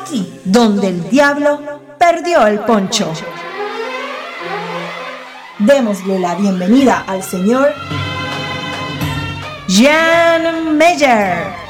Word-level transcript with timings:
aquí 0.00 0.40
donde 0.44 0.88
el 0.88 1.08
diablo 1.10 1.60
perdió 1.98 2.46
el 2.46 2.60
poncho. 2.60 3.12
Démosle 5.58 6.18
la 6.18 6.34
bienvenida 6.36 7.04
al 7.06 7.22
señor 7.22 7.74
Jan 9.68 10.76
Meyer. 10.76 11.68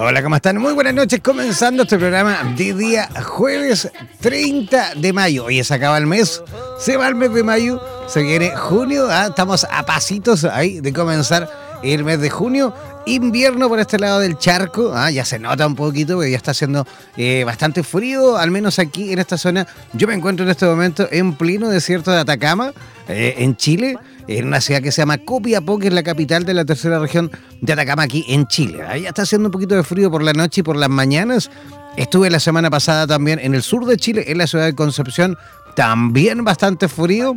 Hola, 0.00 0.22
¿cómo 0.22 0.36
están? 0.36 0.58
Muy 0.58 0.74
buenas 0.74 0.94
noches, 0.94 1.18
comenzando 1.20 1.82
este 1.82 1.98
programa 1.98 2.54
de 2.56 2.72
día 2.72 3.08
jueves 3.24 3.90
30 4.20 4.94
de 4.94 5.12
mayo. 5.12 5.46
Hoy 5.46 5.64
se 5.64 5.74
acaba 5.74 5.98
el 5.98 6.06
mes, 6.06 6.40
se 6.78 6.96
va 6.96 7.08
el 7.08 7.16
mes 7.16 7.34
de 7.34 7.42
mayo, 7.42 7.82
se 8.06 8.22
viene 8.22 8.54
junio, 8.54 9.08
¿ah? 9.10 9.26
estamos 9.30 9.66
a 9.68 9.84
pasitos 9.84 10.44
ahí 10.44 10.78
de 10.78 10.92
comenzar 10.92 11.50
el 11.82 12.04
mes 12.04 12.20
de 12.20 12.30
junio. 12.30 12.72
Invierno 13.06 13.68
por 13.68 13.80
este 13.80 13.98
lado 13.98 14.20
del 14.20 14.38
charco, 14.38 14.92
ah, 14.94 15.10
ya 15.10 15.24
se 15.24 15.40
nota 15.40 15.66
un 15.66 15.74
poquito, 15.74 16.14
porque 16.14 16.30
ya 16.30 16.36
está 16.36 16.52
haciendo 16.52 16.86
eh, 17.16 17.42
bastante 17.44 17.82
frío, 17.82 18.36
al 18.36 18.52
menos 18.52 18.78
aquí 18.78 19.12
en 19.12 19.18
esta 19.18 19.36
zona. 19.36 19.66
Yo 19.94 20.06
me 20.06 20.14
encuentro 20.14 20.44
en 20.44 20.50
este 20.50 20.66
momento 20.66 21.08
en 21.10 21.34
pleno 21.34 21.70
desierto 21.70 22.12
de 22.12 22.20
Atacama, 22.20 22.72
eh, 23.08 23.34
en 23.38 23.56
Chile, 23.56 23.98
en 24.28 24.46
una 24.46 24.60
ciudad 24.60 24.82
que 24.82 24.92
se 24.92 25.00
llama 25.00 25.18
Copiapó, 25.18 25.78
que 25.78 25.88
es 25.88 25.92
la 25.92 26.02
capital 26.02 26.44
de 26.44 26.54
la 26.54 26.64
tercera 26.64 26.98
región 26.98 27.30
de 27.60 27.72
Atacama, 27.72 28.02
aquí 28.02 28.24
en 28.28 28.46
Chile. 28.46 28.82
Ahí 28.86 29.06
está 29.06 29.22
haciendo 29.22 29.48
un 29.48 29.52
poquito 29.52 29.74
de 29.74 29.82
frío 29.82 30.10
por 30.10 30.22
la 30.22 30.34
noche 30.34 30.60
y 30.60 30.64
por 30.64 30.76
las 30.76 30.90
mañanas. 30.90 31.50
Estuve 31.96 32.30
la 32.30 32.38
semana 32.38 32.70
pasada 32.70 33.06
también 33.06 33.40
en 33.40 33.54
el 33.54 33.62
sur 33.62 33.86
de 33.86 33.96
Chile, 33.96 34.24
en 34.28 34.38
la 34.38 34.46
ciudad 34.46 34.66
de 34.66 34.74
Concepción, 34.74 35.36
también 35.74 36.44
bastante 36.44 36.88
frío. 36.88 37.36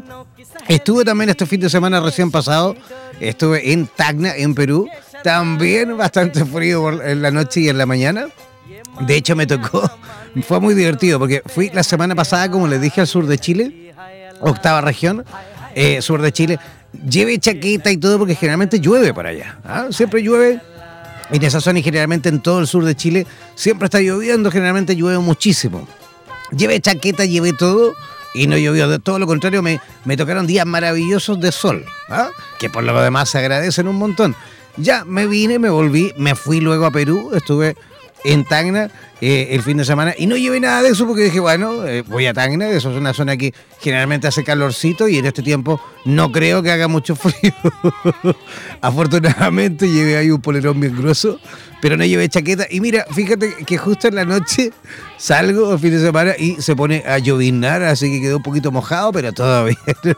Estuve 0.68 1.06
también 1.06 1.30
este 1.30 1.46
fin 1.46 1.62
de 1.62 1.70
semana 1.70 2.00
recién 2.02 2.30
pasado, 2.30 2.76
estuve 3.20 3.72
en 3.72 3.88
Tacna, 3.88 4.36
en 4.36 4.54
Perú, 4.54 4.88
también 5.24 5.98
bastante 5.98 6.44
frío 6.46 7.02
en 7.02 7.22
la 7.22 7.32
noche 7.32 7.62
y 7.62 7.70
en 7.70 7.78
la 7.78 7.86
mañana. 7.86 8.28
De 9.00 9.16
hecho 9.16 9.36
me 9.36 9.48
tocó, 9.48 9.90
fue 10.44 10.60
muy 10.60 10.74
divertido 10.74 11.18
porque 11.20 11.42
fui 11.46 11.70
la 11.74 11.84
semana 11.84 12.16
pasada, 12.16 12.52
como 12.52 12.68
les 12.68 12.82
dije, 12.82 13.02
al 13.02 13.08
sur 13.08 13.26
de 13.26 13.38
Chile, 13.38 13.96
octava 14.42 14.82
región, 14.82 15.26
eh, 15.74 16.02
sur 16.02 16.22
de 16.22 16.32
Chile. 16.32 16.60
Lleve 17.08 17.40
chaqueta 17.40 17.92
y 17.92 17.98
todo 17.98 18.18
porque 18.20 18.36
generalmente 18.36 18.80
llueve 18.80 19.14
para 19.14 19.30
allá. 19.30 19.60
¿ah? 19.64 19.88
Siempre 19.92 20.22
llueve 20.22 20.62
en 21.30 21.44
esa 21.44 21.62
zona 21.62 21.80
y 21.80 21.84
generalmente 21.84 22.30
en 22.30 22.42
todo 22.42 22.60
el 22.60 22.68
sur 22.68 22.84
de 22.84 22.96
Chile 22.96 23.26
siempre 23.56 23.86
está 23.86 24.00
lloviendo, 24.00 24.52
generalmente 24.52 24.96
llueve 24.96 25.20
muchísimo. 25.20 25.88
Lleve 26.56 26.80
chaqueta, 26.82 27.26
lleve 27.26 27.54
todo 27.54 27.94
y 28.34 28.48
no 28.48 28.58
llovió. 28.58 28.90
De 28.90 29.00
todo 29.00 29.20
lo 29.20 29.28
contrario, 29.28 29.62
me, 29.62 29.80
me 30.06 30.18
tocaron 30.18 30.48
días 30.48 30.66
maravillosos 30.66 31.40
de 31.40 31.52
sol, 31.52 31.86
¿ah? 32.10 32.30
que 32.60 32.70
por 32.70 32.84
lo 32.84 33.02
demás 33.02 33.30
se 33.30 33.38
agradecen 33.38 33.88
un 33.88 33.96
montón. 33.96 34.36
Ya 34.78 35.06
me 35.06 35.28
vine, 35.28 35.60
me 35.60 35.70
volví, 35.70 36.14
me 36.18 36.36
fui 36.36 36.60
luego 36.62 36.86
a 36.86 36.92
Perú, 36.92 37.32
estuve 37.34 37.76
en 38.24 38.46
Tacna 38.46 38.90
eh, 39.20 39.50
el 39.52 39.62
fin 39.62 39.78
de 39.78 39.86
semana 39.86 40.14
y 40.18 40.28
no 40.28 40.36
llevé 40.36 40.60
nada 40.60 40.82
de 40.82 40.90
eso 40.90 41.08
porque 41.08 41.24
dije, 41.24 41.40
bueno, 41.40 41.86
eh, 41.86 42.04
voy 42.04 42.26
a 42.26 42.34
Tacna, 42.34 42.70
eso 42.70 42.92
es 42.92 42.98
una 42.98 43.14
zona 43.14 43.38
que 43.38 43.54
generalmente 43.80 44.28
hace 44.28 44.44
calorcito 44.44 45.08
y 45.08 45.18
en 45.18 45.26
este 45.26 45.44
tiempo 45.44 45.82
no 46.06 46.32
creo 46.32 46.62
que 46.64 46.72
haga 46.72 46.88
mucho 46.88 47.16
frío. 47.18 47.54
Afortunadamente 48.82 49.90
llevé 49.90 50.18
ahí 50.18 50.32
un 50.32 50.42
polerón 50.42 50.80
bien 50.80 50.96
grueso 50.96 51.40
pero 51.82 51.98
no 51.98 52.06
llevé 52.06 52.30
chaqueta. 52.30 52.68
Y 52.70 52.80
mira, 52.80 53.06
fíjate 53.12 53.56
que 53.66 53.78
justo 53.78 54.08
en 54.08 54.16
la 54.16 54.24
noche 54.24 54.72
salgo 55.18 55.74
el 55.74 55.80
fin 55.80 55.92
de 55.92 56.00
semana 56.00 56.34
y 56.38 56.62
se 56.62 56.76
pone 56.76 57.04
a 57.06 57.18
llovinar, 57.18 57.82
así 57.84 58.10
que 58.10 58.22
quedó 58.22 58.38
un 58.38 58.44
poquito 58.44 58.72
mojado, 58.72 59.12
pero 59.12 59.66
bien 59.66 59.78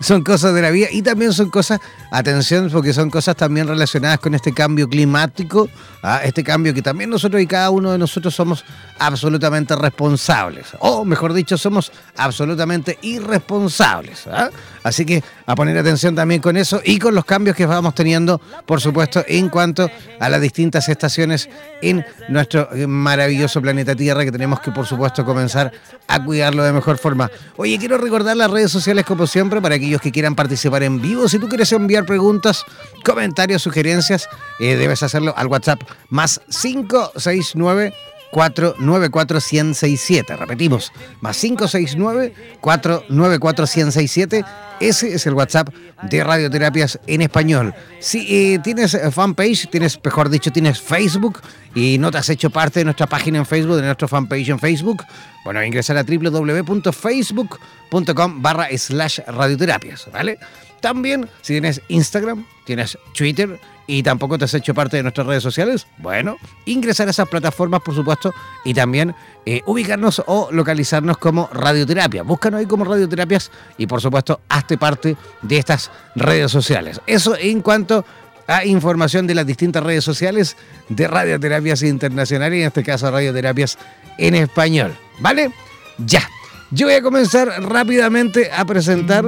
son 0.00 0.22
cosas 0.22 0.54
de 0.54 0.62
la 0.62 0.70
vida 0.70 0.88
y 0.90 1.02
también 1.02 1.32
son 1.32 1.50
cosas, 1.50 1.80
atención, 2.10 2.70
porque 2.70 2.92
son 2.92 3.10
cosas 3.10 3.36
también 3.36 3.66
relacionadas 3.66 4.18
con 4.20 4.34
este 4.34 4.52
cambio 4.52 4.88
climático, 4.88 5.68
¿ah? 6.02 6.20
este 6.22 6.44
cambio 6.44 6.72
que 6.72 6.82
también 6.82 7.10
nosotros 7.10 7.42
y 7.42 7.46
cada 7.46 7.70
uno 7.70 7.92
de 7.92 7.98
nosotros 7.98 8.34
somos 8.34 8.64
absolutamente 8.98 9.74
responsables, 9.74 10.68
o 10.78 11.04
mejor 11.04 11.32
dicho, 11.32 11.58
somos 11.58 11.90
absolutamente 12.16 12.98
irresponsables. 13.02 14.26
¿ah? 14.28 14.50
Así 14.82 15.04
que 15.04 15.22
a 15.48 15.56
poner 15.56 15.78
atención 15.78 16.14
también 16.14 16.42
con 16.42 16.58
eso 16.58 16.82
y 16.84 16.98
con 16.98 17.14
los 17.14 17.24
cambios 17.24 17.56
que 17.56 17.64
vamos 17.64 17.94
teniendo, 17.94 18.38
por 18.66 18.82
supuesto, 18.82 19.24
en 19.26 19.48
cuanto 19.48 19.90
a 20.20 20.28
las 20.28 20.42
distintas 20.42 20.90
estaciones 20.90 21.48
en 21.80 22.04
nuestro 22.28 22.68
maravilloso 22.86 23.62
planeta 23.62 23.96
Tierra, 23.96 24.26
que 24.26 24.30
tenemos 24.30 24.60
que, 24.60 24.70
por 24.72 24.84
supuesto, 24.84 25.24
comenzar 25.24 25.72
a 26.06 26.22
cuidarlo 26.22 26.62
de 26.62 26.72
mejor 26.72 26.98
forma. 26.98 27.30
Oye, 27.56 27.78
quiero 27.78 27.96
recordar 27.96 28.36
las 28.36 28.50
redes 28.50 28.70
sociales 28.70 29.06
como 29.06 29.26
siempre 29.26 29.62
para 29.62 29.78
que 29.78 29.86
aquellos 29.86 30.02
que 30.02 30.12
quieran 30.12 30.34
participar 30.34 30.82
en 30.82 31.00
vivo. 31.00 31.26
Si 31.30 31.38
tú 31.38 31.48
quieres 31.48 31.72
enviar 31.72 32.04
preguntas, 32.04 32.66
comentarios, 33.02 33.62
sugerencias, 33.62 34.28
eh, 34.60 34.76
debes 34.76 35.02
hacerlo 35.02 35.32
al 35.34 35.46
WhatsApp 35.46 35.80
más 36.10 36.42
569 36.50 37.94
494 38.30 39.40
1067 39.40 40.36
Repetimos, 40.36 40.92
más 41.20 41.36
569 41.38 42.34
494 42.60 43.64
1067 43.64 44.44
Ese 44.80 45.14
es 45.14 45.26
el 45.26 45.34
WhatsApp 45.34 45.70
de 46.02 46.22
Radioterapias 46.22 47.00
en 47.06 47.22
Español. 47.22 47.74
Si 48.00 48.52
eh, 48.54 48.58
tienes 48.62 48.98
fanpage, 49.10 49.70
tienes, 49.70 49.98
mejor 50.02 50.28
dicho, 50.30 50.50
tienes 50.52 50.80
Facebook 50.80 51.40
y 51.74 51.98
no 51.98 52.10
te 52.10 52.18
has 52.18 52.28
hecho 52.28 52.50
parte 52.50 52.80
de 52.80 52.84
nuestra 52.84 53.06
página 53.06 53.38
en 53.38 53.46
Facebook, 53.46 53.76
de 53.76 53.82
nuestra 53.82 54.06
fanpage 54.06 54.50
en 54.50 54.58
Facebook, 54.58 55.02
bueno, 55.44 55.64
ingresar 55.64 55.96
a 55.96 56.04
www.facebook.com 56.04 58.42
barra 58.42 58.68
slash 58.76 59.20
radioterapias, 59.26 60.08
¿vale? 60.12 60.38
También, 60.80 61.28
si 61.42 61.54
tienes 61.54 61.80
Instagram, 61.88 62.46
tienes 62.64 62.96
Twitter 63.16 63.58
y 63.88 64.02
tampoco 64.02 64.38
te 64.38 64.44
has 64.44 64.52
hecho 64.52 64.74
parte 64.74 64.98
de 64.98 65.02
nuestras 65.02 65.26
redes 65.26 65.42
sociales, 65.42 65.86
bueno, 65.96 66.36
ingresar 66.66 67.08
a 67.08 67.10
esas 67.10 67.26
plataformas, 67.26 67.80
por 67.80 67.94
supuesto, 67.94 68.34
y 68.62 68.74
también 68.74 69.14
eh, 69.46 69.62
ubicarnos 69.64 70.22
o 70.26 70.50
localizarnos 70.52 71.16
como 71.16 71.48
radioterapia. 71.52 72.22
Búscanos 72.22 72.60
ahí 72.60 72.66
como 72.66 72.84
radioterapias 72.84 73.50
y, 73.78 73.86
por 73.86 74.02
supuesto, 74.02 74.42
hazte 74.50 74.76
parte 74.76 75.16
de 75.40 75.56
estas 75.56 75.90
redes 76.14 76.52
sociales. 76.52 77.00
Eso 77.06 77.34
en 77.38 77.62
cuanto 77.62 78.04
a 78.46 78.66
información 78.66 79.26
de 79.26 79.34
las 79.34 79.46
distintas 79.46 79.82
redes 79.82 80.04
sociales 80.04 80.56
de 80.90 81.08
Radioterapias 81.08 81.82
Internacionales 81.82 82.58
y 82.58 82.60
en 82.60 82.66
este 82.68 82.82
caso 82.82 83.10
Radioterapias 83.10 83.78
en 84.18 84.34
Español. 84.34 84.94
¿Vale? 85.20 85.50
Ya. 85.98 86.28
Yo 86.70 86.86
voy 86.86 86.96
a 86.96 87.02
comenzar 87.02 87.48
rápidamente 87.62 88.50
a 88.52 88.66
presentar 88.66 89.24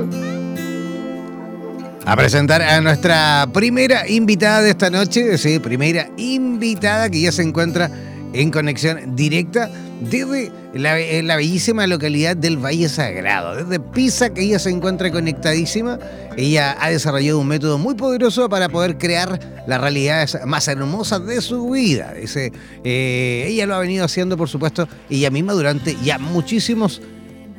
a 2.04 2.16
presentar 2.16 2.62
a 2.62 2.80
nuestra 2.80 3.46
primera 3.52 4.08
invitada 4.08 4.62
de 4.62 4.70
esta 4.70 4.90
noche, 4.90 5.36
sí, 5.38 5.58
primera 5.58 6.08
invitada 6.16 7.10
que 7.10 7.20
ya 7.20 7.32
se 7.32 7.42
encuentra 7.42 7.90
en 8.32 8.50
conexión 8.50 9.16
directa 9.16 9.70
desde 10.00 10.50
la, 10.72 11.36
bellísima 11.36 11.86
localidad 11.86 12.36
del 12.36 12.56
Valle 12.56 12.88
Sagrado, 12.88 13.56
desde 13.56 13.80
Pisa, 13.80 14.32
que 14.32 14.42
ella 14.42 14.58
se 14.58 14.70
encuentra 14.70 15.10
conectadísima. 15.10 15.98
Ella 16.36 16.76
ha 16.80 16.90
desarrollado 16.90 17.38
un 17.38 17.48
método 17.48 17.76
muy 17.76 17.94
poderoso 17.94 18.48
para 18.48 18.68
poder 18.68 18.96
crear 18.96 19.64
las 19.66 19.80
realidades 19.80 20.38
más 20.46 20.68
hermosas 20.68 21.26
de 21.26 21.40
su 21.42 21.70
vida. 21.70 22.14
Ese, 22.16 22.52
eh, 22.84 23.44
ella 23.48 23.66
lo 23.66 23.74
ha 23.74 23.80
venido 23.80 24.04
haciendo, 24.04 24.36
por 24.36 24.48
supuesto, 24.48 24.88
ella 25.10 25.30
misma 25.30 25.52
durante 25.52 25.96
ya 26.02 26.18
muchísimos 26.18 27.02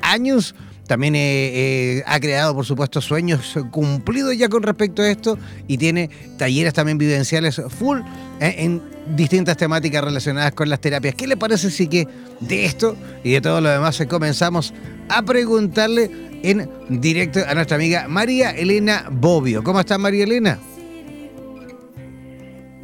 años 0.01 0.55
también 0.91 1.15
eh, 1.15 1.19
eh, 1.19 2.03
ha 2.05 2.19
creado, 2.19 2.53
por 2.53 2.65
supuesto, 2.65 2.99
sueños 2.99 3.57
cumplidos 3.71 4.37
ya 4.37 4.49
con 4.49 4.61
respecto 4.61 5.01
a 5.01 5.09
esto 5.09 5.37
y 5.65 5.77
tiene 5.77 6.09
talleres 6.37 6.73
también 6.73 6.97
vivenciales 6.97 7.61
full 7.69 7.99
eh, 8.41 8.55
en 8.57 8.81
distintas 9.15 9.55
temáticas 9.55 10.03
relacionadas 10.03 10.51
con 10.51 10.69
las 10.69 10.81
terapias. 10.81 11.15
¿Qué 11.15 11.27
le 11.27 11.37
parece 11.37 11.71
si 11.71 11.87
que 11.87 12.09
de 12.41 12.65
esto 12.65 12.97
y 13.23 13.31
de 13.31 13.39
todo 13.39 13.61
lo 13.61 13.69
demás 13.69 14.05
comenzamos 14.09 14.73
a 15.07 15.23
preguntarle 15.23 16.11
en 16.43 16.69
directo 16.89 17.39
a 17.47 17.55
nuestra 17.55 17.77
amiga 17.77 18.09
María 18.09 18.51
Elena 18.51 19.05
Bobbio? 19.09 19.63
¿Cómo 19.63 19.79
está 19.79 19.97
María 19.97 20.25
Elena? 20.25 20.59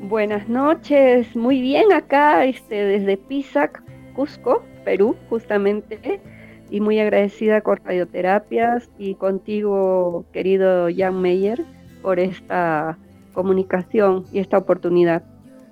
Buenas 0.03 0.47
noches, 0.47 1.35
muy 1.35 1.59
bien 1.59 1.91
acá 1.91 2.45
este, 2.45 2.75
desde 2.75 3.17
Pisac, 3.17 3.83
Cusco, 4.15 4.63
Perú, 4.85 5.17
justamente 5.29 6.21
y 6.69 6.81
muy 6.81 6.99
agradecida 6.99 7.61
con 7.61 7.77
Radioterapias 7.83 8.89
y 8.97 9.15
contigo, 9.15 10.25
querido 10.33 10.87
Jan 10.95 11.21
Meyer, 11.21 11.65
por 12.01 12.19
esta 12.19 12.97
comunicación 13.33 14.25
y 14.31 14.39
esta 14.39 14.57
oportunidad. 14.57 15.23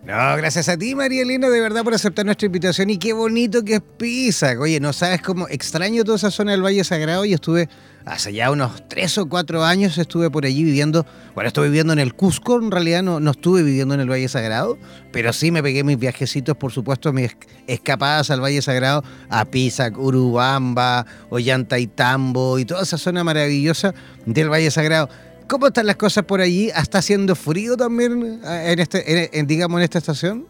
No, 0.06 0.38
gracias 0.38 0.69
a 0.69 0.77
ti, 0.77 0.94
María 0.94 1.24
Elena, 1.24 1.50
de 1.50 1.59
verdad 1.59 1.83
por 1.83 1.95
aceptar 1.95 2.25
nuestra 2.25 2.45
invitación 2.45 2.92
y 2.92 3.00
qué 3.00 3.12
bonito 3.13 3.63
que 3.65 3.75
es 3.75 3.81
Pisa. 3.81 4.53
Oye, 4.59 4.80
no 4.80 4.94
sabes 4.94 5.21
cómo 5.24 5.47
extraño 5.47 6.03
toda 6.03 6.18
esa 6.18 6.30
zona 6.30 6.51
del 6.51 6.63
Valle 6.63 6.83
Sagrado 6.83 7.25
y 7.25 7.33
estuve 7.33 7.68
hace 8.05 8.33
ya 8.33 8.51
unos 8.51 8.87
tres 8.87 9.17
o 9.17 9.27
cuatro 9.27 9.63
años 9.63 9.97
estuve 9.97 10.29
por 10.29 10.45
allí 10.45 10.63
viviendo. 10.63 11.05
Bueno, 11.33 11.47
estuve 11.47 11.67
viviendo 11.67 11.93
en 11.93 11.99
el 11.99 12.13
Cusco, 12.13 12.57
en 12.57 12.71
realidad 12.71 13.03
no, 13.03 13.19
no 13.19 13.31
estuve 13.31 13.63
viviendo 13.63 13.93
en 13.95 13.99
el 13.99 14.09
Valle 14.09 14.27
Sagrado, 14.27 14.77
pero 15.11 15.33
sí 15.33 15.51
me 15.51 15.63
pegué 15.63 15.83
mis 15.83 15.97
viajecitos, 15.97 16.55
por 16.55 16.71
supuesto, 16.71 17.11
mis 17.11 17.35
escapadas 17.67 18.29
al 18.29 18.41
Valle 18.41 18.61
Sagrado, 18.61 19.03
a 19.29 19.45
Pisa, 19.45 19.91
Urubamba, 19.95 21.05
Ollantaytambo 21.29 22.59
y 22.59 22.65
toda 22.65 22.83
esa 22.83 22.97
zona 22.97 23.23
maravillosa 23.23 23.93
del 24.25 24.49
Valle 24.49 24.71
Sagrado. 24.71 25.09
¿Cómo 25.47 25.67
están 25.67 25.85
las 25.85 25.95
cosas 25.95 26.25
por 26.25 26.41
allí? 26.41 26.69
¿Está 26.69 26.99
haciendo 26.99 27.35
frío 27.35 27.77
también 27.77 28.39
eh, 28.43 28.71
en 28.71 28.79
este, 28.79 29.37
en, 29.37 29.45
digamos, 29.45 29.79
en 29.79 29.83
esta 29.83 29.99
estación? 29.99 30.47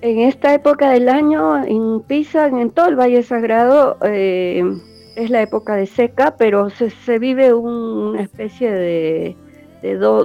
En 0.00 0.20
esta 0.20 0.54
época 0.54 0.90
del 0.90 1.08
año, 1.08 1.64
en 1.64 2.00
Pisa, 2.02 2.46
en 2.46 2.70
todo 2.70 2.88
el 2.88 2.96
Valle 2.96 3.22
Sagrado, 3.22 3.96
eh, 4.02 4.62
es 5.18 5.30
la 5.30 5.42
época 5.42 5.74
de 5.74 5.86
seca, 5.86 6.36
pero 6.36 6.70
se, 6.70 7.18
vive 7.18 7.52
una 7.52 8.22
especie 8.22 8.70
de, 8.70 9.36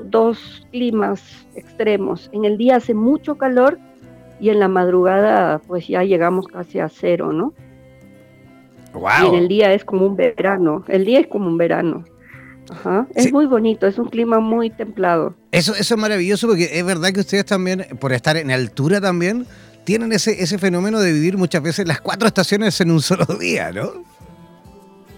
dos 0.06 0.68
climas 0.72 1.22
extremos. 1.56 2.30
En 2.32 2.46
el 2.46 2.58
día 2.58 2.76
hace 2.76 2.94
mucho 2.94 3.36
calor 3.36 3.80
y 4.40 4.50
en 4.50 4.60
la 4.60 4.68
madrugada 4.68 5.60
pues 5.68 5.88
ya 5.88 6.04
llegamos 6.04 6.48
casi 6.48 6.80
a 6.80 6.90
cero, 6.90 7.34
¿no? 7.34 7.54
Wow. 8.94 9.24
Y 9.24 9.28
en 9.30 9.36
el 9.36 9.48
día 9.48 9.74
es 9.74 9.84
como 9.84 10.06
un 10.06 10.16
verano, 10.16 10.84
el 10.88 11.06
día 11.06 11.20
es 11.22 11.28
como 11.28 11.48
un 11.48 11.58
verano. 11.58 12.04
Ajá. 12.70 13.08
Es 13.16 13.32
muy 13.32 13.46
bonito, 13.48 13.88
es 13.88 13.98
un 13.98 14.10
clima 14.10 14.40
muy 14.40 14.70
templado. 14.70 15.34
Eso, 15.52 15.74
eso 15.74 15.96
es 15.96 16.00
maravilloso 16.00 16.48
porque 16.48 16.70
es 16.72 16.86
verdad 16.86 17.12
que 17.12 17.20
ustedes 17.20 17.46
también, 17.46 17.86
por 18.00 18.14
estar 18.14 18.38
en 18.38 18.52
altura 18.52 19.02
también, 19.02 19.48
tienen 19.84 20.14
ese, 20.14 20.42
ese 20.42 20.60
fenómeno 20.60 21.00
de 21.00 21.12
vivir 21.12 21.38
muchas 21.38 21.64
veces 21.64 21.88
las 21.88 22.00
cuatro 22.00 22.28
estaciones 22.28 22.80
en 22.80 22.92
un 22.92 23.02
solo 23.02 23.26
día, 23.40 23.72
¿no? 23.72 24.13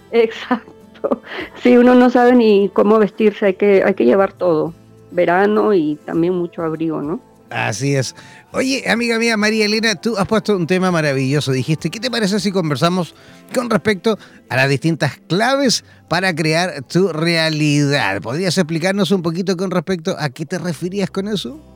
Exacto. 0.11 1.21
Sí, 1.61 1.77
uno 1.77 1.95
no 1.95 2.09
sabe 2.09 2.33
ni 2.33 2.69
cómo 2.73 2.99
vestirse, 2.99 3.47
hay 3.47 3.53
que, 3.55 3.83
hay 3.83 3.93
que 3.93 4.05
llevar 4.05 4.33
todo. 4.33 4.73
Verano 5.11 5.73
y 5.73 5.97
también 6.05 6.33
mucho 6.33 6.61
abrigo, 6.61 7.01
¿no? 7.01 7.21
Así 7.49 7.95
es. 7.95 8.15
Oye, 8.51 8.83
amiga 8.89 9.19
mía, 9.19 9.37
María 9.37 9.65
Elena, 9.65 9.95
tú 9.95 10.17
has 10.17 10.27
puesto 10.27 10.55
un 10.55 10.65
tema 10.65 10.91
maravilloso. 10.91 11.51
Dijiste, 11.51 11.89
¿qué 11.89 11.99
te 11.99 12.09
parece 12.09 12.39
si 12.39 12.51
conversamos 12.51 13.13
con 13.53 13.69
respecto 13.69 14.17
a 14.49 14.55
las 14.55 14.67
distintas 14.67 15.17
claves 15.27 15.85
para 16.09 16.33
crear 16.33 16.81
tu 16.83 17.09
realidad? 17.09 18.21
¿Podrías 18.21 18.57
explicarnos 18.57 19.11
un 19.11 19.21
poquito 19.21 19.55
con 19.55 19.71
respecto 19.71 20.15
a 20.17 20.29
qué 20.29 20.45
te 20.45 20.57
referías 20.57 21.11
con 21.11 21.27
eso? 21.27 21.74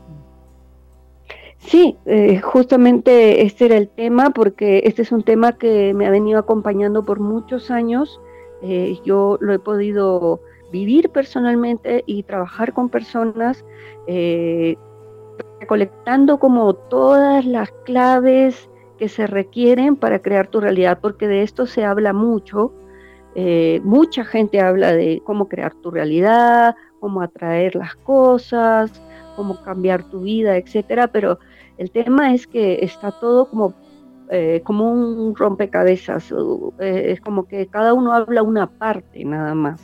Sí, 1.60 1.98
eh, 2.06 2.40
justamente 2.40 3.46
este 3.46 3.66
era 3.66 3.78
el 3.78 3.90
tema, 3.90 4.32
porque 4.32 4.82
este 4.86 5.02
es 5.02 5.12
un 5.12 5.24
tema 5.24 5.58
que 5.58 5.94
me 5.94 6.08
ha 6.08 6.10
venido 6.10 6.40
acompañando 6.40 7.06
por 7.06 7.20
muchos 7.20 7.70
años. 7.70 8.20
Eh, 8.62 8.98
yo 9.06 9.38
lo 9.42 9.54
he 9.54 9.60
podido 9.60 10.42
vivir 10.72 11.10
personalmente 11.10 12.04
y 12.06 12.24
trabajar 12.24 12.74
con 12.74 12.90
personas 12.90 13.66
eh, 14.08 14.78
recolectando 15.60 16.40
como 16.40 16.74
todas 16.74 17.46
las 17.46 17.72
claves 17.86 18.70
que 18.98 19.10
se 19.10 19.28
requieren 19.28 19.96
para 19.96 20.22
crear 20.22 20.48
tu 20.48 20.62
realidad, 20.62 21.00
porque 21.02 21.28
de 21.28 21.44
esto 21.44 21.66
se 21.66 21.84
habla 21.84 22.14
mucho. 22.14 22.74
Eh, 23.36 23.82
mucha 23.84 24.26
gente 24.26 24.60
habla 24.62 24.94
de 24.94 25.22
cómo 25.26 25.48
crear 25.48 25.74
tu 25.76 25.92
realidad, 25.92 26.76
cómo 27.00 27.22
atraer 27.22 27.76
las 27.76 27.96
cosas, 27.96 29.02
cómo 29.36 29.62
cambiar 29.62 30.04
tu 30.10 30.22
vida, 30.22 30.58
etcétera, 30.58 31.08
pero 31.08 31.40
el 31.80 31.92
tema 31.92 32.34
es 32.34 32.46
que 32.46 32.84
está 32.84 33.12
todo 33.22 33.50
como, 33.50 33.74
eh, 34.30 34.62
como 34.66 34.92
un 34.92 35.34
rompecabezas, 35.34 36.30
eh, 36.78 37.06
es 37.08 37.22
como 37.22 37.48
que 37.48 37.68
cada 37.68 37.94
uno 37.94 38.14
habla 38.14 38.44
una 38.44 38.68
parte 38.70 39.24
nada 39.24 39.56
más, 39.56 39.82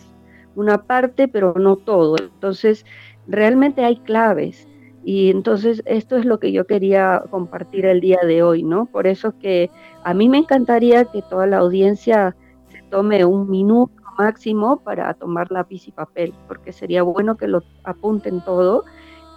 una 0.55 0.83
parte, 0.83 1.29
pero 1.29 1.53
no 1.53 1.77
todo. 1.77 2.17
Entonces, 2.19 2.85
realmente 3.27 3.85
hay 3.85 3.95
claves. 4.01 4.67
Y 5.05 5.29
entonces 5.29 5.83
esto 5.85 6.17
es 6.17 6.25
lo 6.25 6.37
que 6.39 6.51
yo 6.51 6.67
quería 6.67 7.23
compartir 7.29 7.85
el 7.85 8.01
día 8.01 8.19
de 8.25 8.43
hoy, 8.43 8.63
¿no? 8.63 8.87
Por 8.87 9.07
eso 9.07 9.37
que 9.39 9.69
a 10.03 10.13
mí 10.13 10.27
me 10.27 10.39
encantaría 10.39 11.05
que 11.05 11.21
toda 11.21 11.47
la 11.47 11.59
audiencia 11.59 12.35
se 12.67 12.81
tome 12.89 13.23
un 13.23 13.49
minuto 13.49 13.93
máximo 14.17 14.81
para 14.83 15.13
tomar 15.13 15.49
lápiz 15.49 15.87
y 15.87 15.91
papel, 15.91 16.33
porque 16.49 16.73
sería 16.73 17.03
bueno 17.03 17.37
que 17.37 17.47
lo 17.47 17.63
apunten 17.83 18.43
todo 18.43 18.83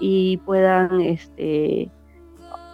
y 0.00 0.38
puedan 0.38 1.00
este, 1.00 1.92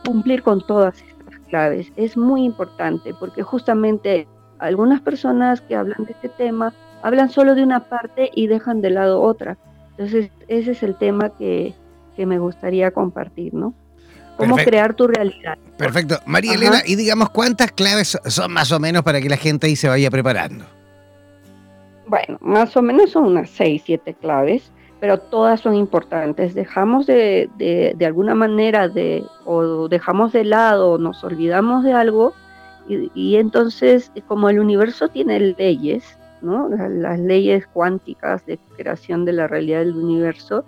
cumplir 0.04 0.42
con 0.42 0.60
todas 0.66 1.02
estas 1.02 1.38
claves. 1.48 1.92
Es 1.96 2.16
muy 2.16 2.44
importante 2.44 3.14
porque 3.18 3.42
justamente 3.42 4.26
algunas 4.58 5.00
personas 5.00 5.60
que 5.60 5.76
hablan 5.76 6.04
de 6.04 6.12
este 6.12 6.28
tema 6.28 6.72
hablan 7.02 7.30
solo 7.30 7.54
de 7.54 7.62
una 7.62 7.80
parte 7.80 8.30
y 8.34 8.46
dejan 8.46 8.80
de 8.80 8.90
lado 8.90 9.20
otra. 9.20 9.58
Entonces 9.90 10.30
ese 10.48 10.72
es 10.72 10.82
el 10.82 10.96
tema 10.96 11.30
que 11.30 11.74
que 12.14 12.26
me 12.26 12.38
gustaría 12.38 12.90
compartir, 12.90 13.54
¿no? 13.54 13.74
Cómo 14.36 14.56
crear 14.56 14.94
tu 14.94 15.06
realidad. 15.06 15.58
Perfecto. 15.76 16.18
María 16.26 16.54
Elena, 16.54 16.82
y 16.84 16.96
digamos, 16.96 17.30
¿cuántas 17.30 17.70
claves 17.70 18.18
son 18.26 18.52
más 18.52 18.72
o 18.72 18.80
menos 18.80 19.02
para 19.02 19.20
que 19.20 19.28
la 19.28 19.36
gente 19.36 19.68
ahí 19.68 19.76
se 19.76 19.88
vaya 19.88 20.10
preparando? 20.10 20.64
Bueno, 22.06 22.38
más 22.40 22.76
o 22.76 22.82
menos 22.82 23.12
son 23.12 23.26
unas 23.26 23.48
seis, 23.50 23.82
siete 23.84 24.14
claves, 24.14 24.72
pero 25.04 25.18
todas 25.18 25.60
son 25.60 25.74
importantes. 25.74 26.54
Dejamos 26.54 27.04
de, 27.04 27.50
de, 27.58 27.92
de 27.94 28.06
alguna 28.06 28.34
manera 28.34 28.88
de, 28.88 29.22
o 29.44 29.86
dejamos 29.86 30.32
de 30.32 30.44
lado, 30.44 30.96
nos 30.96 31.22
olvidamos 31.22 31.84
de 31.84 31.92
algo, 31.92 32.32
y, 32.88 33.10
y 33.14 33.36
entonces, 33.36 34.10
como 34.26 34.48
el 34.48 34.58
universo 34.58 35.08
tiene 35.08 35.38
leyes, 35.58 36.18
¿no? 36.40 36.70
las 36.70 37.20
leyes 37.20 37.66
cuánticas 37.66 38.46
de 38.46 38.58
creación 38.78 39.26
de 39.26 39.34
la 39.34 39.46
realidad 39.46 39.80
del 39.80 39.94
universo. 39.94 40.64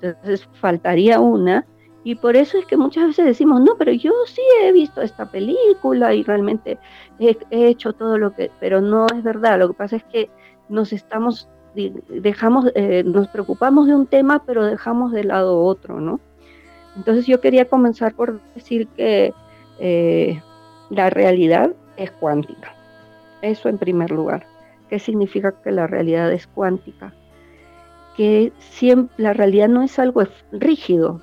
Entonces 0.00 0.48
faltaría 0.52 1.18
una 1.18 1.66
y 2.04 2.14
por 2.14 2.36
eso 2.36 2.58
es 2.58 2.66
que 2.66 2.76
muchas 2.76 3.08
veces 3.08 3.26
decimos, 3.26 3.60
no, 3.60 3.74
pero 3.76 3.90
yo 3.90 4.12
sí 4.28 4.42
he 4.62 4.70
visto 4.70 5.02
esta 5.02 5.28
película 5.28 6.14
y 6.14 6.22
realmente 6.22 6.78
he, 7.18 7.36
hecho 7.50 7.92
todo 7.92 8.18
lo 8.18 8.36
que, 8.36 8.52
pero 8.60 8.80
no 8.80 9.06
es 9.12 9.24
verdad. 9.24 9.58
Lo 9.58 9.66
que 9.66 9.74
pasa 9.74 9.96
es 9.96 10.04
que 10.04 10.30
nos 10.68 10.92
estamos, 10.92 11.48
dejamos, 11.74 12.72
eh, 12.74 13.02
nos 13.04 13.28
preocupamos 13.28 13.86
de 13.86 13.94
un 13.94 14.06
tema, 14.06 14.42
pero 14.44 14.64
dejamos 14.64 15.12
de 15.12 15.24
lado 15.24 15.62
otro, 15.62 16.00
¿no? 16.00 16.20
Entonces 16.96 17.26
yo 17.26 17.40
quería 17.40 17.66
comenzar 17.66 18.14
por 18.14 18.40
decir 18.54 18.88
que 18.88 19.32
eh, 19.78 20.42
la 20.90 21.10
realidad 21.10 21.72
es 21.96 22.10
cuántica. 22.10 22.74
Eso 23.42 23.68
en 23.68 23.78
primer 23.78 24.10
lugar. 24.10 24.46
¿Qué 24.88 24.98
significa 24.98 25.52
que 25.62 25.70
la 25.70 25.86
realidad 25.86 26.32
es 26.32 26.46
cuántica? 26.46 27.14
Que 28.16 28.52
siempre, 28.58 29.14
la 29.18 29.32
realidad 29.32 29.68
no 29.68 29.82
es 29.82 29.98
algo 29.98 30.22
rígido, 30.50 31.20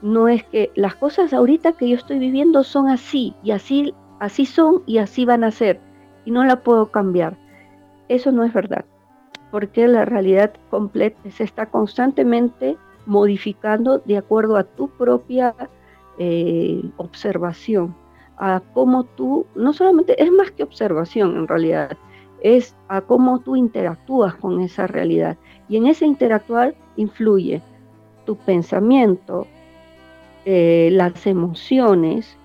no 0.00 0.28
es 0.28 0.42
que 0.44 0.70
las 0.74 0.96
cosas 0.96 1.32
ahorita 1.32 1.72
que 1.72 1.88
yo 1.88 1.96
estoy 1.96 2.18
viviendo 2.18 2.64
son 2.64 2.88
así 2.88 3.34
y 3.42 3.52
así, 3.52 3.94
así 4.20 4.46
son 4.46 4.82
y 4.86 4.98
así 4.98 5.24
van 5.24 5.44
a 5.44 5.50
ser 5.50 5.80
y 6.24 6.30
no 6.30 6.44
la 6.44 6.60
puedo 6.60 6.90
cambiar. 6.90 7.36
Eso 8.08 8.32
no 8.32 8.44
es 8.44 8.52
verdad, 8.52 8.84
porque 9.54 9.86
la 9.86 10.04
realidad 10.04 10.52
completa 10.68 11.30
se 11.30 11.44
está 11.44 11.66
constantemente 11.66 12.76
modificando 13.06 13.98
de 13.98 14.16
acuerdo 14.16 14.56
a 14.56 14.64
tu 14.64 14.88
propia 14.88 15.54
eh, 16.18 16.82
observación, 16.96 17.94
a 18.36 18.60
cómo 18.72 19.04
tú, 19.04 19.46
no 19.54 19.72
solamente 19.72 20.20
es 20.20 20.32
más 20.32 20.50
que 20.50 20.64
observación 20.64 21.36
en 21.36 21.46
realidad, 21.46 21.96
es 22.42 22.74
a 22.88 23.00
cómo 23.02 23.38
tú 23.38 23.54
interactúas 23.54 24.34
con 24.34 24.60
esa 24.60 24.88
realidad. 24.88 25.36
Y 25.68 25.76
en 25.76 25.86
ese 25.86 26.04
interactuar 26.04 26.74
influye 26.96 27.62
tu 28.26 28.34
pensamiento, 28.34 29.46
eh, 30.46 30.88
las 30.90 31.28
emociones, 31.28 32.36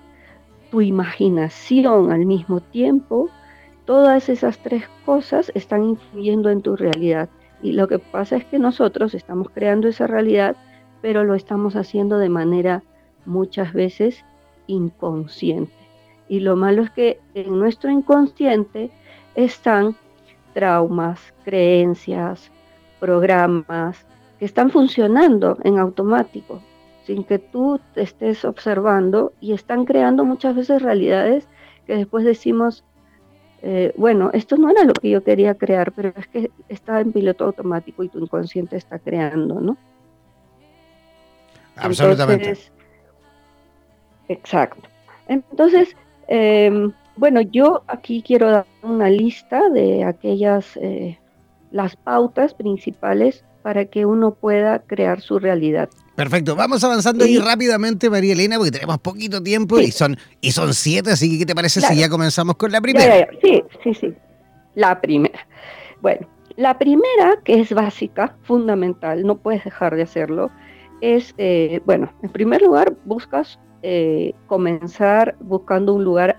tu 0.70 0.80
imaginación 0.80 2.12
al 2.12 2.24
mismo 2.24 2.60
tiempo, 2.60 3.30
todas 3.90 4.28
esas 4.28 4.56
tres 4.58 4.84
cosas 5.04 5.50
están 5.56 5.82
influyendo 5.82 6.48
en 6.50 6.62
tu 6.62 6.76
realidad. 6.76 7.28
Y 7.60 7.72
lo 7.72 7.88
que 7.88 7.98
pasa 7.98 8.36
es 8.36 8.44
que 8.44 8.60
nosotros 8.60 9.14
estamos 9.14 9.50
creando 9.50 9.88
esa 9.88 10.06
realidad, 10.06 10.54
pero 11.02 11.24
lo 11.24 11.34
estamos 11.34 11.74
haciendo 11.74 12.18
de 12.18 12.28
manera 12.28 12.84
muchas 13.26 13.72
veces 13.72 14.24
inconsciente. 14.68 15.72
Y 16.28 16.38
lo 16.38 16.54
malo 16.54 16.82
es 16.82 16.90
que 16.90 17.18
en 17.34 17.58
nuestro 17.58 17.90
inconsciente 17.90 18.92
están 19.34 19.96
traumas, 20.54 21.34
creencias, 21.44 22.52
programas 23.00 24.06
que 24.38 24.44
están 24.44 24.70
funcionando 24.70 25.58
en 25.64 25.80
automático 25.80 26.62
sin 27.06 27.24
que 27.24 27.40
tú 27.40 27.80
te 27.94 28.02
estés 28.02 28.44
observando 28.44 29.32
y 29.40 29.52
están 29.52 29.84
creando 29.84 30.24
muchas 30.24 30.54
veces 30.54 30.80
realidades 30.80 31.48
que 31.88 31.96
después 31.96 32.24
decimos, 32.24 32.84
eh, 33.62 33.92
bueno, 33.96 34.30
esto 34.32 34.56
no 34.56 34.70
era 34.70 34.84
lo 34.84 34.94
que 34.94 35.10
yo 35.10 35.22
quería 35.22 35.54
crear, 35.54 35.92
pero 35.92 36.12
es 36.16 36.26
que 36.28 36.50
está 36.68 37.00
en 37.00 37.12
piloto 37.12 37.44
automático 37.44 38.02
y 38.02 38.08
tu 38.08 38.18
inconsciente 38.18 38.76
está 38.76 38.98
creando, 38.98 39.60
¿no? 39.60 39.76
Absolutamente. 41.76 42.58
exacto. 44.28 44.88
Entonces, 45.28 45.96
em, 46.28 46.92
bueno, 47.16 47.40
yo 47.42 47.82
aquí 47.86 48.22
quiero 48.22 48.50
dar 48.50 48.66
una 48.82 49.10
lista 49.10 49.68
de 49.68 50.04
aquellas, 50.04 50.76
eh, 50.76 51.18
las 51.70 51.96
pautas 51.96 52.54
principales 52.54 53.44
para 53.62 53.84
que 53.84 54.06
uno 54.06 54.32
pueda 54.32 54.80
crear 54.80 55.20
su 55.20 55.38
realidad. 55.38 55.90
Perfecto, 56.20 56.54
vamos 56.54 56.84
avanzando 56.84 57.24
ahí 57.24 57.38
rápidamente, 57.38 58.10
María 58.10 58.34
Elena, 58.34 58.58
porque 58.58 58.72
tenemos 58.72 58.98
poquito 58.98 59.42
tiempo 59.42 59.80
y 59.80 59.90
son 59.90 60.18
y 60.42 60.52
son 60.52 60.74
siete, 60.74 61.12
así 61.12 61.30
que 61.30 61.38
¿qué 61.38 61.46
te 61.46 61.54
parece 61.54 61.80
si 61.80 61.96
ya 61.96 62.10
comenzamos 62.10 62.56
con 62.56 62.70
la 62.70 62.82
primera? 62.82 63.26
Sí, 63.42 63.64
sí, 63.82 63.94
sí. 63.94 64.14
La 64.74 65.00
primera. 65.00 65.46
Bueno, 66.02 66.28
la 66.56 66.76
primera, 66.76 67.38
que 67.42 67.58
es 67.60 67.72
básica, 67.72 68.36
fundamental, 68.42 69.22
no 69.22 69.38
puedes 69.38 69.64
dejar 69.64 69.96
de 69.96 70.02
hacerlo, 70.02 70.50
es, 71.00 71.34
eh, 71.38 71.80
bueno, 71.86 72.12
en 72.22 72.28
primer 72.28 72.60
lugar, 72.60 72.94
buscas 73.06 73.58
eh, 73.82 74.34
comenzar 74.46 75.36
buscando 75.40 75.94
un 75.94 76.04
lugar 76.04 76.36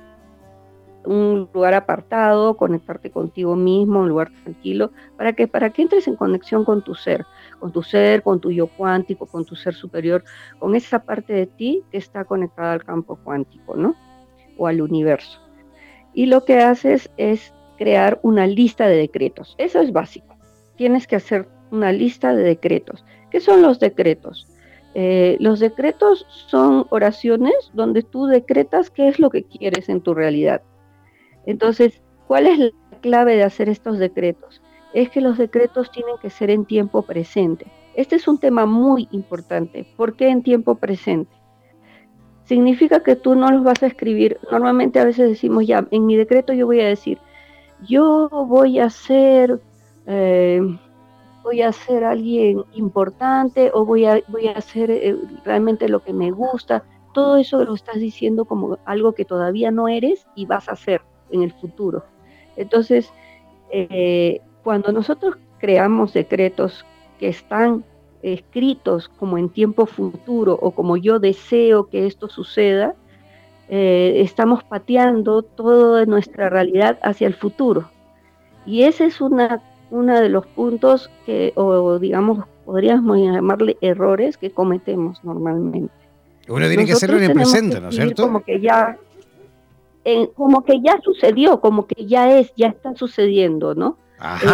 un 1.05 1.49
lugar 1.53 1.73
apartado, 1.73 2.55
conectarte 2.57 3.11
contigo 3.11 3.55
mismo, 3.55 3.99
un 3.99 4.09
lugar 4.09 4.31
tranquilo, 4.43 4.91
para 5.17 5.33
que, 5.33 5.47
para 5.47 5.71
que 5.71 5.81
entres 5.81 6.07
en 6.07 6.15
conexión 6.15 6.63
con 6.63 6.83
tu 6.83 6.95
ser, 6.95 7.25
con 7.59 7.71
tu 7.71 7.83
ser, 7.83 8.23
con 8.23 8.39
tu 8.39 8.51
yo 8.51 8.67
cuántico, 8.67 9.25
con 9.25 9.45
tu 9.45 9.55
ser 9.55 9.73
superior, 9.73 10.23
con 10.59 10.75
esa 10.75 10.99
parte 10.99 11.33
de 11.33 11.47
ti 11.47 11.83
que 11.91 11.97
está 11.97 12.25
conectada 12.25 12.73
al 12.73 12.83
campo 12.83 13.17
cuántico, 13.23 13.75
¿no? 13.75 13.95
O 14.57 14.67
al 14.67 14.81
universo. 14.81 15.39
Y 16.13 16.25
lo 16.25 16.43
que 16.45 16.59
haces 16.59 17.09
es 17.17 17.53
crear 17.77 18.19
una 18.21 18.47
lista 18.47 18.87
de 18.87 18.97
decretos. 18.97 19.55
Eso 19.57 19.79
es 19.79 19.91
básico. 19.91 20.35
Tienes 20.75 21.07
que 21.07 21.15
hacer 21.15 21.47
una 21.71 21.91
lista 21.91 22.35
de 22.35 22.43
decretos. 22.43 23.03
¿Qué 23.31 23.39
son 23.39 23.61
los 23.61 23.79
decretos? 23.79 24.47
Eh, 24.93 25.37
los 25.39 25.59
decretos 25.59 26.25
son 26.47 26.85
oraciones 26.89 27.53
donde 27.73 28.03
tú 28.03 28.25
decretas 28.25 28.89
qué 28.89 29.07
es 29.07 29.19
lo 29.19 29.29
que 29.29 29.43
quieres 29.43 29.87
en 29.87 30.01
tu 30.01 30.13
realidad. 30.13 30.61
Entonces, 31.45 32.01
¿cuál 32.27 32.47
es 32.47 32.59
la 32.59 32.71
clave 33.01 33.35
de 33.35 33.43
hacer 33.43 33.69
estos 33.69 33.97
decretos? 33.97 34.61
Es 34.93 35.09
que 35.09 35.21
los 35.21 35.37
decretos 35.37 35.91
tienen 35.91 36.15
que 36.21 36.29
ser 36.29 36.49
en 36.49 36.65
tiempo 36.65 37.01
presente. 37.01 37.65
Este 37.95 38.15
es 38.15 38.27
un 38.27 38.39
tema 38.39 38.65
muy 38.65 39.07
importante. 39.11 39.85
¿Por 39.97 40.15
qué 40.15 40.29
en 40.29 40.43
tiempo 40.43 40.75
presente? 40.75 41.31
Significa 42.45 43.01
que 43.01 43.15
tú 43.15 43.35
no 43.35 43.49
los 43.51 43.63
vas 43.63 43.81
a 43.83 43.87
escribir. 43.87 44.39
Normalmente 44.51 44.99
a 44.99 45.05
veces 45.05 45.29
decimos 45.29 45.65
ya, 45.65 45.87
en 45.91 46.05
mi 46.05 46.15
decreto 46.15 46.53
yo 46.53 46.65
voy 46.65 46.81
a 46.81 46.87
decir, 46.87 47.19
yo 47.87 48.29
voy 48.29 48.79
a 48.79 48.89
ser, 48.89 49.59
eh, 50.05 50.61
voy 51.43 51.61
a 51.61 51.71
ser 51.71 52.03
alguien 52.03 52.63
importante 52.73 53.71
o 53.73 53.85
voy 53.85 54.05
a, 54.05 54.21
voy 54.27 54.47
a 54.47 54.53
hacer 54.53 54.91
eh, 54.91 55.17
realmente 55.45 55.89
lo 55.89 56.01
que 56.01 56.13
me 56.13 56.31
gusta. 56.31 56.83
Todo 57.13 57.37
eso 57.37 57.63
lo 57.63 57.73
estás 57.73 57.95
diciendo 57.95 58.45
como 58.45 58.77
algo 58.85 59.13
que 59.13 59.25
todavía 59.25 59.71
no 59.71 59.87
eres 59.87 60.25
y 60.35 60.45
vas 60.45 60.69
a 60.69 60.73
hacer 60.73 61.01
en 61.31 61.43
el 61.43 61.51
futuro. 61.53 62.05
Entonces, 62.55 63.11
eh, 63.71 64.41
cuando 64.63 64.91
nosotros 64.91 65.37
creamos 65.59 66.13
decretos 66.13 66.85
que 67.19 67.29
están 67.29 67.83
escritos 68.21 69.09
como 69.09 69.37
en 69.37 69.49
tiempo 69.49 69.85
futuro 69.85 70.57
o 70.61 70.71
como 70.71 70.97
yo 70.97 71.19
deseo 71.19 71.87
que 71.87 72.05
esto 72.05 72.29
suceda, 72.29 72.95
eh, 73.69 74.21
estamos 74.21 74.63
pateando 74.63 75.43
toda 75.43 76.05
nuestra 76.05 76.49
realidad 76.49 76.99
hacia 77.03 77.27
el 77.27 77.33
futuro. 77.33 77.89
Y 78.65 78.83
ese 78.83 79.05
es 79.05 79.21
una, 79.21 79.61
uno 79.89 80.19
de 80.19 80.29
los 80.29 80.45
puntos 80.45 81.09
que, 81.25 81.53
o 81.55 81.97
digamos, 81.97 82.45
podríamos 82.65 83.17
llamarle 83.17 83.77
errores 83.81 84.37
que 84.37 84.51
cometemos 84.51 85.23
normalmente. 85.23 85.93
Uno 86.47 86.67
tiene 86.67 86.85
que 86.85 86.93
hacerlo 86.93 87.17
en 87.17 87.23
el 87.23 87.33
presente, 87.33 87.79
¿no 87.79 87.89
es 87.89 87.95
cierto? 87.95 88.23
Como 88.23 88.43
que 88.43 88.59
ya 88.59 88.97
como 90.35 90.63
que 90.63 90.81
ya 90.81 90.99
sucedió, 91.01 91.59
como 91.61 91.85
que 91.87 92.05
ya 92.05 92.37
es, 92.37 92.53
ya 92.55 92.67
está 92.67 92.95
sucediendo, 92.95 93.75
¿no? 93.75 93.97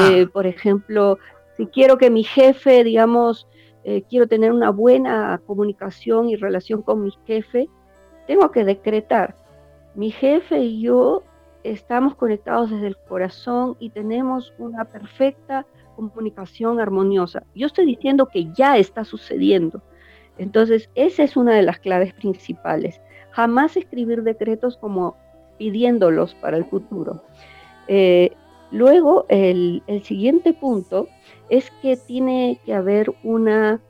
Eh, 0.10 0.28
por 0.28 0.48
ejemplo, 0.48 1.18
si 1.58 1.68
quiero 1.68 1.98
que 1.98 2.10
mi 2.10 2.24
jefe, 2.24 2.84
digamos, 2.84 3.48
eh, 3.84 4.04
quiero 4.10 4.28
tener 4.28 4.52
una 4.52 4.70
buena 4.70 5.42
comunicación 5.46 6.30
y 6.30 6.36
relación 6.36 6.82
con 6.82 7.04
mi 7.04 7.12
jefe, 7.26 7.70
tengo 8.28 8.52
que 8.52 8.66
decretar, 8.66 9.36
mi 9.96 10.12
jefe 10.12 10.60
y 10.60 10.82
yo 10.82 11.24
estamos 11.64 12.16
conectados 12.16 12.70
desde 12.70 12.88
el 12.88 12.98
corazón 12.98 13.76
y 13.80 13.90
tenemos 13.90 14.54
una 14.58 14.86
perfecta 14.86 15.66
comunicación 15.96 16.80
armoniosa. 16.80 17.44
Yo 17.56 17.68
estoy 17.68 17.86
diciendo 17.86 18.28
que 18.28 18.52
ya 18.54 18.78
está 18.78 19.04
sucediendo. 19.04 19.82
Entonces, 20.38 20.90
esa 20.94 21.24
es 21.24 21.36
una 21.36 21.56
de 21.56 21.64
las 21.64 21.80
claves 21.80 22.14
principales. 22.14 23.02
Jamás 23.32 23.76
escribir 23.76 24.24
decretos 24.24 24.78
como 24.78 25.18
pidiéndolos 25.58 26.36
para 26.36 26.58
el 26.58 26.66
futuro. 26.66 27.24
Eh, 27.88 28.32
luego, 28.72 29.26
el, 29.30 29.82
siguiente 30.04 30.54
punto 30.54 31.08
es 31.50 31.72
que 31.82 31.98
tiene 31.98 32.60
que 32.66 32.74
haber 32.74 33.14
una, 33.24 33.82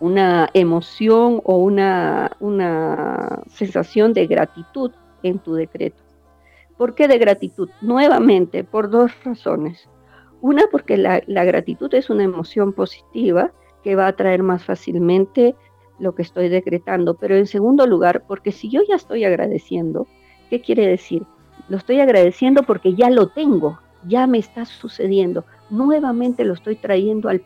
una 0.00 0.48
emoción 0.54 1.40
o 1.44 1.58
una, 1.58 2.32
una 2.40 3.42
sensación 3.48 4.12
de 4.12 4.26
gratitud 4.26 4.92
en 5.22 5.38
tu 5.38 5.54
decreto. 5.54 6.02
¿Por 6.76 6.94
qué 6.94 7.08
de 7.08 7.18
gratitud? 7.18 7.68
Nuevamente, 7.82 8.64
por 8.64 8.88
dos 8.88 9.12
razones. 9.24 9.88
Una, 10.40 10.64
porque 10.70 10.96
la, 10.96 11.22
la, 11.26 11.44
gratitud 11.44 11.92
es 11.94 12.08
una 12.08 12.22
emoción 12.22 12.72
positiva 12.72 13.50
que 13.82 13.96
va 13.96 14.06
a 14.06 14.12
traer 14.14 14.44
más 14.44 14.64
fácilmente 14.64 15.56
lo 15.98 16.14
que 16.14 16.22
estoy 16.22 16.48
decretando. 16.48 17.14
Pero 17.14 17.36
en 17.36 17.48
segundo 17.48 17.86
lugar, 17.86 18.24
porque 18.28 18.52
si 18.52 18.70
yo 18.70 18.80
ya 18.88 18.94
estoy 18.94 19.24
agradeciendo, 19.24 20.06
¿Qué 20.50 20.60
quiere 20.60 20.86
decir? 20.86 21.24
Lo 21.68 21.76
estoy 21.76 22.00
agradeciendo 22.00 22.62
porque 22.62 22.94
ya 22.94 23.10
lo 23.10 23.28
tengo, 23.28 23.80
ya 24.06 24.26
me 24.26 24.38
está 24.38 24.64
sucediendo, 24.64 25.44
nuevamente 25.70 26.44
lo 26.44 26.54
estoy 26.54 26.76
trayendo 26.76 27.28
al, 27.28 27.42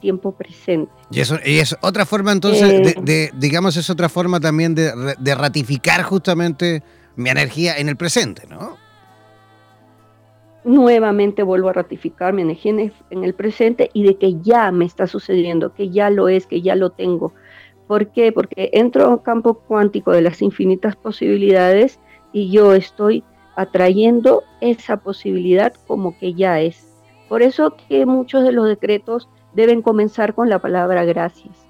tiempo 0.00 0.32
presente. 0.32 0.90
Y 1.10 1.20
eso 1.20 1.36
y 1.44 1.58
es 1.58 1.76
otra 1.82 2.06
forma 2.06 2.32
entonces, 2.32 2.96
de, 3.04 3.24
eh, 3.24 3.30
digamos, 3.34 3.76
es 3.76 3.90
otra 3.90 4.08
forma 4.08 4.40
también 4.40 4.74
de, 4.74 4.90
de 5.18 5.34
ratificar 5.34 6.02
justamente 6.02 6.82
mi 7.16 7.28
energía 7.28 7.76
en 7.76 7.90
el 7.90 7.96
presente, 7.96 8.46
¿no? 8.48 8.78
nuevamente 10.64 11.42
vuelvo 11.42 11.68
a 11.68 11.72
ratificar 11.72 12.32
mi 12.32 12.42
energía 12.42 12.92
en 13.10 13.24
el 13.24 13.34
presente 13.34 13.90
y 13.92 14.04
de 14.04 14.16
que 14.16 14.40
ya 14.40 14.70
me 14.72 14.84
está 14.84 15.06
sucediendo, 15.06 15.72
que 15.74 15.90
ya 15.90 16.10
lo 16.10 16.28
es, 16.28 16.46
que 16.46 16.60
ya 16.60 16.74
lo 16.74 16.90
tengo. 16.90 17.32
¿Por 17.86 18.08
qué? 18.12 18.30
Porque 18.32 18.70
entro 18.72 19.04
a 19.04 19.08
un 19.08 19.18
campo 19.18 19.54
cuántico 19.54 20.12
de 20.12 20.22
las 20.22 20.42
infinitas 20.42 20.96
posibilidades 20.96 21.98
y 22.32 22.50
yo 22.50 22.74
estoy 22.74 23.24
atrayendo 23.56 24.42
esa 24.60 24.96
posibilidad 24.98 25.72
como 25.86 26.18
que 26.18 26.34
ya 26.34 26.60
es. 26.60 26.86
Por 27.28 27.42
eso 27.42 27.74
que 27.88 28.06
muchos 28.06 28.42
de 28.44 28.52
los 28.52 28.66
decretos 28.66 29.28
deben 29.52 29.82
comenzar 29.82 30.34
con 30.34 30.48
la 30.48 30.58
palabra 30.58 31.04
gracias. 31.04 31.66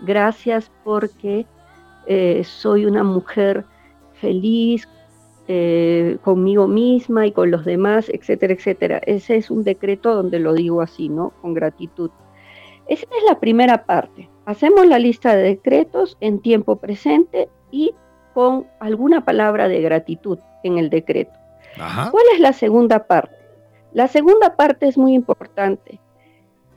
Gracias 0.00 0.70
porque 0.84 1.46
eh, 2.06 2.42
soy 2.44 2.86
una 2.86 3.04
mujer 3.04 3.64
feliz, 4.14 4.88
eh, 5.50 6.18
conmigo 6.22 6.68
misma 6.68 7.26
y 7.26 7.32
con 7.32 7.50
los 7.50 7.64
demás, 7.64 8.08
etcétera, 8.10 8.52
etcétera. 8.52 9.00
Ese 9.06 9.36
es 9.36 9.50
un 9.50 9.64
decreto 9.64 10.14
donde 10.14 10.38
lo 10.38 10.52
digo 10.52 10.82
así, 10.82 11.08
¿no? 11.08 11.32
Con 11.40 11.54
gratitud. 11.54 12.10
Esa 12.86 13.04
es 13.04 13.24
la 13.26 13.40
primera 13.40 13.84
parte. 13.84 14.28
Hacemos 14.44 14.86
la 14.86 14.98
lista 14.98 15.36
de 15.36 15.42
decretos 15.42 16.16
en 16.20 16.40
tiempo 16.40 16.76
presente 16.76 17.48
y 17.70 17.94
con 18.38 18.68
alguna 18.78 19.24
palabra 19.24 19.66
de 19.66 19.80
gratitud 19.80 20.38
en 20.62 20.78
el 20.78 20.90
decreto. 20.90 21.32
¿Cuál 21.76 22.24
es 22.34 22.38
la 22.38 22.52
segunda 22.52 23.08
parte? 23.08 23.34
La 23.92 24.06
segunda 24.06 24.54
parte 24.54 24.86
es 24.86 24.96
muy 24.96 25.12
importante. 25.14 26.00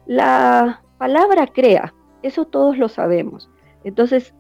La 0.08 0.82
palabra 0.98 1.46
crea, 1.46 1.94
eso 2.24 2.46
todos 2.46 2.80
lo 2.80 2.90
sabemos. 2.90 3.48
Entonces, 3.84 4.34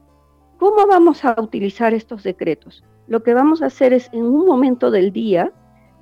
¿cómo 0.57 0.87
vamos 0.87 1.23
a 1.23 1.39
utilizar 1.39 1.93
estos 1.93 2.23
decretos? 2.23 2.83
lo 3.11 3.23
que 3.23 3.33
vamos 3.33 3.61
a 3.61 3.65
hacer 3.65 3.91
es 3.91 4.09
en 4.13 4.23
un 4.23 4.45
momento 4.45 4.89
del 4.89 5.11
día, 5.11 5.51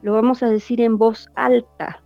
lo 0.04 0.14
vamos 0.14 0.44
a 0.44 0.48
decir 0.48 0.80
en 0.80 1.00
voz 1.00 1.28
alta, 1.34 2.04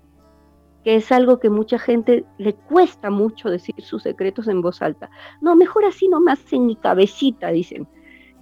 que 0.85 0.95
es 0.95 1.11
algo 1.11 1.41
que 1.41 1.49
mucha 1.49 1.77
gente 1.77 2.23
le 2.37 2.53
cuesta 2.53 3.09
mucho 3.09 3.49
decir 3.49 3.75
sus 3.79 4.03
secretos 4.03 4.47
en 4.47 4.61
voz 4.61 4.81
alta. 4.81 5.09
No, 5.41 5.57
mejor 5.57 5.83
así 5.83 6.07
nomás 6.07 6.39
en 6.53 6.67
mi 6.67 6.77
cabecita, 6.77 7.49
dicen. 7.49 7.85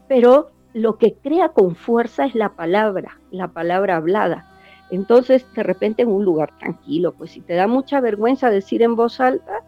Pero 0.07 0.51
lo 0.73 0.97
que 0.97 1.15
crea 1.15 1.49
con 1.49 1.75
fuerza 1.75 2.25
es 2.25 2.35
la 2.35 2.49
palabra, 2.49 3.19
la 3.31 3.49
palabra 3.49 3.97
hablada. 3.97 4.47
Entonces, 4.89 5.45
de 5.53 5.63
repente 5.63 6.01
en 6.01 6.09
un 6.09 6.25
lugar 6.25 6.57
tranquilo, 6.57 7.13
pues 7.13 7.31
si 7.31 7.41
te 7.41 7.53
da 7.53 7.67
mucha 7.67 8.01
vergüenza 8.01 8.49
decir 8.49 8.81
en 8.81 8.95
voz 8.95 9.19
alta, 9.19 9.63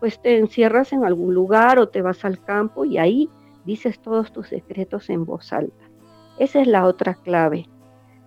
pues 0.00 0.20
te 0.20 0.38
encierras 0.38 0.92
en 0.92 1.04
algún 1.04 1.34
lugar 1.34 1.78
o 1.78 1.88
te 1.88 2.02
vas 2.02 2.24
al 2.24 2.42
campo 2.42 2.84
y 2.84 2.98
ahí 2.98 3.28
dices 3.64 3.98
todos 4.00 4.32
tus 4.32 4.48
secretos 4.48 5.10
en 5.10 5.24
voz 5.24 5.52
alta. 5.52 5.84
Esa 6.38 6.60
es 6.60 6.66
la 6.66 6.86
otra 6.86 7.14
clave, 7.14 7.68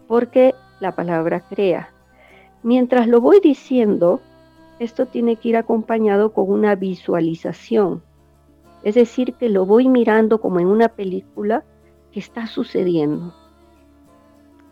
porque 0.07 0.53
la 0.79 0.95
palabra 0.95 1.41
crea. 1.41 1.89
Mientras 2.61 3.07
lo 3.07 3.21
voy 3.21 3.39
diciendo, 3.41 4.21
esto 4.79 5.07
tiene 5.07 5.35
que 5.35 5.49
ir 5.49 5.57
acompañado 5.57 6.31
con 6.33 6.49
una 6.49 6.75
visualización. 6.75 8.03
Es 8.83 8.95
decir, 8.95 9.33
que 9.33 9.49
lo 9.49 9.65
voy 9.65 9.87
mirando 9.87 10.41
como 10.41 10.59
en 10.59 10.67
una 10.67 10.89
película 10.89 11.63
que 12.13 12.19
está 12.19 12.47
sucediendo. 12.47 13.33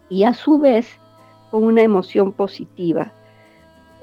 Y 0.09 0.23
a 0.23 0.33
su 0.33 0.59
vez, 0.59 0.99
con 1.49 1.63
una 1.63 1.81
emoción 1.81 2.31
positiva. 2.31 3.11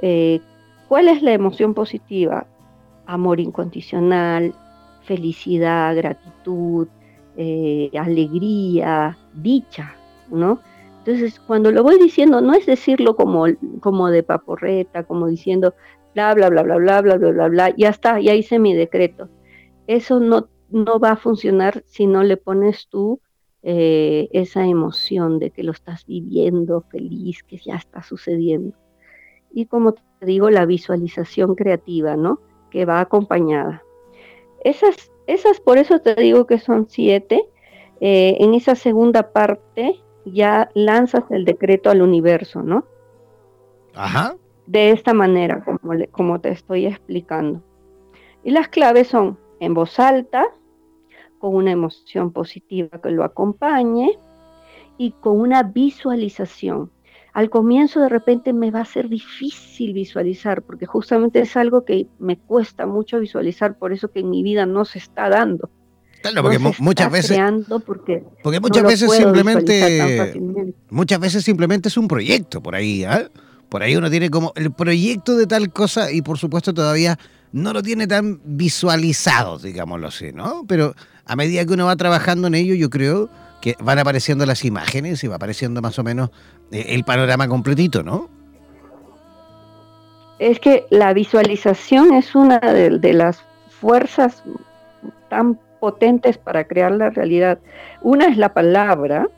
Eh, 0.03 0.41
¿Cuál 0.89 1.09
es 1.09 1.23
la 1.23 1.33
emoción 1.33 1.75
positiva? 1.75 2.47
Amor 3.07 3.41
incondicional, 3.41 4.55
felicidad, 5.05 5.97
gratitud, 5.97 6.89
eh, 7.37 7.91
alegría, 7.99 9.17
dicha, 9.35 9.95
¿no? 10.31 10.61
Entonces, 10.99 11.41
cuando 11.41 11.71
lo 11.71 11.83
voy 11.83 11.99
diciendo, 11.99 12.41
no 12.41 12.53
es 12.53 12.67
decirlo 12.67 13.17
como, 13.17 13.47
como 13.81 14.11
de 14.11 14.23
paporreta, 14.23 15.05
como 15.05 15.27
diciendo 15.27 15.75
bla, 16.15 16.35
bla, 16.35 16.51
bla, 16.51 16.63
bla, 16.63 16.77
bla, 16.77 17.01
bla, 17.01 17.17
bla, 17.17 17.31
bla, 17.31 17.49
bla, 17.49 17.75
ya 17.77 17.89
está, 17.89 18.21
ya 18.21 18.35
hice 18.35 18.59
mi 18.59 18.75
decreto. 18.75 19.29
Eso 19.87 20.21
no, 20.21 20.49
no 20.69 20.99
va 20.99 21.13
a 21.13 21.17
funcionar 21.17 21.83
si 21.87 22.07
no 22.07 22.25
le 22.25 22.37
pones 22.37 22.89
tú 22.89 23.21
eh, 23.63 24.29
esa 24.33 24.67
emoción 24.67 25.39
de 25.39 25.51
que 25.51 25.63
lo 25.63 25.73
estás 25.73 26.07
viviendo 26.07 26.83
feliz, 26.91 27.43
que 27.43 27.59
ya 27.59 27.75
está 27.77 28.03
sucediendo. 28.03 28.77
Y 29.53 29.67
como 29.67 29.93
te 29.93 30.27
digo, 30.27 30.51
la 30.51 30.67
visualización 30.67 31.55
creativa, 31.55 32.17
¿no? 32.17 32.41
Que 32.71 32.85
va 32.85 33.01
acompañada. 33.01 33.83
Esas 34.65 35.11
esas, 35.29 35.61
por 35.61 35.77
eso 35.77 36.01
te 36.01 36.15
digo 36.15 36.47
que 36.47 36.59
son 36.59 36.89
siete. 36.89 37.47
Eh, 38.01 38.39
en 38.41 38.55
esa 38.55 38.75
segunda 38.75 39.31
parte 39.33 40.01
ya 40.25 40.71
lanzas 40.75 41.25
el 41.31 41.45
decreto 41.45 41.91
al 41.91 42.01
universo, 42.01 42.63
¿no? 42.63 42.87
Ajá. 43.95 44.37
De 44.67 44.91
esta 44.91 45.13
manera, 45.13 45.63
como, 45.65 45.95
como 46.11 46.41
te 46.41 46.49
estoy 46.49 46.87
explicando. 46.87 47.63
Y 48.43 48.53
las 48.53 48.69
claves 48.69 49.09
son 49.09 49.39
en 49.61 49.75
voz 49.75 49.99
alta, 50.01 50.47
con 51.39 51.55
una 51.55 51.71
emoción 51.71 52.33
positiva 52.33 53.01
que 53.03 53.11
lo 53.11 53.25
acompañe 53.25 54.19
y 54.97 55.13
con 55.13 55.41
una 55.41 55.63
visualización 55.63 56.91
al 57.39 57.51
comienzo 57.51 58.01
de 58.01 58.09
repente 58.09 58.53
me 58.53 58.73
va 58.73 58.81
a 58.81 58.85
ser 58.85 59.09
difícil 59.09 59.93
visualizar, 59.93 60.63
porque 60.63 60.87
justamente 60.87 61.39
es 61.39 61.57
algo 61.57 61.85
que 61.85 62.09
me 62.19 62.37
cuesta 62.37 62.85
mucho 62.85 63.21
visualizar, 63.21 63.79
por 63.79 63.93
eso 63.93 64.11
que 64.11 64.19
en 64.19 64.31
mi 64.31 64.43
vida 64.43 64.67
no 64.67 64.85
se 64.85 64.99
está 64.99 65.29
dando. 65.29 65.71
Claro, 66.21 66.43
porque 66.43 66.59
muchas 66.59 67.13
veces. 67.13 67.39
Porque, 67.87 68.25
porque 68.43 68.59
muchas 68.59 68.83
veces 68.83 69.13
simplemente. 69.13 70.35
Muchas 70.91 71.21
veces 71.21 71.45
simplemente 71.45 71.89
es 71.89 71.97
un 71.97 72.09
proyecto 72.09 72.61
por 72.61 72.75
ahí, 72.75 73.05
¿ah? 73.05 73.31
Por 73.69 73.85
ahí 73.85 73.95
uno 73.95 74.11
tiene 74.11 74.31
como 74.31 74.53
el 74.57 74.73
proyecto 74.73 75.37
de 75.37 75.47
tal 75.47 75.73
cosa 75.73 76.11
y 76.11 76.23
por 76.23 76.39
supuesto 76.39 76.75
todavía 76.75 77.21
no 77.53 77.73
lo 77.73 77.85
tiene 77.85 78.09
tan 78.09 78.41
visualizado, 78.45 79.59
digámoslo 79.59 80.09
así, 80.09 80.33
¿no? 80.33 80.65
Pero 80.67 80.95
a 81.29 81.37
medida 81.37 81.65
que 81.65 81.75
uno 81.75 81.87
va 81.87 81.97
trabajando 81.97 82.49
en 82.49 82.55
ello, 82.55 82.75
yo 82.75 82.89
creo 82.91 83.29
que 83.61 83.77
van 83.81 83.99
apareciendo 83.99 84.47
las 84.47 84.65
imágenes 84.65 85.23
y 85.23 85.29
va 85.29 85.37
apareciendo 85.37 85.83
más 85.83 85.99
o 85.99 86.05
menos 86.05 86.31
eh, 86.73 86.87
el 86.89 87.05
panorama 87.05 87.47
completito, 87.49 88.03
¿no? 88.03 88.29
Es 90.39 90.59
que 90.61 90.87
la 90.91 91.13
visualización 91.13 92.15
es 92.15 92.35
una 92.35 92.59
de, 92.59 93.13
las 93.13 93.45
fuerzas 93.81 94.43
tan 95.29 95.59
potentes 95.81 96.39
para 96.39 96.65
crear 96.65 96.93
la 96.93 97.11
realidad. 97.11 97.59
Una 98.03 98.29
es 98.29 98.37
la 98.37 98.55
palabra, 98.55 99.29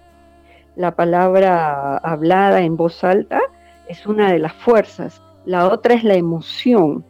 la 0.76 0.94
palabra 0.94 1.96
hablada 1.98 2.61
en 2.61 2.76
voz 2.76 3.03
alta 3.03 3.40
es 3.88 4.07
una 4.07 4.31
de 4.31 4.38
las 4.38 4.53
fuerzas. 4.53 5.22
La 5.46 5.68
otra 5.68 5.94
es 5.94 6.05
la 6.05 6.14
emoción. 6.14 7.05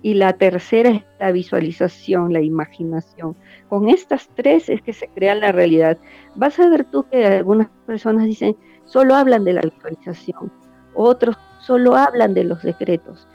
Y 0.00 0.14
la 0.14 0.34
tercera 0.34 0.90
es 0.90 1.02
la 1.18 1.32
visualización, 1.32 2.32
la 2.32 2.40
imaginación. 2.40 3.36
Con 3.68 3.88
estas 3.88 4.28
tres 4.34 4.68
es 4.68 4.82
que 4.82 4.92
se 4.92 5.08
crea 5.08 5.34
la 5.34 5.52
realidad. 5.52 5.98
Vas 6.34 6.58
a 6.60 6.68
ver 6.68 6.84
tú 6.84 7.04
que 7.10 7.24
algunas 7.26 7.68
personas 7.86 8.24
dicen, 8.26 8.56
solo 8.84 9.14
hablan 9.14 9.44
de 9.44 9.54
la 9.54 9.62
visualización, 9.62 10.52
otros 10.94 11.36
solo 11.60 11.96
hablan 11.96 12.34
de 12.34 12.44
los 12.44 12.62
decretos, 12.62 13.26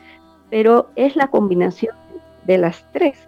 pero 0.50 0.90
es 0.96 1.16
la 1.16 1.28
combinación 1.28 1.96
de 2.46 2.58
las 2.58 2.86
tres. 2.94 3.28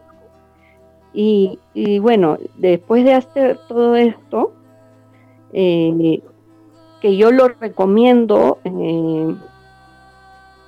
Y, 1.14 1.60
bueno, 2.00 2.38
después 2.58 3.04
de 3.04 3.14
hacer 3.14 3.60
todo 3.68 3.96
esto, 3.96 4.54
eh, 5.52 6.22
que 7.02 7.18
yo 7.18 7.32
lo 7.32 7.50
recomiendo, 7.50 8.60
eh, 8.64 9.36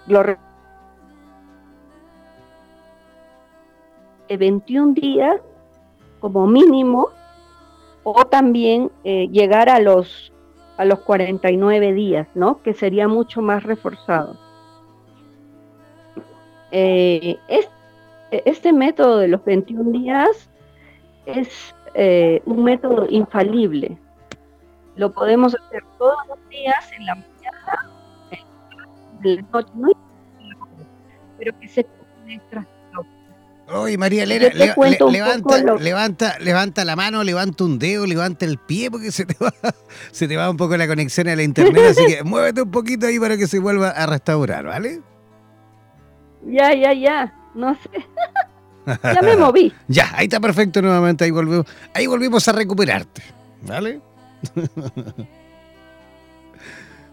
lo 0.07 0.23
21 4.37 4.93
días 4.93 5.39
como 6.23 6.47
mínimo 6.47 7.09
o 8.03 8.25
también 8.25 8.89
eh, 9.03 9.27
llegar 9.27 9.67
a 9.67 9.81
los 9.81 10.31
a 10.77 10.85
los 10.85 10.99
49 10.99 11.91
días, 11.91 12.29
¿no? 12.33 12.61
Que 12.63 12.73
sería 12.73 13.09
mucho 13.09 13.41
más 13.41 13.63
reforzado. 13.63 14.37
Eh, 16.71 17.37
este 18.31 18.71
método 18.71 19.17
de 19.17 19.27
los 19.27 19.43
21 19.43 19.91
días 19.91 20.49
es 21.25 21.75
eh, 21.93 22.41
un 22.45 22.63
método 22.63 23.05
infalible. 23.09 23.97
Lo 24.95 25.11
podemos 25.11 25.53
hacer 25.53 25.83
todos 25.97 26.25
los 26.29 26.39
días 26.49 26.89
en 26.93 27.05
la 27.05 27.15
mañana, 27.15 27.91
en 28.31 29.35
la 29.35 29.41
noche, 29.75 29.99
pero 31.37 31.59
que 31.59 31.67
se 31.67 31.85
Oye, 33.73 33.97
María 33.97 34.23
Elena, 34.23 34.49
levanta, 34.53 35.75
levanta, 35.79 36.37
levanta 36.39 36.85
la 36.85 36.95
mano, 36.95 37.23
levanta 37.23 37.63
un 37.63 37.79
dedo, 37.79 38.05
levanta 38.05 38.45
el 38.45 38.57
pie 38.57 38.91
porque 38.91 39.11
se 39.11 39.25
te 39.25 39.35
va, 39.43 39.53
se 40.11 40.27
te 40.27 40.37
va 40.37 40.49
un 40.49 40.57
poco 40.57 40.77
la 40.77 40.87
conexión 40.87 41.27
a 41.27 41.35
la 41.35 41.43
internet, 41.43 41.83
así 41.91 42.05
que 42.05 42.23
muévete 42.25 42.61
un 42.61 42.71
poquito 42.71 43.07
ahí 43.07 43.19
para 43.19 43.35
que 43.37 43.47
se 43.47 43.59
vuelva 43.59 43.89
a 43.89 44.05
restaurar, 44.05 44.65
¿vale? 44.65 45.01
Ya, 46.45 46.73
ya, 46.73 46.93
ya, 46.93 47.33
no 47.55 47.75
sé. 47.75 47.89
ya 48.85 49.21
me 49.21 49.37
moví. 49.37 49.73
Ya, 49.87 50.11
ahí 50.13 50.25
está 50.25 50.39
perfecto 50.39 50.81
nuevamente, 50.81 51.23
ahí 51.23 51.31
volvemos, 51.31 51.65
ahí 51.93 52.05
volvimos 52.05 52.47
a 52.47 52.51
recuperarte, 52.51 53.23
¿vale? 53.63 54.01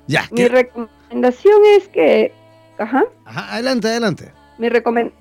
ya. 0.06 0.28
Mi 0.30 0.46
recomendación 0.46 1.60
es 1.76 1.88
que... 1.88 2.32
Ajá. 2.78 3.04
Ajá, 3.24 3.54
adelante, 3.54 3.88
adelante. 3.88 4.32
Mi 4.58 4.68
recomendación 4.68 5.19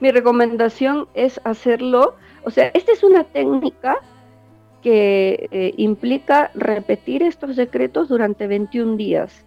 mi 0.00 0.10
recomendación 0.10 1.08
es 1.14 1.40
hacerlo, 1.44 2.14
o 2.44 2.50
sea, 2.50 2.70
esta 2.74 2.92
es 2.92 3.02
una 3.02 3.24
técnica 3.24 3.98
que 4.82 5.48
eh, 5.50 5.74
implica 5.78 6.50
repetir 6.54 7.22
estos 7.22 7.56
decretos 7.56 8.08
durante 8.08 8.46
21 8.46 8.96
días 8.96 9.44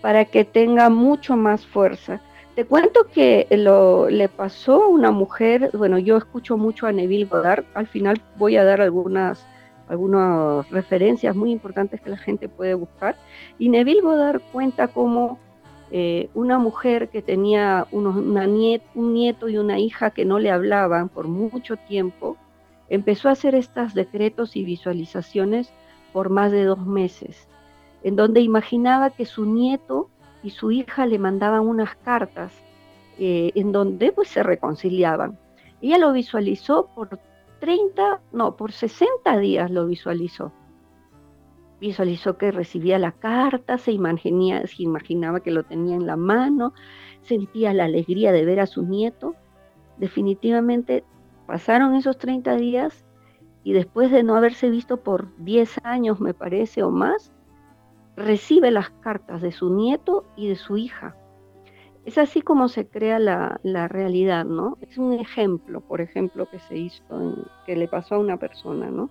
para 0.00 0.24
que 0.24 0.44
tenga 0.44 0.88
mucho 0.90 1.36
más 1.36 1.66
fuerza. 1.66 2.20
Te 2.54 2.64
cuento 2.64 3.06
que 3.12 3.46
lo, 3.50 4.10
le 4.10 4.28
pasó 4.28 4.84
a 4.84 4.88
una 4.88 5.10
mujer, 5.10 5.70
bueno, 5.72 5.98
yo 5.98 6.16
escucho 6.16 6.56
mucho 6.56 6.86
a 6.86 6.92
Neville 6.92 7.24
Goddard, 7.24 7.64
al 7.74 7.86
final 7.86 8.20
voy 8.36 8.56
a 8.56 8.64
dar 8.64 8.80
algunas, 8.80 9.46
algunas 9.88 10.68
referencias 10.70 11.34
muy 11.34 11.52
importantes 11.52 12.00
que 12.00 12.10
la 12.10 12.18
gente 12.18 12.48
puede 12.48 12.74
buscar, 12.74 13.16
y 13.58 13.68
Neville 13.68 14.02
Goddard 14.02 14.40
cuenta 14.52 14.88
cómo 14.88 15.38
eh, 15.92 16.30
una 16.34 16.58
mujer 16.58 17.08
que 17.08 17.20
tenía 17.20 17.86
un 17.90 19.12
nieto 19.12 19.48
y 19.48 19.58
una 19.58 19.78
hija 19.78 20.10
que 20.10 20.24
no 20.24 20.38
le 20.38 20.50
hablaban 20.50 21.08
por 21.08 21.26
mucho 21.26 21.76
tiempo, 21.76 22.36
empezó 22.88 23.28
a 23.28 23.32
hacer 23.32 23.54
estos 23.54 23.94
decretos 23.94 24.56
y 24.56 24.64
visualizaciones 24.64 25.72
por 26.12 26.28
más 26.28 26.52
de 26.52 26.64
dos 26.64 26.86
meses, 26.86 27.48
en 28.02 28.16
donde 28.16 28.40
imaginaba 28.40 29.10
que 29.10 29.26
su 29.26 29.44
nieto 29.44 30.08
y 30.42 30.50
su 30.50 30.70
hija 30.70 31.06
le 31.06 31.18
mandaban 31.18 31.66
unas 31.66 31.94
cartas 31.96 32.52
eh, 33.18 33.50
en 33.54 33.72
donde 33.72 34.12
pues 34.12 34.28
se 34.28 34.42
reconciliaban. 34.42 35.38
Ella 35.82 35.98
lo 35.98 36.12
visualizó 36.12 36.88
por 36.94 37.18
30, 37.58 38.20
no, 38.32 38.56
por 38.56 38.72
60 38.72 39.38
días 39.38 39.70
lo 39.70 39.86
visualizó 39.86 40.52
visualizó 41.80 42.36
que 42.36 42.52
recibía 42.52 42.98
la 42.98 43.12
carta, 43.12 43.78
se, 43.78 43.92
imaginaba 43.92 45.40
que 45.40 45.50
lo 45.50 45.62
tenía 45.64 45.96
en 45.96 46.06
la 46.06 46.16
mano, 46.16 46.74
sentía 47.22 47.72
la 47.72 47.84
alegría 47.84 48.32
de 48.32 48.44
ver 48.44 48.60
a 48.60 48.66
su 48.66 48.82
nieto. 48.82 49.34
Definitivamente 49.96 51.04
pasaron 51.46 51.94
esos 51.94 52.18
30 52.18 52.56
días 52.56 53.04
y 53.64 53.72
después 53.72 54.10
de 54.10 54.22
no 54.22 54.36
haberse 54.36 54.70
visto 54.70 54.98
por 54.98 55.34
10 55.38 55.84
años, 55.84 56.20
me 56.20 56.34
parece, 56.34 56.82
o 56.82 56.90
más, 56.90 57.32
recibe 58.16 58.70
las 58.70 58.90
cartas 58.90 59.40
de 59.40 59.52
su 59.52 59.74
nieto 59.74 60.24
y 60.36 60.48
de 60.48 60.56
su 60.56 60.76
hija. 60.76 61.16
Es 62.04 62.18
así 62.18 62.40
como 62.40 62.68
se 62.68 62.88
crea 62.88 63.18
la, 63.18 63.88
realidad, 63.88 64.44
¿no? 64.44 64.78
Es 64.80 64.96
un 64.96 65.12
ejemplo, 65.12 65.80
por 65.80 66.00
ejemplo, 66.00 66.48
que 66.48 66.58
se 66.58 66.76
hizo, 66.76 67.34
que 67.66 67.76
le 67.76 67.88
pasó 67.88 68.14
a 68.14 68.18
una 68.18 68.38
persona, 68.38 68.90
¿no? 68.90 69.10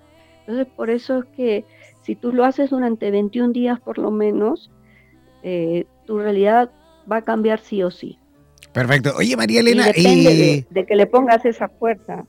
Entonces, 0.49 0.73
por 0.75 0.89
eso 0.89 1.19
es 1.19 1.25
que 1.35 1.65
si 2.01 2.15
tú 2.15 2.33
lo 2.33 2.43
haces 2.43 2.71
durante 2.71 3.11
21 3.11 3.53
días 3.53 3.79
por 3.79 3.99
lo 3.99 4.09
menos, 4.09 4.71
eh, 5.43 5.85
tu 6.07 6.17
realidad 6.17 6.71
va 7.09 7.17
a 7.17 7.21
cambiar 7.21 7.59
sí 7.59 7.83
o 7.83 7.91
sí. 7.91 8.17
Perfecto. 8.71 9.13
Oye, 9.15 9.37
María 9.37 9.59
Elena. 9.59 9.85
depende 9.85 10.65
de, 10.67 10.85
que 10.87 10.95
le 10.95 11.05
pongas 11.05 11.45
esa 11.45 11.69
fuerza. 11.69 12.25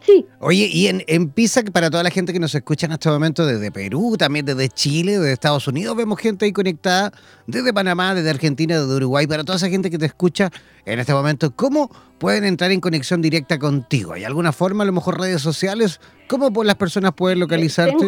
Sí. 0.00 0.26
Oye, 0.40 0.68
y 0.72 0.86
en, 0.86 1.02
en 1.06 1.30
Pisa, 1.30 1.62
para 1.72 1.90
toda 1.90 2.02
la 2.02 2.10
gente 2.10 2.32
que 2.32 2.38
nos 2.38 2.54
escucha 2.54 2.86
en 2.86 2.92
este 2.92 3.08
momento 3.08 3.44
desde 3.44 3.70
Perú, 3.70 4.16
también 4.18 4.46
desde 4.46 4.68
Chile, 4.68 5.12
desde 5.12 5.32
Estados 5.32 5.66
Unidos, 5.66 5.96
vemos 5.96 6.18
gente 6.18 6.44
ahí 6.44 6.52
conectada 6.52 7.12
desde 7.46 7.72
Panamá, 7.72 8.14
desde 8.14 8.30
Argentina, 8.30 8.78
desde 8.78 8.94
Uruguay, 8.94 9.26
para 9.26 9.44
toda 9.44 9.56
esa 9.56 9.68
gente 9.68 9.90
que 9.90 9.98
te 9.98 10.06
escucha 10.06 10.50
en 10.84 11.00
este 11.00 11.12
momento, 11.12 11.50
¿cómo 11.54 11.90
pueden 12.18 12.44
entrar 12.44 12.70
en 12.70 12.80
conexión 12.80 13.20
directa 13.20 13.58
contigo? 13.58 14.12
¿Hay 14.12 14.24
alguna 14.24 14.52
forma, 14.52 14.84
a 14.84 14.86
lo 14.86 14.92
mejor 14.92 15.20
redes 15.20 15.42
sociales? 15.42 16.00
¿Cómo 16.28 16.50
las 16.62 16.76
personas 16.76 17.12
pueden 17.12 17.40
localizarte? 17.40 18.06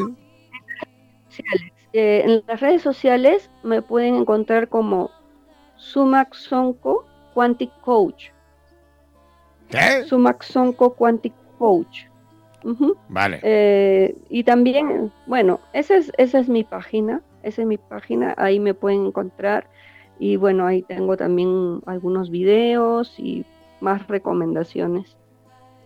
Eh, 1.92 2.22
en 2.24 2.42
las 2.46 2.60
redes 2.60 2.82
sociales 2.82 3.50
me 3.62 3.82
pueden 3.82 4.14
encontrar 4.14 4.68
como 4.68 5.10
Sumac 5.76 6.34
Sonko 6.34 7.04
Quantic 7.34 7.70
Coach. 7.80 8.26
¿Qué? 9.68 10.04
Sumac 10.04 10.42
Sonko 10.42 10.94
Quantic 10.94 11.32
Coach. 11.58 12.04
Vale. 13.08 13.40
Eh, 13.42 14.16
y 14.28 14.44
también, 14.44 15.12
bueno, 15.26 15.60
esa 15.72 15.96
es, 15.96 16.12
esa 16.18 16.38
es 16.38 16.48
mi 16.48 16.64
página, 16.64 17.22
esa 17.42 17.62
es 17.62 17.68
mi 17.68 17.78
página, 17.78 18.34
ahí 18.36 18.60
me 18.60 18.74
pueden 18.74 19.06
encontrar. 19.06 19.66
Y 20.18 20.36
bueno, 20.36 20.66
ahí 20.66 20.82
tengo 20.82 21.16
también 21.16 21.80
algunos 21.86 22.30
videos 22.30 23.14
y 23.18 23.44
más 23.80 24.06
recomendaciones. 24.08 25.16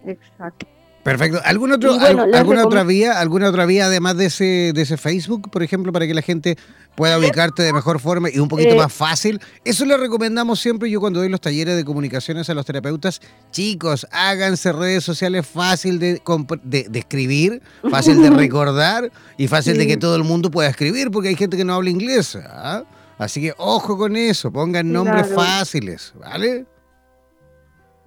Exacto. 0.06 0.66
Perfecto. 1.02 1.40
¿Algún 1.44 1.72
otro, 1.72 1.98
¿Alguna 1.98 2.64
otra 2.64 2.84
vía, 2.84 3.18
alguna 3.18 3.48
otra 3.48 3.66
vía 3.66 3.86
además 3.86 4.16
de 4.16 4.26
ese, 4.26 4.72
de 4.72 4.82
ese 4.82 4.96
Facebook, 4.96 5.50
por 5.50 5.64
ejemplo, 5.64 5.92
para 5.92 6.06
que 6.06 6.14
la 6.14 6.22
gente 6.22 6.56
pueda 6.94 7.18
ubicarte 7.18 7.64
de 7.64 7.72
mejor 7.72 7.98
forma 7.98 8.30
y 8.30 8.38
un 8.38 8.48
poquito 8.48 8.70
eh. 8.70 8.76
más 8.76 8.92
fácil? 8.92 9.40
Eso 9.64 9.84
le 9.84 9.96
recomendamos 9.96 10.60
siempre 10.60 10.88
yo 10.88 11.00
cuando 11.00 11.18
doy 11.18 11.28
los 11.28 11.40
talleres 11.40 11.74
de 11.74 11.84
comunicaciones 11.84 12.48
a 12.50 12.54
los 12.54 12.64
terapeutas. 12.64 13.20
Chicos, 13.50 14.06
háganse 14.12 14.72
redes 14.72 15.02
sociales 15.02 15.44
fácil 15.44 15.98
de, 15.98 16.22
de, 16.62 16.98
escribir, 16.98 17.60
fácil 17.90 18.22
de 18.22 18.30
recordar 18.36 19.10
y 19.36 19.48
fácil 19.48 19.78
de 19.78 19.88
que 19.88 19.96
todo 19.96 20.14
el 20.14 20.22
mundo 20.22 20.52
pueda 20.52 20.68
escribir, 20.68 21.10
porque 21.10 21.30
hay 21.30 21.36
gente 21.36 21.56
que 21.56 21.64
no 21.64 21.74
habla 21.74 21.90
inglés. 21.90 22.38
¿ah? 22.46 22.84
Así 23.18 23.40
que 23.40 23.54
ojo 23.58 23.98
con 23.98 24.14
eso, 24.14 24.52
pongan 24.52 24.92
nombres 24.92 25.26
fáciles, 25.34 26.14
¿vale? 26.16 26.64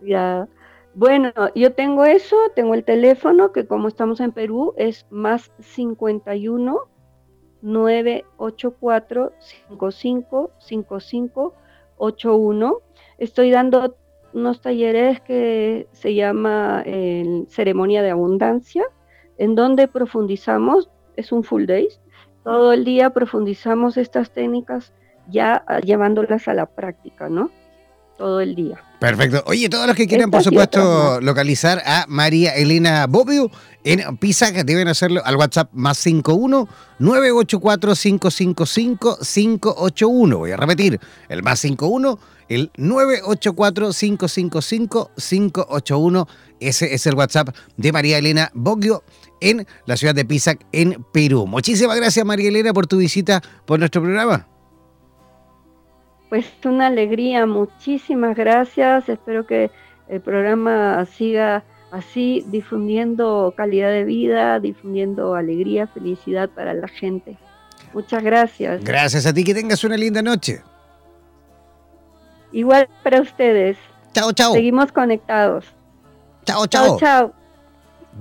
Ya. 0.01 0.47
Bueno, 0.95 1.33
yo 1.55 1.73
tengo 1.73 2.05
eso, 2.05 2.37
tengo 2.55 2.73
el 2.73 2.85
teléfono 2.85 3.51
que 3.51 3.67
como 3.67 3.89
estamos 3.89 4.21
en 4.21 4.31
Perú 4.31 4.73
es 4.77 5.05
más 5.09 5.51
51 5.59 6.79
984 7.61 9.33
55 9.67 10.51
55 10.57 11.53
81. 11.97 12.77
Estoy 13.17 13.51
dando 13.51 13.97
unos 14.33 14.61
talleres 14.61 15.19
que 15.19 15.89
se 15.91 16.15
llama 16.15 16.85
ceremonia 17.49 18.01
de 18.01 18.11
abundancia, 18.11 18.85
en 19.37 19.55
donde 19.55 19.89
profundizamos, 19.89 20.89
es 21.17 21.33
un 21.33 21.43
full 21.43 21.65
day, 21.65 21.89
todo 22.45 22.71
el 22.71 22.85
día 22.85 23.09
profundizamos 23.09 23.97
estas 23.97 24.31
técnicas 24.31 24.93
ya 25.27 25.65
llevándolas 25.83 26.47
a 26.47 26.53
la 26.53 26.67
práctica, 26.67 27.27
¿no? 27.27 27.51
todo 28.17 28.41
el 28.41 28.55
día. 28.55 28.81
Perfecto. 29.05 29.43
Oye, 29.45 29.69
todos 29.69 29.85
los 29.85 29.95
que 29.95 30.07
quieran, 30.07 30.31
por 30.31 30.43
supuesto, 30.43 31.21
localizar 31.21 31.79
a 31.85 32.05
María 32.07 32.55
Elena 32.55 33.05
Bobbio 33.05 33.51
en 33.83 34.17
Pisa, 34.17 34.51
que 34.51 34.63
deben 34.63 34.87
hacerlo 34.87 35.21
al 35.23 35.35
WhatsApp 35.35 35.69
más 35.73 35.99
51 35.99 36.67
984 36.97 37.93
555 37.93 39.19
581. 39.21 40.37
Voy 40.39 40.51
a 40.51 40.57
repetir, 40.57 40.99
el 41.29 41.43
más 41.43 41.59
51 41.59 42.17
el 42.49 42.71
984 42.77 43.91
555 43.91 45.11
581. 45.15 46.27
Ese 46.59 46.95
es 46.95 47.05
el 47.05 47.13
WhatsApp 47.13 47.49
de 47.77 47.91
María 47.91 48.17
Elena 48.17 48.49
Bobbio 48.55 49.03
en 49.39 49.67
la 49.85 49.97
ciudad 49.97 50.15
de 50.15 50.25
Pisac, 50.25 50.65
en 50.71 51.05
Perú. 51.13 51.45
Muchísimas 51.45 51.95
gracias, 51.97 52.25
María 52.25 52.49
Elena, 52.49 52.73
por 52.73 52.87
tu 52.87 52.97
visita 52.97 53.43
por 53.67 53.77
nuestro 53.77 54.01
programa. 54.01 54.47
Pues 56.35 56.47
una 56.65 56.87
alegría, 56.87 57.45
muchísimas 57.45 58.35
gracias. 58.35 59.07
Espero 59.07 59.47
que 59.47 59.71
el 60.09 60.19
programa 60.19 61.05
siga 61.05 61.63
así 61.91 62.43
difundiendo 62.47 63.53
calidad 63.55 63.89
de 63.89 64.03
vida, 64.03 64.59
difundiendo 64.59 65.35
alegría, 65.35 65.87
felicidad 65.87 66.49
para 66.49 66.73
la 66.73 66.89
gente. 66.89 67.37
Muchas 67.93 68.21
gracias. 68.21 68.83
Gracias 68.83 69.25
a 69.25 69.33
ti, 69.33 69.45
que 69.45 69.53
tengas 69.53 69.81
una 69.85 69.95
linda 69.95 70.21
noche. 70.21 70.61
Igual 72.51 72.89
para 73.01 73.21
ustedes. 73.21 73.77
Chao, 74.11 74.33
chao. 74.33 74.51
Seguimos 74.51 74.91
conectados. 74.91 75.63
Chao, 76.43 76.67
chao. 76.67 76.85
Chao, 76.85 76.99
chao. 76.99 77.33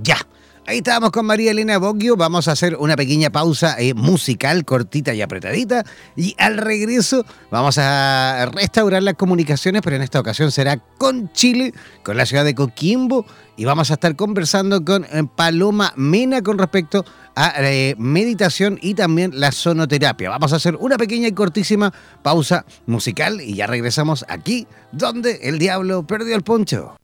Ya. 0.05 0.19
Ahí 0.67 0.79
estábamos 0.79 1.11
con 1.11 1.27
María 1.27 1.51
Elena 1.51 1.77
Boggio. 1.77 2.17
Vamos 2.17 2.49
a 2.49 2.53
hacer 2.53 2.77
una 2.77 2.97
pequeña 2.97 3.29
pausa 3.29 3.77
eh, 3.79 3.93
musical, 3.93 4.65
cortita 4.65 5.13
y 5.13 5.21
apretadita. 5.21 5.85
Y 6.17 6.35
al 6.39 6.57
regreso 6.57 7.27
vamos 7.51 7.77
a 7.77 8.49
restaurar 8.51 9.03
las 9.03 9.13
comunicaciones, 9.13 9.83
pero 9.83 9.97
en 9.97 10.03
esta 10.03 10.21
ocasión 10.21 10.51
será 10.51 10.79
con 10.97 11.31
Chile, 11.33 11.75
con 12.03 12.17
la 12.17 12.25
ciudad 12.25 12.47
de 12.47 12.55
Coquimbo. 12.55 13.27
Y 13.59 13.67
vamos 13.67 13.91
a 13.91 13.95
estar 13.95 14.17
conversando 14.17 14.83
con 14.83 15.05
eh, 15.05 15.25
Paloma 15.37 15.93
Mena 15.97 16.41
con 16.41 16.57
respecto 16.57 17.05
a 17.37 17.53
eh, 17.59 17.95
meditación 17.99 18.79
y 18.81 18.95
también 18.95 19.33
la 19.39 19.53
sonoterapia. 19.53 20.31
Vamos 20.31 20.55
a 20.55 20.57
hacer 20.57 20.77
una 20.77 20.97
pequeña 20.97 21.29
y 21.29 21.33
cortísima 21.33 21.93
pausa 22.23 22.65
musical 22.87 23.43
y 23.43 23.55
ya 23.57 23.67
regresamos 23.67 24.25
aquí, 24.29 24.67
donde 24.93 25.41
el 25.43 25.59
diablo 25.59 26.07
perdió 26.07 26.35
el 26.35 26.43
poncho. 26.43 26.97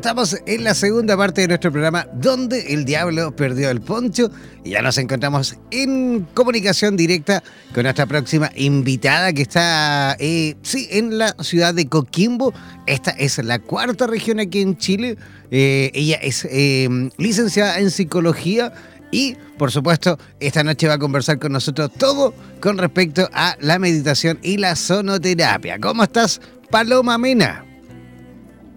Estamos 0.00 0.34
en 0.46 0.64
la 0.64 0.72
segunda 0.72 1.14
parte 1.14 1.42
de 1.42 1.48
nuestro 1.48 1.70
programa 1.70 2.06
donde 2.14 2.72
el 2.72 2.86
diablo 2.86 3.36
perdió 3.36 3.68
el 3.68 3.82
poncho 3.82 4.30
y 4.64 4.70
ya 4.70 4.80
nos 4.80 4.96
encontramos 4.96 5.58
en 5.70 6.26
comunicación 6.32 6.96
directa 6.96 7.42
con 7.74 7.82
nuestra 7.82 8.06
próxima 8.06 8.50
invitada 8.56 9.30
que 9.34 9.42
está, 9.42 10.16
eh, 10.18 10.56
sí, 10.62 10.88
en 10.90 11.18
la 11.18 11.36
ciudad 11.40 11.74
de 11.74 11.86
Coquimbo. 11.86 12.54
Esta 12.86 13.10
es 13.10 13.44
la 13.44 13.58
cuarta 13.58 14.06
región 14.06 14.40
aquí 14.40 14.62
en 14.62 14.78
Chile. 14.78 15.18
Eh, 15.50 15.90
ella 15.92 16.16
es 16.16 16.48
eh, 16.50 16.88
licenciada 17.18 17.78
en 17.78 17.90
psicología 17.90 18.72
y, 19.10 19.36
por 19.58 19.70
supuesto, 19.70 20.18
esta 20.40 20.64
noche 20.64 20.88
va 20.88 20.94
a 20.94 20.98
conversar 20.98 21.38
con 21.38 21.52
nosotros 21.52 21.92
todo 21.92 22.32
con 22.62 22.78
respecto 22.78 23.28
a 23.34 23.54
la 23.60 23.78
meditación 23.78 24.38
y 24.42 24.56
la 24.56 24.76
sonoterapia. 24.76 25.78
¿Cómo 25.78 26.04
estás, 26.04 26.40
Paloma 26.70 27.18
Mena? 27.18 27.69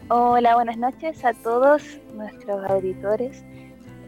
Hola, 0.10 0.56
buenas 0.56 0.78
noches 0.78 1.24
a 1.24 1.34
todos 1.34 1.82
nuestros 2.14 2.70
auditores. 2.70 3.42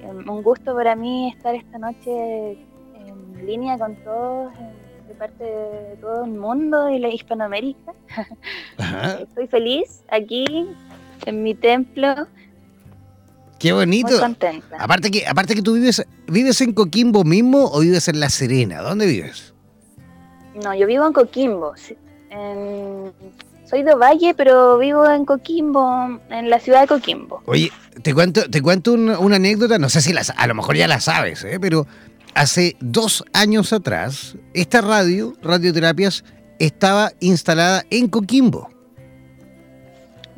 Em, 0.02 0.30
un 0.30 0.44
gusto 0.44 0.76
para 0.76 0.94
mí 0.94 1.30
estar 1.30 1.56
esta 1.56 1.78
noche 1.78 2.52
en 2.96 3.46
línea 3.46 3.80
con 3.80 3.96
todos, 4.04 4.52
de 5.08 5.14
parte 5.16 5.44
de 5.44 5.98
todo 6.02 6.26
el 6.26 6.32
mundo 6.32 6.90
y 6.90 7.00
la 7.00 7.08
Hispanoamérica. 7.08 7.94
Estoy 9.22 9.48
feliz 9.48 10.04
aquí 10.12 10.68
en 11.26 11.44
mi 11.44 11.56
templo. 11.56 12.28
Qué 13.58 13.72
bonito. 13.72 14.10
Muy 14.10 14.20
contenta. 14.20 14.76
Aparte 14.78 15.10
que, 15.10 15.26
aparte 15.26 15.56
que 15.56 15.62
tú 15.62 15.76
vives, 15.76 16.06
¿vives 16.28 16.60
en 16.60 16.74
Coquimbo 16.74 17.24
mismo 17.24 17.72
o 17.72 17.80
vives 17.80 18.10
en 18.10 18.20
La 18.20 18.30
Serena? 18.30 18.82
¿Dónde 18.82 19.06
vives? 19.06 19.54
No, 20.62 20.76
yo 20.76 20.88
vivo 20.88 21.08
en 21.08 21.14
Coquimbo. 21.14 21.74
En 22.32 23.14
soy 23.66 23.84
de 23.84 23.96
Valle, 23.96 24.34
pero 24.36 24.78
vivo 24.78 25.10
en 25.10 25.26
Coquimbo, 25.26 26.20
en 26.30 26.50
la 26.50 26.60
ciudad 26.60 26.82
de 26.82 26.88
Coquimbo. 26.88 27.42
Oye, 27.46 27.72
te 28.02 28.14
cuento, 28.14 28.50
te 28.50 28.62
cuento 28.62 28.94
una, 28.94 29.36
anécdota, 29.36 29.78
no 29.80 29.90
sé 29.90 30.02
si 30.02 30.14
las, 30.14 30.32
a 30.36 30.48
lo 30.48 30.56
mejor 30.56 30.76
ya 30.76 30.88
la 30.88 31.00
sabes, 31.00 31.44
¿eh? 31.44 31.60
pero 31.60 31.88
hace 32.34 32.76
dos 32.80 33.24
años 33.34 33.74
atrás, 33.74 34.36
esta 34.54 34.82
radio, 34.82 35.34
Radioterapias, 35.42 36.24
estaba 36.60 37.12
instalada 37.20 37.84
en 37.90 38.08
Coquimbo. 38.08 38.70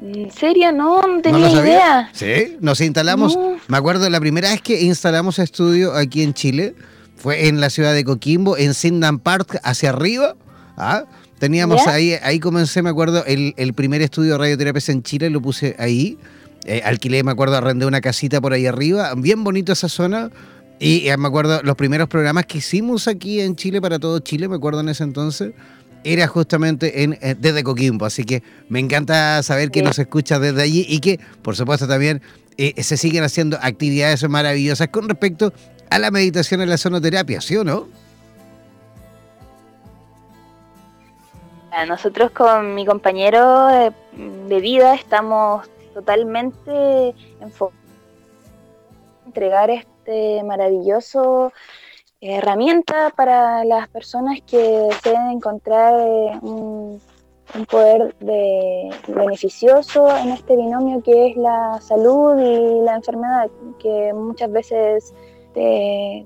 ¿En 0.02 0.32
serio? 0.32 0.72
No, 0.72 1.02
no 1.02 1.22
tenía 1.22 1.50
idea. 1.50 2.10
Sí, 2.14 2.58
nos 2.60 2.82
instalamos, 2.82 3.38
me 3.68 3.78
acuerdo 3.78 4.10
la 4.10 4.20
primera 4.20 4.52
vez 4.52 4.62
que 4.62 4.82
instalamos 4.82 5.40
estudio 5.40 5.94
aquí 5.96 6.22
en 6.22 6.34
Chile, 6.34 6.76
fue 7.16 7.48
en 7.48 7.60
la 7.60 7.72
ciudad 7.72 7.94
de 7.94 8.06
Coquimbo, 8.06 8.58
en 8.58 8.74
Sindan 8.76 9.20
Park, 9.20 9.60
hacia 9.64 9.90
arriba. 9.90 10.36
¿ah? 10.78 11.06
Teníamos 11.40 11.86
ahí, 11.86 12.16
ahí 12.24 12.40
comencé, 12.40 12.82
me 12.82 12.90
acuerdo, 12.90 13.24
el, 13.26 13.74
primer 13.76 14.02
estudio 14.02 14.34
de 14.34 14.38
radioterapia 14.40 14.82
en 14.88 15.04
Chile, 15.04 15.30
lo 15.30 15.42
puse 15.42 15.76
ahí. 15.78 16.18
Eh, 16.66 16.82
alquilé, 16.84 17.24
me 17.24 17.32
acuerdo, 17.32 17.56
arrendé 17.56 17.86
una 17.86 18.02
casita 18.02 18.42
por 18.42 18.54
ahí 18.54 18.66
arriba, 18.66 19.14
bien 19.16 19.44
bonito 19.44 19.72
esa 19.72 19.88
zona. 19.88 20.32
Y 20.80 21.08
eh, 21.08 21.18
me 21.18 21.28
acuerdo, 21.28 21.62
los 21.64 21.76
primeros 21.76 22.08
programas 22.10 22.46
que 22.48 22.58
hicimos 22.58 23.08
aquí 23.08 23.40
en 23.40 23.56
Chile, 23.56 23.80
para 23.82 24.00
todo 24.00 24.20
Chile, 24.20 24.48
me 24.48 24.56
acuerdo 24.56 24.80
en 24.80 24.90
ese 24.90 25.04
entonces, 25.04 25.54
era 26.04 26.28
justamente 26.28 27.04
en, 27.04 27.18
eh, 27.22 27.36
desde 27.40 27.64
Coquimbo. 27.64 28.06
Así 28.06 28.24
que 28.24 28.42
me 28.68 28.80
encanta 28.80 29.44
saber 29.44 29.70
que 29.70 29.84
nos 29.84 30.00
escucha 30.00 30.40
desde 30.40 30.64
allí 30.64 30.86
y 30.90 31.00
que, 31.00 31.20
por 31.44 31.56
supuesto, 31.56 31.88
también 31.88 32.22
se 32.58 32.98
siguen 32.98 33.24
haciendo 33.24 33.60
actividades 33.62 34.28
maravillosas 34.28 34.88
con 34.88 35.08
respecto 35.08 35.54
a 35.92 36.00
la 36.00 36.10
meditación 36.10 36.62
en 36.62 36.72
la 36.72 36.78
sonoterapia, 36.78 37.40
¿sí 37.40 37.56
o 37.56 37.64
no? 37.64 37.88
Nosotros 41.86 42.32
con 42.32 42.74
mi 42.74 42.86
compañero 42.86 43.68
de, 43.68 44.60
vida 44.60 44.96
estamos 44.96 45.70
totalmente 45.94 47.14
enfocados 47.40 47.78
en 49.22 49.28
entregar 49.28 49.70
este 49.70 50.44
maravilloso 50.44 51.52
herramienta 52.20 53.12
para 53.16 53.64
las 53.64 53.88
personas 53.90 54.40
que 54.42 54.58
deseen 54.58 55.30
encontrar 55.30 55.94
eh, 56.00 56.40
un, 56.42 57.00
poder 57.70 58.16
de, 58.20 58.90
beneficioso 59.08 60.10
en 60.18 60.30
este 60.30 60.56
binomio 60.56 61.04
que 61.04 61.28
es 61.30 61.38
la 61.38 61.80
salud 61.80 62.40
y 62.40 62.82
la 62.84 62.96
enfermedad, 62.96 63.50
que 63.80 64.14
muchas 64.14 64.52
veces 64.52 65.14
te, 65.54 66.26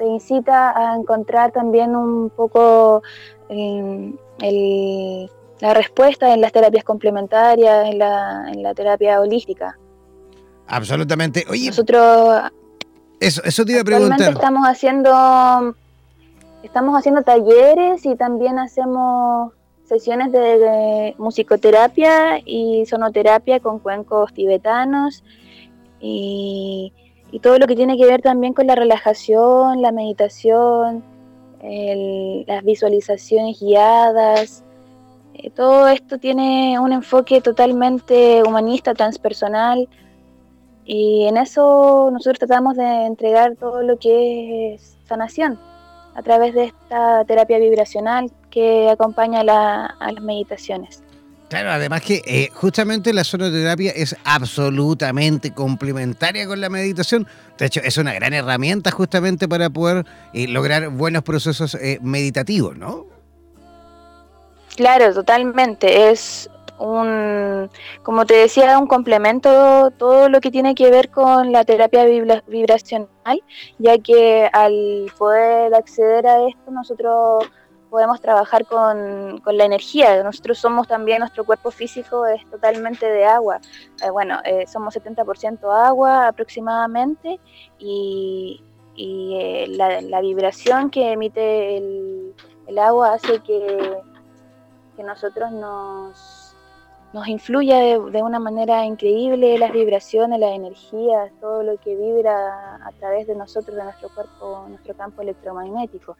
incita 0.00 0.76
a 0.76 0.96
encontrar 0.96 1.52
también 1.52 1.94
un 1.94 2.30
poco 2.30 3.02
eh, 3.48 4.12
la 4.38 5.74
respuesta 5.74 6.34
en 6.34 6.40
las 6.40 6.52
terapias 6.52 6.84
complementarias, 6.84 7.88
en 7.88 7.98
la, 7.98 8.72
terapia 8.74 9.20
holística. 9.20 9.78
Absolutamente. 10.66 11.44
Oye, 11.48 11.68
nosotros 11.68 12.50
eso, 13.20 13.40
eso 13.44 13.64
te 13.64 13.72
iba 13.72 13.82
a 13.82 13.84
preguntar. 13.84 14.32
Estamos 14.32 14.66
haciendo, 14.66 15.76
estamos 16.64 16.98
haciendo 16.98 17.22
talleres 17.22 18.04
y 18.04 18.16
también 18.16 18.58
hacemos 18.58 19.52
sesiones 19.84 20.32
de, 20.32 21.14
musicoterapia 21.18 22.40
y 22.44 22.84
sonoterapia 22.86 23.60
con 23.60 23.78
cuencos 23.78 24.32
tibetanos 24.32 25.22
y, 26.00 26.92
y, 27.30 27.38
todo 27.38 27.58
lo 27.58 27.66
que 27.68 27.76
tiene 27.76 27.96
que 27.96 28.06
ver 28.06 28.22
también 28.22 28.54
con 28.54 28.66
la 28.66 28.74
relajación, 28.74 29.82
la 29.82 29.92
meditación, 29.92 31.04
las 31.62 32.64
visualizaciones 32.64 33.60
guiadas. 33.60 34.64
Eh, 35.34 35.50
todo 35.50 35.88
esto 35.88 36.18
tiene 36.18 36.78
un 36.78 36.92
enfoque 36.92 37.40
totalmente 37.40 38.42
humanista, 38.42 38.94
transpersonal, 38.94 39.88
y 40.84 41.24
en 41.26 41.36
eso 41.36 42.10
nosotros 42.12 42.38
tratamos 42.40 42.76
de 42.76 43.06
entregar 43.06 43.56
todo 43.56 43.82
lo 43.82 43.98
que 43.98 44.74
es 44.74 44.98
sanación 45.04 45.58
a 46.14 46.22
través 46.22 46.54
de 46.54 46.64
esta 46.64 47.24
terapia 47.24 47.58
vibracional 47.58 48.30
que 48.50 48.90
acompaña 48.90 49.40
a 49.40 49.44
las 50.12 50.22
meditaciones. 50.22 51.02
Claro, 51.52 51.70
además 51.70 52.00
que 52.00 52.22
eh, 52.24 52.48
justamente 52.54 53.12
la 53.12 53.24
sonoterapia 53.24 53.92
es 53.94 54.16
absolutamente 54.24 55.52
complementaria 55.52 56.46
con 56.46 56.62
la 56.62 56.70
meditación. 56.70 57.26
De 57.58 57.66
hecho, 57.66 57.80
es 57.84 57.98
una 57.98 58.14
gran 58.14 58.32
herramienta 58.32 58.90
justamente 58.90 59.46
para 59.46 59.68
poder 59.68 60.06
eh, 60.32 60.48
lograr 60.48 60.88
buenos 60.88 61.24
procesos 61.24 61.74
eh, 61.74 61.98
meditativos, 62.00 62.78
¿no? 62.78 63.04
Claro, 64.76 65.12
totalmente. 65.12 66.08
Es 66.10 66.48
un, 66.78 67.68
como 68.02 68.24
te 68.24 68.32
decía, 68.32 68.78
un 68.78 68.86
complemento 68.86 69.90
todo 69.98 70.30
lo 70.30 70.40
que 70.40 70.50
tiene 70.50 70.74
que 70.74 70.90
ver 70.90 71.10
con 71.10 71.52
la 71.52 71.66
terapia 71.66 72.06
vibracional, 72.46 73.42
ya 73.76 73.98
que 73.98 74.48
al 74.54 75.12
poder 75.18 75.74
acceder 75.74 76.26
a 76.26 76.48
esto 76.48 76.70
nosotros 76.70 77.44
podemos 77.92 78.22
trabajar 78.22 78.64
con, 78.64 79.42
la 79.44 79.64
energía. 79.64 80.24
Nosotros 80.24 80.58
somos 80.58 80.88
también, 80.88 81.18
nuestro 81.18 81.44
cuerpo 81.44 81.70
físico 81.70 82.24
es 82.24 82.42
totalmente 82.50 83.04
de 83.04 83.26
agua. 83.26 83.60
Eh, 84.02 84.08
bueno, 84.08 84.40
eh, 84.46 84.66
somos 84.66 84.96
70% 84.96 85.70
agua 85.70 86.28
aproximadamente 86.28 87.38
y, 87.78 88.64
eh, 88.96 89.66
la, 89.68 90.20
vibración 90.22 90.88
que 90.88 91.12
emite 91.12 91.76
el, 91.76 92.78
agua 92.78 93.12
hace 93.12 93.40
que, 93.40 94.00
que 94.96 95.02
nosotros 95.02 95.52
nos, 95.52 96.56
nos 97.12 97.28
influya 97.28 97.76
de, 97.78 98.00
de, 98.10 98.22
una 98.22 98.38
manera 98.38 98.86
increíble 98.86 99.58
las 99.58 99.70
vibraciones, 99.70 100.40
las 100.40 100.52
energías, 100.52 101.30
todo 101.42 101.62
lo 101.62 101.76
que 101.76 101.94
vibra 101.94 102.76
a 102.76 102.90
través 102.98 103.26
de 103.26 103.34
nosotros, 103.34 103.76
de 103.76 103.84
nuestro 103.84 104.08
cuerpo, 104.14 104.64
nuestro 104.70 104.96
campo 104.96 105.20
electromagnético. 105.20 106.16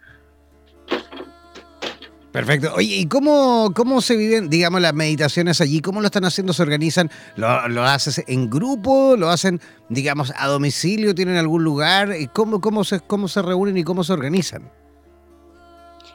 Perfecto. 2.32 2.72
Oye, 2.74 2.96
¿y 2.96 3.06
cómo, 3.06 3.72
cómo 3.76 4.00
se 4.00 4.16
viven, 4.16 4.48
digamos, 4.48 4.80
las 4.80 4.94
meditaciones 4.94 5.60
allí? 5.60 5.82
¿Cómo 5.82 6.00
lo 6.00 6.06
están 6.06 6.24
haciendo? 6.24 6.54
¿Se 6.54 6.62
organizan? 6.62 7.10
¿Lo, 7.36 7.84
haces 7.84 8.24
en 8.26 8.48
grupo? 8.48 9.16
¿Lo 9.18 9.28
hacen, 9.28 9.60
digamos, 9.90 10.32
a 10.38 10.46
domicilio? 10.46 11.14
¿Tienen 11.14 11.36
algún 11.36 11.62
lugar? 11.62 12.08
¿Cómo, 12.32 12.62
cómo, 12.62 12.84
se, 12.84 13.00
¿Cómo 13.00 13.28
se 13.28 13.42
reúnen 13.42 13.76
y 13.76 13.84
cómo 13.84 14.02
se 14.02 14.14
organizan? 14.14 14.70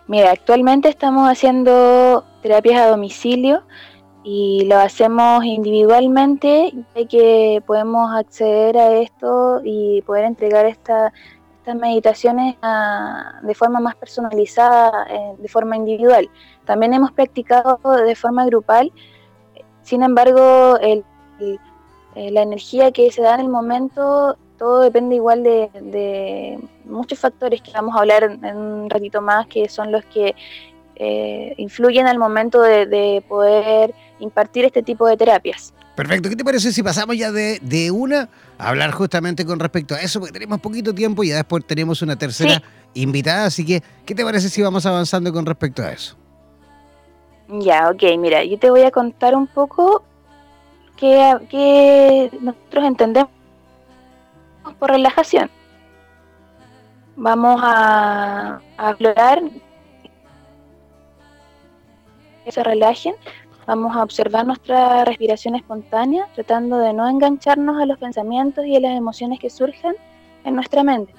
Mira, 0.07 0.31
actualmente 0.31 0.89
estamos 0.89 1.29
haciendo 1.29 2.25
terapias 2.41 2.81
a 2.81 2.87
domicilio 2.87 3.63
y 4.23 4.65
lo 4.65 4.77
hacemos 4.77 5.45
individualmente, 5.45 6.73
de 6.95 7.05
que 7.05 7.61
podemos 7.65 8.13
acceder 8.13 8.77
a 8.77 8.97
esto 8.97 9.61
y 9.63 10.01
poder 10.01 10.25
entregar 10.25 10.65
esta 10.65 11.13
meditaciones 11.75 12.55
ah, 12.61 13.39
de 13.41 13.53
forma 13.55 13.79
más 13.79 13.95
personalizada, 13.95 15.07
eh, 15.09 15.35
de 15.37 15.47
forma 15.47 15.75
individual. 15.75 16.29
También 16.65 16.93
hemos 16.93 17.11
practicado 17.11 17.79
de 18.05 18.15
forma 18.15 18.45
grupal, 18.45 18.91
sin 19.81 20.03
embargo, 20.03 20.77
la 22.15 22.41
energía 22.41 22.91
que 22.91 23.09
se 23.09 23.21
da 23.21 23.35
en 23.35 23.41
el 23.41 23.49
momento, 23.49 24.37
todo 24.57 24.81
depende 24.81 25.15
igual 25.15 25.43
de, 25.43 26.59
muchos 26.83 27.19
factores 27.19 27.61
que 27.61 27.71
vamos 27.71 27.95
a 27.95 27.99
hablar 27.99 28.23
en, 28.23 28.57
un 28.57 28.89
ratito 28.89 29.21
más, 29.21 29.47
que 29.47 29.69
son 29.69 29.91
los 29.91 30.03
que 30.05 30.35
eh, 30.95 31.53
influyen 31.57 32.07
al 32.07 32.17
momento 32.17 32.61
de, 32.61 33.23
poder 33.27 33.93
impartir 34.19 34.65
este 34.65 34.81
tipo 34.81 35.07
de 35.07 35.15
terapias. 35.15 35.73
Perfecto, 35.97 36.29
¿qué 36.29 36.35
te 36.35 36.45
parece 36.45 36.71
si 36.71 36.83
pasamos 36.83 37.17
ya 37.17 37.31
de, 37.31 37.89
una 37.91 38.29
a 38.59 38.69
hablar 38.69 38.91
justamente 38.91 39.43
con 39.43 39.59
respecto 39.59 39.95
a 39.95 39.99
eso? 39.99 40.19
Porque 40.19 40.31
tenemos 40.31 40.61
poquito 40.61 40.93
tiempo 40.93 41.23
y 41.23 41.29
ya 41.29 41.37
después 41.37 41.65
tenemos 41.65 42.03
una 42.03 42.15
tercera 42.15 42.61
invitada, 42.93 43.45
así 43.45 43.65
que 43.65 43.81
¿qué 44.05 44.13
te 44.13 44.23
parece 44.23 44.47
si 44.49 44.61
vamos 44.61 44.85
avanzando 44.85 45.33
con 45.33 45.43
respecto 45.43 45.81
a 45.81 45.91
eso? 45.91 46.15
Ya, 47.47 47.89
ok, 47.89 48.03
mira, 48.19 48.43
yo 48.43 48.59
te 48.59 48.69
voy 48.69 48.83
a 48.83 48.91
contar 48.91 49.35
un 49.35 49.47
poco 49.47 50.03
qué, 50.97 52.29
nosotros 52.41 52.85
entendemos 52.85 53.31
por 54.77 54.91
relajación. 54.91 55.49
Vamos 57.15 57.59
a, 57.63 58.61
a 58.77 58.89
explorar 58.91 59.41
que 62.45 62.51
se 62.51 62.63
relajen, 62.63 63.15
vamos 63.67 63.95
a 63.95 64.01
observar 64.01 64.47
nuestra 64.47 65.03
respiración 65.03 65.53
espontánea, 65.53 66.27
tratando 66.33 66.77
de 66.77 66.93
no 66.93 67.07
engancharnos 67.07 67.79
a 67.79 67.85
los 67.85 67.99
pensamientos 67.99 68.65
y 68.65 68.77
a 68.77 68.79
las 68.79 68.97
emociones 68.97 69.39
que 69.39 69.49
surgen 69.49 69.95
en 70.45 70.55
nuestra 70.55 70.83
mente, 70.83 71.13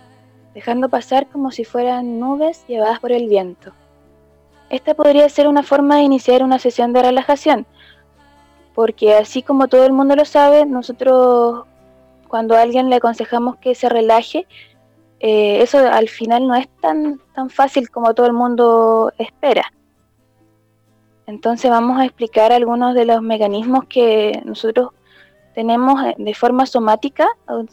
dejando 0.54 0.88
pasar 0.88 1.28
como 1.28 1.50
si 1.50 1.64
fueran 1.64 2.18
nubes 2.18 2.64
llevadas 2.66 3.00
por 3.00 3.12
el 3.12 3.28
viento. 3.28 3.72
Esta 4.70 4.94
podría 4.94 5.28
ser 5.28 5.46
una 5.46 5.62
forma 5.62 5.96
de 5.96 6.02
iniciar 6.02 6.42
una 6.42 6.58
sesión 6.58 6.94
de 6.94 7.02
relajación, 7.02 7.66
porque 8.74 9.14
así 9.14 9.42
como 9.42 9.68
todo 9.68 9.84
el 9.84 9.92
mundo 9.92 10.16
lo 10.16 10.24
sabe, 10.24 10.64
nosotros 10.64 11.66
cuando 12.28 12.56
a 12.56 12.62
alguien 12.62 12.88
le 12.88 12.96
aconsejamos 12.96 13.56
que 13.56 13.74
se 13.74 13.90
relaje, 13.90 14.46
eh, 15.20 15.62
eso 15.62 15.78
al 15.78 16.08
final 16.08 16.46
no 16.46 16.54
es 16.54 16.68
tan, 16.80 17.20
tan 17.34 17.50
fácil 17.50 17.90
como 17.90 18.14
todo 18.14 18.26
el 18.26 18.32
mundo 18.32 19.12
espera. 19.18 19.70
Entonces 21.28 21.70
vamos 21.70 22.00
a 22.00 22.06
explicar 22.06 22.52
algunos 22.52 22.94
de 22.94 23.04
los 23.04 23.20
mecanismos 23.20 23.84
que 23.84 24.40
nosotros 24.46 24.92
tenemos 25.54 26.00
de 26.16 26.32
forma 26.32 26.64
somática, 26.64 27.28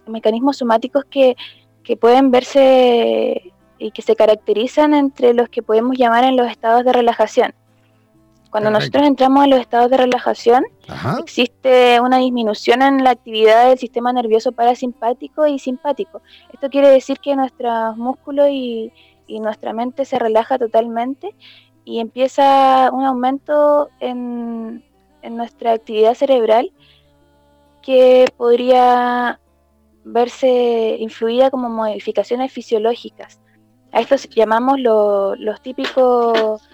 mecanismos 0.08 0.58
somáticos 0.58 1.06
que, 1.06 1.38
que 1.82 1.96
pueden 1.96 2.32
verse 2.32 3.54
y 3.78 3.92
que 3.92 4.02
se 4.02 4.18
caracterizan 4.18 4.94
entre 4.94 5.34
los 5.34 5.48
que 5.48 5.64
podemos 5.64 5.98
llamar 5.98 6.26
en 6.26 6.36
los 6.36 6.52
estados 6.52 6.84
de 6.84 6.92
relajación. 6.92 7.54
Cuando 8.50 8.72
nosotros 8.72 9.08
entramos 9.08 9.46
en 9.46 9.52
los 9.52 9.62
estados 9.62 9.90
de 9.90 9.98
relajación, 9.98 10.66
existe 11.20 12.02
una 12.02 12.18
disminución 12.18 12.82
en 12.82 13.06
la 13.06 13.12
actividad 13.12 13.70
del 13.70 13.78
sistema 13.78 14.12
nervioso 14.12 14.52
parasimpático 14.52 15.48
y 15.48 15.60
simpático. 15.60 16.22
Esto 16.52 16.70
quiere 16.70 16.90
decir 16.90 17.20
que 17.20 17.34
nuestros 17.38 17.96
músculos 17.96 18.50
y, 18.50 18.92
y 19.28 19.40
nuestra 19.40 19.72
mente 19.72 20.04
se 20.04 20.20
relaja 20.20 20.58
totalmente 20.58 21.34
y 21.86 22.00
empieza 22.00 22.90
un 22.92 23.06
aumento 23.06 23.90
en, 24.00 24.84
en 25.22 25.38
nuestra 25.38 25.74
actividad 25.74 26.16
cerebral 26.16 26.74
que 27.82 28.26
podría 28.36 29.40
verse 30.04 30.98
influida 31.00 31.52
como 31.52 31.70
modificaciones 31.70 32.52
fisiológicas. 32.52 33.40
A 33.92 34.02
esto 34.02 34.16
llamamos 34.36 34.80
los 34.80 35.62
típicos 35.62 36.68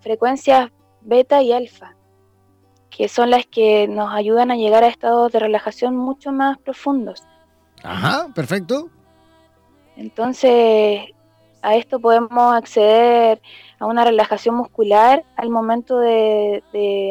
frecuencias 0.00 0.70
beta 1.02 1.42
y 1.42 1.52
alfa, 1.52 1.94
que 2.90 3.08
son 3.08 3.30
las 3.30 3.46
que 3.46 3.86
nos 3.86 4.12
ayudan 4.12 4.50
a 4.50 4.56
llegar 4.56 4.82
a 4.82 4.88
estados 4.88 5.30
de 5.32 5.38
relajación 5.38 5.96
mucho 5.96 6.32
más 6.32 6.58
profundos. 6.58 7.22
Ajá, 7.82 8.28
perfecto. 8.34 8.90
Entonces, 9.96 11.04
a 11.68 11.76
esto 11.76 12.00
podemos 12.00 12.54
acceder 12.54 13.42
a 13.78 13.84
una 13.84 14.02
relajación 14.02 14.54
muscular 14.54 15.24
al 15.36 15.50
momento 15.50 15.98
de, 15.98 16.62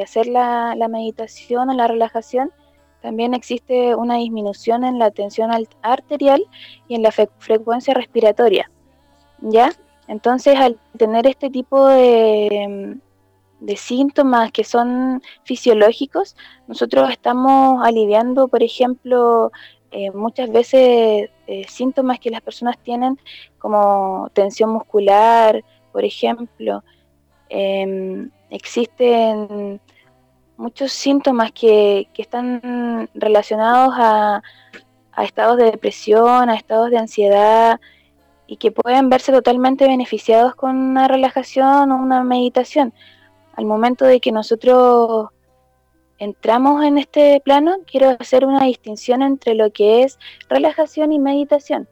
hacer 0.03 0.25
la, 0.25 0.75
meditación 0.89 1.69
o 1.69 1.73
la 1.73 1.87
relajación. 1.87 2.51
También 3.03 3.35
existe 3.35 3.93
una 3.93 4.15
disminución 4.15 4.83
en 4.83 4.97
la 4.97 5.11
tensión 5.11 5.51
arterial 5.83 6.43
y 6.87 6.95
en 6.95 7.03
la 7.03 7.11
frecuencia 7.11 7.93
respiratoria. 7.93 8.71
¿ya? 9.41 9.71
Entonces, 10.07 10.55
al 10.57 10.79
tener 10.97 11.27
este 11.27 11.51
tipo 11.51 11.87
de, 11.87 12.97
síntomas 13.75 14.51
que 14.51 14.63
son 14.63 15.21
fisiológicos, 15.43 16.35
nosotros 16.67 17.11
estamos 17.11 17.85
aliviando, 17.85 18.47
por 18.47 18.63
ejemplo, 18.63 19.51
eh, 19.91 20.09
muchas 20.11 20.49
veces 20.51 21.29
eh, 21.47 21.65
síntomas 21.69 22.19
que 22.19 22.29
las 22.29 22.41
personas 22.41 22.77
tienen 22.77 23.17
como 23.57 24.29
tensión 24.33 24.69
muscular, 24.71 25.63
por 25.91 26.03
ejemplo. 26.03 26.83
Em, 27.49 28.29
existen 28.49 29.79
muchos 30.57 30.91
síntomas 30.91 31.51
que, 31.53 32.09
están 32.17 33.09
relacionados 33.13 33.93
a, 33.97 34.41
a, 35.13 35.23
estados 35.23 35.57
de 35.57 35.71
depresión, 35.71 36.49
a 36.49 36.55
estados 36.55 36.89
de 36.91 36.97
ansiedad, 36.97 37.79
y 38.47 38.57
que 38.57 38.71
pueden 38.71 39.09
verse 39.09 39.31
totalmente 39.31 39.87
beneficiados 39.87 40.55
con 40.55 40.75
una 40.77 41.07
relajación 41.07 41.91
o 41.91 41.97
una 41.97 42.23
meditación. 42.23 42.93
Al 43.55 43.65
momento 43.65 44.05
de 44.05 44.19
que 44.19 44.31
nosotros 44.31 45.29
entramos 46.17 46.83
en 46.83 46.97
este 46.97 47.41
plano, 47.43 47.77
quiero 47.85 48.15
hacer 48.19 48.45
una 48.45 48.63
distinción 48.63 49.21
entre 49.21 49.55
lo 49.55 49.71
que 49.71 50.03
es 50.03 50.19
relajación 50.49 51.11
y 51.11 51.19
meditación. 51.19 51.87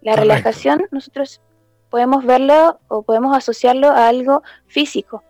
La 0.00 0.16
relajación 0.16 0.86
nosotros 0.90 1.40
podemos 1.90 2.24
verlo 2.24 2.78
o 2.88 3.02
podemos 3.02 3.36
asociarlo 3.36 3.88
a 3.88 4.08
algo 4.08 4.42
físico. 4.66 5.22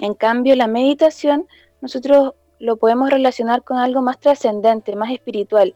En 0.00 0.14
cambio, 0.14 0.56
la 0.56 0.66
meditación 0.66 1.46
nosotros 1.80 2.34
lo 2.58 2.76
podemos 2.76 3.10
relacionar 3.10 3.62
con 3.62 3.78
algo 3.78 4.02
más 4.02 4.18
trascendente, 4.18 4.96
más 4.96 5.12
espiritual. 5.12 5.74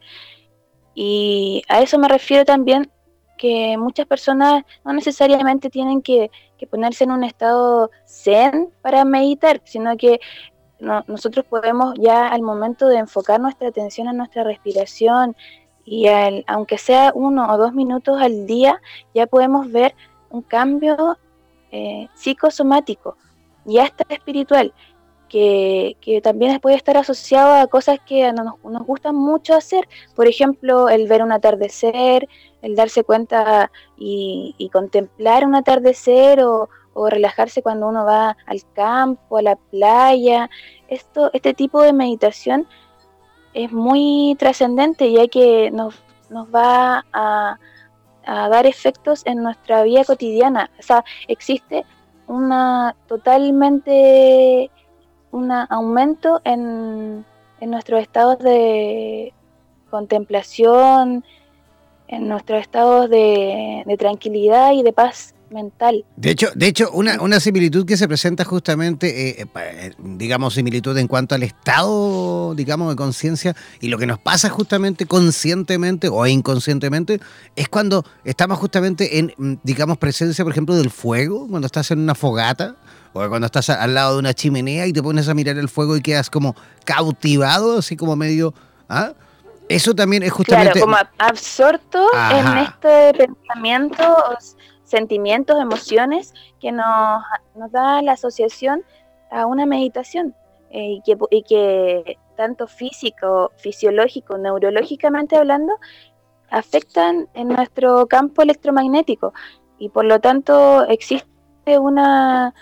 Y 0.93 1.63
a 1.69 1.81
eso 1.81 1.97
me 1.97 2.07
refiero 2.07 2.45
también 2.45 2.91
que 3.37 3.77
muchas 3.77 4.05
personas 4.05 4.63
no 4.85 4.93
necesariamente 4.93 5.69
tienen 5.69 6.01
que, 6.01 6.29
ponerse 6.71 7.03
en 7.03 7.11
un 7.11 7.25
estado 7.25 7.91
zen 8.07 8.69
para 8.81 9.03
meditar, 9.03 9.61
sino 9.65 9.97
que 9.97 10.21
nosotros 10.79 11.45
podemos 11.45 11.93
ya 11.97 12.27
al 12.27 12.41
momento 12.41 12.87
de 12.87 12.97
enfocar 12.97 13.39
nuestra 13.39 13.69
atención 13.69 14.07
en 14.07 14.17
nuestra 14.17 14.43
respiración 14.43 15.35
y 15.85 16.07
aunque 16.47 16.77
sea 16.77 17.11
uno 17.15 17.53
o 17.53 17.57
dos 17.57 17.73
minutos 17.73 18.21
al 18.21 18.45
día, 18.45 18.81
ya 19.13 19.27
podemos 19.27 19.71
ver 19.71 19.95
un 20.29 20.41
cambio 20.41 21.17
eh, 21.71 22.07
psicosomático 22.15 23.17
y 23.65 23.79
hasta 23.79 24.05
espiritual 24.09 24.73
que, 25.33 26.21
también 26.21 26.59
puede 26.59 26.75
estar 26.75 26.95
asociado 26.95 27.55
a 27.55 27.65
cosas 27.65 27.99
que 28.05 28.31
nos, 28.33 28.63
nos 28.63 28.85
gustan 28.85 29.15
mucho 29.15 29.55
hacer, 29.55 29.87
por 30.15 30.27
ejemplo, 30.27 30.89
el 30.89 31.07
ver 31.07 31.23
un 31.23 31.31
atardecer, 31.31 32.29
el 32.61 32.75
darse 32.75 33.03
cuenta 33.03 33.71
y, 33.97 34.69
contemplar 34.71 35.45
un 35.45 35.55
atardecer 35.55 36.43
o, 36.43 36.69
relajarse 36.95 37.61
cuando 37.61 37.87
uno 37.87 38.05
va 38.05 38.37
al 38.45 38.61
campo, 38.73 39.37
a 39.37 39.41
la 39.41 39.55
playa. 39.55 40.49
Esto, 40.87 41.29
este 41.33 41.53
tipo 41.53 41.81
de 41.81 41.93
meditación 41.93 42.67
es 43.53 43.71
muy 43.71 44.35
trascendente 44.39 45.11
ya 45.11 45.27
que 45.27 45.71
nos, 45.71 45.95
nos 46.29 46.47
va 46.53 47.05
a, 47.13 47.57
a, 48.25 48.49
dar 48.49 48.65
efectos 48.65 49.23
en 49.25 49.43
nuestra 49.43 49.83
vida 49.83 50.03
cotidiana. 50.03 50.69
O 50.79 50.81
sea, 50.81 51.03
existe 51.27 51.85
una 52.27 52.95
totalmente 53.07 54.71
un 55.31 55.51
aumento 55.51 56.41
en, 56.43 57.25
en 57.59 57.71
nuestros 57.71 58.01
estados 58.01 58.37
de 58.39 59.33
contemplación, 59.89 61.23
en 62.07 62.27
nuestros 62.27 62.61
estados 62.61 63.09
de, 63.09 63.83
tranquilidad 63.97 64.73
y 64.73 64.83
de 64.83 64.93
paz 64.93 65.33
mental. 65.53 66.03
De 66.15 66.31
hecho, 66.31 66.49
de 66.55 66.67
hecho 66.67 66.91
una, 66.91 67.21
una 67.21 67.39
similitud 67.39 67.85
que 67.85 67.97
se 67.97 68.07
presenta 68.07 68.43
justamente, 68.43 69.41
eh, 69.41 69.47
eh, 69.55 69.91
digamos, 69.97 70.55
similitud 70.55 70.97
en 70.97 71.07
cuanto 71.07 71.35
al 71.35 71.43
estado, 71.43 72.55
digamos, 72.55 72.89
de 72.89 72.95
conciencia 72.95 73.55
y 73.79 73.87
lo 73.87 73.97
que 73.97 74.07
nos 74.07 74.19
pasa 74.19 74.49
justamente 74.49 75.05
conscientemente 75.05 76.09
o 76.09 76.25
inconscientemente, 76.25 77.19
es 77.55 77.69
cuando 77.69 78.03
estamos 78.23 78.57
justamente 78.59 79.19
en, 79.19 79.59
digamos, 79.63 79.97
presencia, 79.97 80.43
por 80.43 80.51
ejemplo, 80.51 80.75
del 80.75 80.89
fuego, 80.89 81.47
cuando 81.47 81.67
estás 81.67 81.91
en 81.91 81.99
una 81.99 82.15
fogata 82.15 82.75
o 83.13 83.27
cuando 83.29 83.45
estás 83.45 83.69
al 83.69 83.93
lado 83.93 84.13
de 84.13 84.19
una 84.19 84.33
chimenea 84.33 84.87
y 84.87 84.93
te 84.93 85.03
pones 85.03 85.29
a 85.29 85.33
mirar 85.33 85.57
el 85.57 85.69
fuego 85.69 85.95
y 85.95 86.01
quedas 86.01 86.29
como 86.29 86.55
cautivado, 86.85 87.79
así 87.79 87.95
como 87.95 88.15
medio... 88.15 88.53
¿ah? 88.89 89.13
Eso 89.69 89.95
también 89.95 90.23
es 90.23 90.31
justamente... 90.31 90.73
Claro, 90.73 90.85
como 90.85 90.97
absorto 91.17 92.07
en 92.31 92.57
este 92.57 93.13
pensamiento, 93.13 94.03
sentimientos, 94.93 95.59
emociones 95.59 96.33
que 96.61 96.71
nos, 96.71 97.23
nos 97.55 97.71
da 97.71 98.03
la 98.03 98.11
asociación 98.11 98.83
a 99.31 99.47
una 99.47 99.65
meditación 99.65 100.35
eh, 100.69 100.97
y, 100.97 101.01
que, 101.01 101.17
y 101.31 101.41
que 101.41 102.17
tanto 102.37 102.67
físico, 102.67 103.51
fisiológico, 103.57 104.37
neurológicamente 104.37 105.35
hablando, 105.35 105.73
afectan 106.51 107.27
en 107.33 107.47
nuestro 107.47 108.05
campo 108.05 108.43
electromagnético. 108.43 109.33
Y 109.79 109.89
por 109.89 110.05
lo 110.05 110.19
tanto 110.19 110.85
existe 110.87 111.79
una 111.79 112.53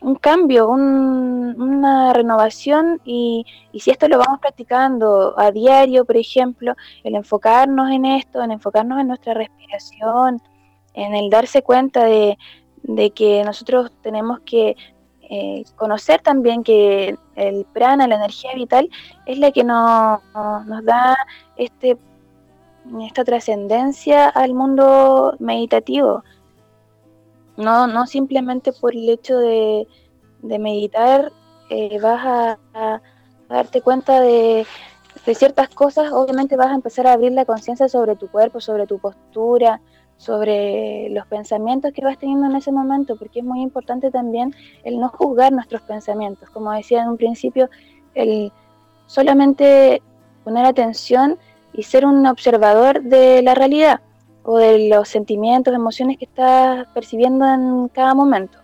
un 0.00 0.14
cambio, 0.14 0.68
una 0.68 2.12
renovación 2.12 3.00
y, 3.04 3.44
y, 3.72 3.80
si 3.80 3.90
esto 3.90 4.06
lo 4.06 4.18
vamos 4.18 4.38
practicando 4.40 5.34
a 5.36 5.50
diario, 5.50 6.04
por 6.04 6.16
ejemplo, 6.16 6.74
el 7.02 7.16
enfocarnos 7.16 7.90
en 7.90 8.04
esto, 8.04 8.40
en 8.40 8.52
enfocarnos 8.52 9.00
en 9.00 9.08
nuestra 9.08 9.34
respiración, 9.34 10.40
en 10.98 11.14
el 11.14 11.30
darse 11.30 11.62
cuenta 11.62 12.04
de, 12.04 12.36
de 12.82 13.10
que 13.10 13.44
nosotros 13.44 13.92
tenemos 14.02 14.40
que 14.40 14.76
eh, 15.30 15.64
conocer 15.76 16.20
también 16.22 16.64
que 16.64 17.16
el 17.36 17.66
prana, 17.66 18.08
la 18.08 18.16
energía 18.16 18.54
vital, 18.54 18.88
es 19.26 19.38
la 19.38 19.52
que 19.52 19.62
nos, 19.62 20.20
nos 20.34 20.84
da 20.84 21.16
este, 21.56 21.98
esta 23.02 23.24
trascendencia 23.24 24.28
al 24.28 24.54
mundo 24.54 25.36
meditativo. 25.38 26.24
No, 27.56 27.86
no 27.86 28.06
simplemente 28.06 28.72
por 28.72 28.94
el 28.94 29.08
hecho 29.08 29.36
de, 29.38 29.86
meditar 30.42 31.30
eh, 31.70 31.98
vas 32.00 32.56
a, 32.74 33.02
darte 33.48 33.82
cuenta 33.82 34.20
de, 34.20 34.66
de, 35.26 35.34
ciertas 35.34 35.68
cosas, 35.68 36.10
obviamente 36.12 36.56
vas 36.56 36.68
a 36.68 36.74
empezar 36.74 37.06
a 37.06 37.12
abrir 37.12 37.32
la 37.32 37.44
conciencia 37.44 37.88
sobre 37.88 38.16
tu 38.16 38.28
cuerpo, 38.28 38.60
sobre 38.60 38.86
tu 38.86 38.98
postura, 38.98 39.80
sobre 40.18 41.08
los 41.10 41.26
pensamientos 41.26 41.92
que 41.94 42.04
vas 42.04 42.18
teniendo 42.18 42.46
en 42.46 42.56
ese 42.56 42.72
momento, 42.72 43.16
porque 43.16 43.38
es 43.38 43.44
muy 43.44 43.62
importante 43.62 44.10
también 44.10 44.54
el 44.84 44.98
no 44.98 45.08
juzgar 45.08 45.52
nuestros 45.52 45.80
pensamientos. 45.82 46.50
Como 46.50 46.70
decía 46.72 47.02
en 47.02 47.08
un 47.08 47.16
principio, 47.16 47.70
el 48.14 48.52
solamente 49.06 50.02
poner 50.44 50.66
atención 50.66 51.38
y 51.72 51.84
ser 51.84 52.04
un 52.04 52.26
observador 52.26 53.02
de 53.02 53.42
la 53.42 53.54
realidad 53.54 54.00
o 54.42 54.58
de 54.58 54.88
los 54.88 55.08
sentimientos, 55.08 55.74
emociones 55.74 56.18
que 56.18 56.24
estás 56.24 56.86
percibiendo 56.94 57.46
en 57.46 57.88
cada 57.88 58.14
momento. 58.14 58.58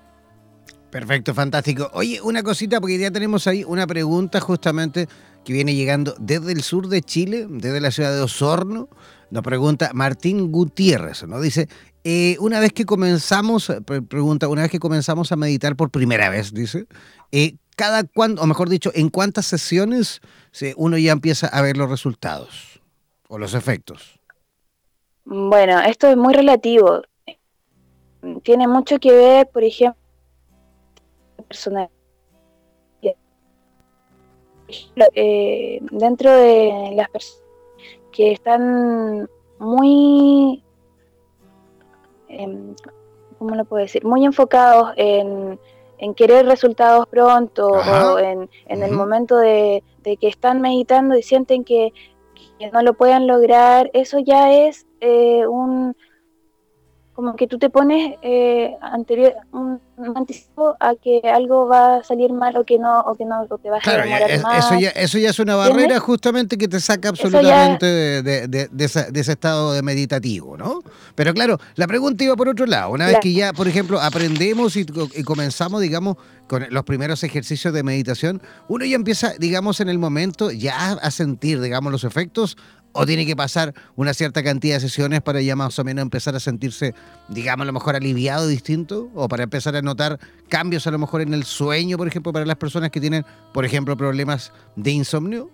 Perfecto, 0.90 1.34
fantástico. 1.34 1.90
Oye, 1.92 2.20
una 2.22 2.42
cosita, 2.42 2.80
porque 2.80 2.98
ya 2.98 3.10
tenemos 3.10 3.46
ahí 3.46 3.64
una 3.64 3.86
pregunta 3.86 4.40
justamente 4.40 5.08
que 5.44 5.52
viene 5.52 5.74
llegando 5.74 6.14
desde 6.18 6.52
el 6.52 6.62
sur 6.62 6.88
de 6.88 7.02
Chile, 7.02 7.46
desde 7.48 7.80
la 7.80 7.90
ciudad 7.90 8.14
de 8.14 8.22
Osorno. 8.22 8.88
Nos 9.34 9.42
pregunta 9.42 9.90
Martín 9.94 10.52
Gutiérrez, 10.52 11.26
¿no? 11.26 11.40
Dice, 11.40 11.66
eh, 12.04 12.36
una 12.38 12.60
vez 12.60 12.72
que 12.72 12.84
comenzamos, 12.84 13.66
pregunta, 14.08 14.46
una 14.46 14.62
vez 14.62 14.70
que 14.70 14.78
comenzamos 14.78 15.32
a 15.32 15.36
meditar 15.36 15.74
por 15.74 15.90
primera 15.90 16.28
vez, 16.28 16.54
dice, 16.54 16.86
eh, 17.32 17.56
cada 17.74 18.04
cuándo, 18.04 18.42
o 18.42 18.46
mejor 18.46 18.68
dicho, 18.68 18.92
¿en 18.94 19.08
cuántas 19.08 19.46
sesiones 19.46 20.20
uno 20.76 20.98
ya 20.98 21.10
empieza 21.10 21.48
a 21.48 21.62
ver 21.62 21.76
los 21.76 21.90
resultados 21.90 22.80
o 23.26 23.36
los 23.36 23.54
efectos? 23.54 24.20
Bueno, 25.24 25.80
esto 25.80 26.06
es 26.06 26.16
muy 26.16 26.32
relativo. 26.32 27.02
Tiene 28.44 28.68
mucho 28.68 29.00
que 29.00 29.10
ver, 29.10 29.48
por 29.48 29.64
ejemplo, 29.64 30.00
personal. 31.48 31.88
Eh, 35.16 35.80
dentro 35.90 36.30
de 36.30 36.92
las 36.94 37.10
personas 37.10 37.43
que 38.14 38.30
están 38.30 39.28
muy, 39.58 40.62
eh, 42.28 42.74
¿cómo 43.38 43.54
lo 43.56 43.64
puedo 43.64 43.82
decir? 43.82 44.04
Muy 44.04 44.24
enfocados 44.24 44.92
en, 44.96 45.58
querer 46.16 46.44
resultados 46.46 47.06
pronto 47.08 47.66
o 47.66 48.18
en, 48.18 48.48
el 48.66 48.92
momento 48.92 49.38
de, 49.38 49.82
de, 50.02 50.16
que 50.18 50.28
están 50.28 50.60
meditando 50.60 51.16
y 51.16 51.22
sienten 51.22 51.64
que, 51.64 51.94
que 52.58 52.70
no 52.70 52.82
lo 52.82 52.92
puedan 52.92 53.26
lograr, 53.26 53.90
eso 53.94 54.18
ya 54.18 54.52
es 54.52 54.86
eh, 55.00 55.46
un 55.46 55.96
como 57.14 57.36
que 57.36 57.46
tú 57.46 57.58
te 57.58 57.70
pones 57.70 58.16
eh, 58.22 58.74
anterior 58.80 59.34
un, 59.52 59.80
anticipo 60.16 60.76
a 60.80 60.96
que 60.96 61.20
algo 61.32 61.68
va 61.68 61.96
a 61.96 62.02
salir 62.02 62.32
mal 62.32 62.56
o 62.56 62.64
que 62.64 62.76
no 62.78 63.00
o 63.02 63.14
que 63.14 63.24
no 63.24 63.46
o 63.48 63.58
te 63.58 63.70
va 63.70 63.76
a 63.76 63.80
claro, 63.80 64.02
Eso 64.04 64.78
ya, 64.80 64.90
eso 64.90 65.18
ya 65.18 65.30
es 65.30 65.38
una 65.38 65.54
barrera 65.54 66.00
justamente 66.00 66.58
que 66.58 66.66
te 66.66 66.80
saca 66.80 67.10
absolutamente 67.10 67.86
de, 67.86 68.68
ese, 68.78 69.32
estado 69.32 69.72
de 69.72 69.82
meditativo, 69.82 70.56
¿no? 70.56 70.82
Pero 71.14 71.32
claro, 71.32 71.58
la 71.76 71.86
pregunta 71.86 72.24
iba 72.24 72.34
por 72.34 72.48
otro 72.48 72.66
lado. 72.66 72.90
Una 72.90 73.06
vez 73.06 73.18
que 73.20 73.32
ya, 73.32 73.52
por 73.52 73.68
ejemplo, 73.68 74.00
aprendemos 74.00 74.76
y, 74.76 74.84
y 75.14 75.22
comenzamos, 75.22 75.80
digamos, 75.80 76.16
con 76.48 76.66
los 76.70 76.82
primeros 76.82 77.22
ejercicios 77.22 77.72
de 77.72 77.84
meditación, 77.84 78.42
uno 78.68 78.84
ya 78.84 78.96
empieza, 78.96 79.34
digamos, 79.38 79.78
en 79.78 79.88
el 79.88 79.98
momento 79.98 80.50
ya 80.50 80.92
a 80.94 81.10
sentir, 81.12 81.60
digamos, 81.60 81.92
los 81.92 82.02
efectos 82.02 82.56
o 82.94 83.04
tiene 83.04 83.26
que 83.26 83.36
pasar 83.36 83.74
una 83.96 84.14
cierta 84.14 84.42
cantidad 84.42 84.76
de 84.76 84.80
sesiones 84.80 85.20
para 85.20 85.40
ya 85.40 85.56
más 85.56 85.78
o 85.78 85.84
menos 85.84 86.02
empezar 86.02 86.34
a 86.36 86.40
sentirse, 86.40 86.94
digamos, 87.28 87.64
a 87.64 87.66
lo 87.66 87.72
mejor 87.72 87.96
aliviado, 87.96 88.46
distinto, 88.46 89.10
o 89.14 89.28
para 89.28 89.42
empezar 89.42 89.76
a 89.76 89.82
notar 89.82 90.18
cambios 90.48 90.86
a 90.86 90.92
lo 90.92 90.98
mejor 90.98 91.20
en 91.20 91.34
el 91.34 91.44
sueño, 91.44 91.98
por 91.98 92.06
ejemplo, 92.06 92.32
para 92.32 92.46
las 92.46 92.56
personas 92.56 92.90
que 92.90 93.00
tienen, 93.00 93.26
por 93.52 93.64
ejemplo, 93.64 93.96
problemas 93.96 94.52
de 94.76 94.92
insomnio? 94.92 95.50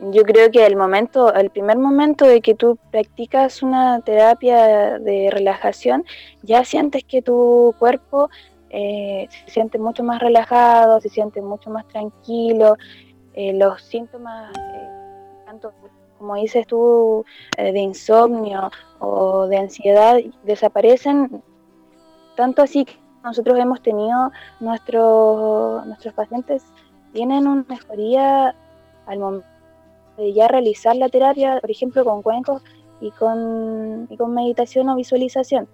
Yo 0.00 0.22
creo 0.24 0.50
que 0.50 0.66
el 0.66 0.76
momento, 0.76 1.32
el 1.32 1.50
primer 1.50 1.78
momento 1.78 2.26
de 2.26 2.40
que 2.40 2.54
tú 2.54 2.78
practicas 2.90 3.62
una 3.62 4.00
terapia 4.00 4.98
de 4.98 5.28
relajación, 5.30 6.04
ya 6.42 6.64
sientes 6.64 7.04
que 7.04 7.22
tu 7.22 7.74
cuerpo 7.78 8.30
eh, 8.70 9.28
se 9.44 9.52
siente 9.52 9.78
mucho 9.78 10.02
más 10.02 10.20
relajado, 10.20 11.00
se 11.00 11.10
siente 11.10 11.42
mucho 11.42 11.70
más 11.70 11.86
tranquilo, 11.86 12.76
eh, 13.34 13.52
los 13.52 13.82
síntomas 13.82 14.56
eh, 14.56 14.99
tanto 15.50 15.72
como 16.18 16.34
dices 16.36 16.66
tú, 16.66 17.24
eh, 17.56 17.72
de 17.72 17.80
insomnio 17.80 18.70
o 18.98 19.46
de 19.46 19.56
ansiedad, 19.56 20.18
desaparecen, 20.44 21.42
tanto 22.36 22.62
así 22.62 22.84
que 22.84 22.94
nosotros 23.24 23.58
hemos 23.58 23.82
tenido, 23.82 24.30
nuestros 24.60 25.86
nuestros 25.86 26.14
pacientes 26.14 26.62
tienen 27.14 27.48
una 27.48 27.64
mejoría 27.66 28.54
al 29.06 29.18
momento 29.18 29.48
de 30.18 30.34
ya 30.34 30.46
realizar 30.46 30.94
la 30.94 31.08
terapia, 31.08 31.58
por 31.58 31.70
ejemplo, 31.70 32.04
con 32.04 32.22
cuencos 32.22 32.62
y 33.00 33.10
con, 33.12 34.06
y 34.10 34.16
con 34.18 34.34
meditación 34.34 34.90
o 34.90 34.96
visualización. 34.96 35.66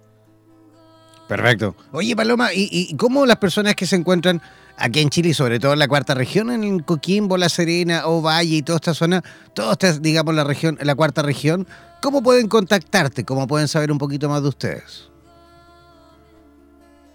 Perfecto. 1.27 1.75
Oye, 1.91 2.15
Paloma, 2.15 2.53
¿y, 2.53 2.69
¿y, 2.71 2.95
cómo 2.95 3.25
las 3.25 3.35
personas 3.35 3.75
que 3.75 3.85
se 3.85 3.97
encuentran 3.97 4.41
aquí 4.77 5.01
en 5.01 5.09
Chile 5.09 5.29
y 5.29 5.33
sobre 5.33 5.59
todo 5.59 5.73
en 5.73 5.79
la 5.79 5.87
cuarta 5.87 6.13
región, 6.13 6.51
en 6.51 6.79
Coquimbo, 6.79 7.37
La 7.37 7.49
Serena, 7.49 8.07
Ovalle 8.07 8.57
y 8.57 8.61
toda 8.61 8.77
esta 8.77 8.93
zona, 8.93 9.23
toda 9.53 9.73
esta, 9.73 9.93
digamos, 9.93 10.33
la 10.35 10.43
región, 10.43 10.77
la 10.81 10.95
cuarta 10.95 11.21
región, 11.21 11.67
¿cómo 12.01 12.21
pueden 12.21 12.47
contactarte? 12.47 13.25
¿Cómo 13.25 13.47
pueden 13.47 13.67
saber 13.67 13.91
un 13.91 13.97
poquito 13.97 14.29
más 14.29 14.41
de 14.41 14.49
ustedes? 14.49 15.09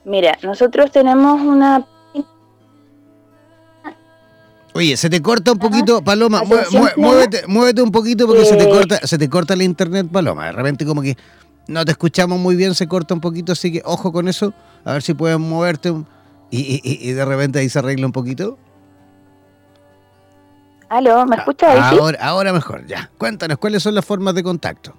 Mira, 0.04 0.36
nosotros 0.42 0.90
tenemos 0.90 1.40
una 1.40 1.86
Oye, 4.74 4.96
se 4.96 5.10
te 5.10 5.20
corta 5.20 5.52
un 5.52 5.58
poquito, 5.58 6.02
Paloma, 6.02 6.42
muévete, 6.96 7.46
muévete, 7.46 7.82
un 7.82 7.92
poquito 7.92 8.26
porque 8.26 8.46
se 8.46 8.56
te 8.56 8.66
corta, 8.68 9.06
se 9.06 9.18
te 9.18 9.28
corta 9.28 9.54
la 9.54 9.64
internet, 9.64 10.08
Paloma. 10.10 10.46
De 10.46 10.52
repente 10.52 10.86
como 10.86 11.02
que 11.02 11.16
no 11.68 11.84
te 11.84 11.92
escuchamos 11.92 12.38
muy 12.38 12.56
bien, 12.56 12.74
se 12.74 12.88
corta 12.88 13.12
un 13.12 13.20
poquito, 13.20 13.52
así 13.52 13.70
que 13.70 13.82
ojo 13.84 14.12
con 14.12 14.28
eso, 14.28 14.54
a 14.84 14.94
ver 14.94 15.02
si 15.02 15.12
pueden 15.12 15.42
moverte 15.42 15.90
un, 15.90 16.06
y, 16.54 17.12
de 17.12 17.24
repente 17.24 17.60
ahí 17.60 17.68
se 17.70 17.78
arregla 17.78 18.04
un 18.04 18.12
poquito. 18.12 18.58
Aló, 20.90 21.24
¿me 21.24 21.36
escuchas 21.36 21.70
ahí? 21.70 21.98
Ahora, 21.98 22.18
ahora 22.20 22.52
mejor, 22.52 22.86
ya. 22.86 23.10
Cuéntanos, 23.16 23.56
¿cuáles 23.56 23.82
son 23.82 23.94
las 23.94 24.04
formas 24.04 24.34
de 24.34 24.42
contacto? 24.42 24.92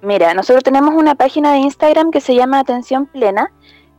Mira, 0.00 0.32
nosotros 0.32 0.64
tenemos 0.64 0.94
una 0.94 1.14
página 1.14 1.52
de 1.52 1.58
Instagram 1.58 2.10
que 2.10 2.22
se 2.22 2.34
llama 2.34 2.60
Atención 2.60 3.04
Plena, 3.04 3.52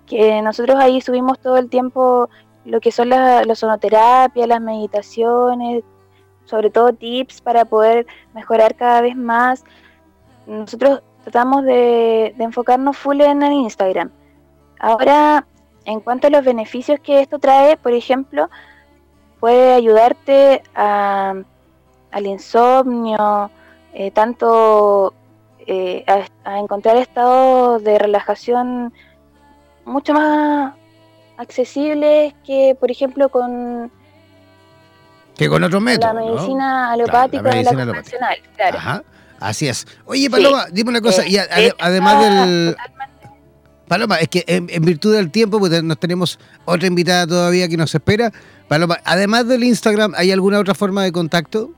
que 0.08 0.42
nosotros 0.42 0.78
ahí 0.80 1.00
subimos 1.02 1.40
todo 1.40 1.58
el 1.58 1.70
tiempo 1.70 2.28
lo 2.66 2.80
que 2.80 2.92
son 2.92 3.10
las 3.10 3.46
la 3.46 3.54
sonoterapias, 3.54 4.48
las 4.48 4.62
meditaciones, 4.62 5.84
sobre 6.46 6.72
todo 6.72 6.94
tips 6.94 7.42
para 7.42 7.66
poder 7.66 8.08
mejorar 8.34 8.76
cada 8.76 9.02
vez 9.02 9.16
más. 9.16 9.64
Nosotros 10.48 11.04
tratamos 11.24 11.64
de, 11.64 12.34
de 12.36 12.44
enfocarnos 12.44 12.98
full 12.98 13.22
en 13.22 13.44
el 13.44 13.54
Instagram. 13.54 14.10
Ahora 14.80 15.46
en 15.86 16.00
cuanto 16.00 16.28
a 16.28 16.30
los 16.30 16.44
beneficios 16.44 17.00
que 17.00 17.22
esto 17.22 17.40
trae, 17.40 17.78
por 17.78 17.94
ejemplo, 17.94 18.50
puede 19.40 19.74
ayudarte 19.74 20.62
al 20.76 21.46
insomnio, 22.26 23.50
eh, 23.94 24.12
tanto 24.12 25.14
eh, 25.68 26.06
a, 26.44 26.60
encontrar 26.60 26.98
estados 26.98 27.84
de 27.84 27.98
relajación 28.00 28.94
mucho 29.86 30.14
más 30.14 30.74
accesibles 31.38 32.34
que, 32.46 32.76
por 32.80 32.92
ejemplo, 32.92 33.30
con 33.30 33.92
que 35.38 35.50
con 35.50 35.64
otros 35.64 35.82
métodos. 35.82 36.14
La 36.14 36.22
medicina 36.22 36.92
alopática 36.92 37.42
la 37.42 37.50
medicina 37.50 37.80
la 37.80 37.86
convencional, 37.86 38.38
claro. 38.56 38.78
Ajá, 38.78 39.04
así 39.40 39.68
es. 39.68 39.88
Oye, 40.06 40.30
Paloma, 40.30 40.68
dime 40.72 40.92
una 40.92 41.02
cosa, 41.02 41.26
y 41.26 41.38
además 41.38 42.24
del... 42.24 42.76
Paloma, 43.92 44.20
es 44.20 44.30
que 44.30 44.46
en, 44.48 44.68
virtud 44.68 45.14
del 45.14 45.32
tiempo, 45.32 45.60
pues 45.60 45.84
nos 45.84 46.00
tenemos 46.00 46.40
otra 46.64 46.88
invitada 46.88 47.28
todavía 47.28 47.68
que 47.68 47.76
nos 47.76 47.94
espera. 47.94 48.32
Paloma, 48.70 49.00
además 49.04 49.46
del 49.50 49.66
Instagram, 49.66 50.14
¿hay 50.16 50.32
alguna 50.32 50.60
otra 50.62 50.74
forma 50.74 51.04
de 51.04 51.12
contacto? 51.12 51.72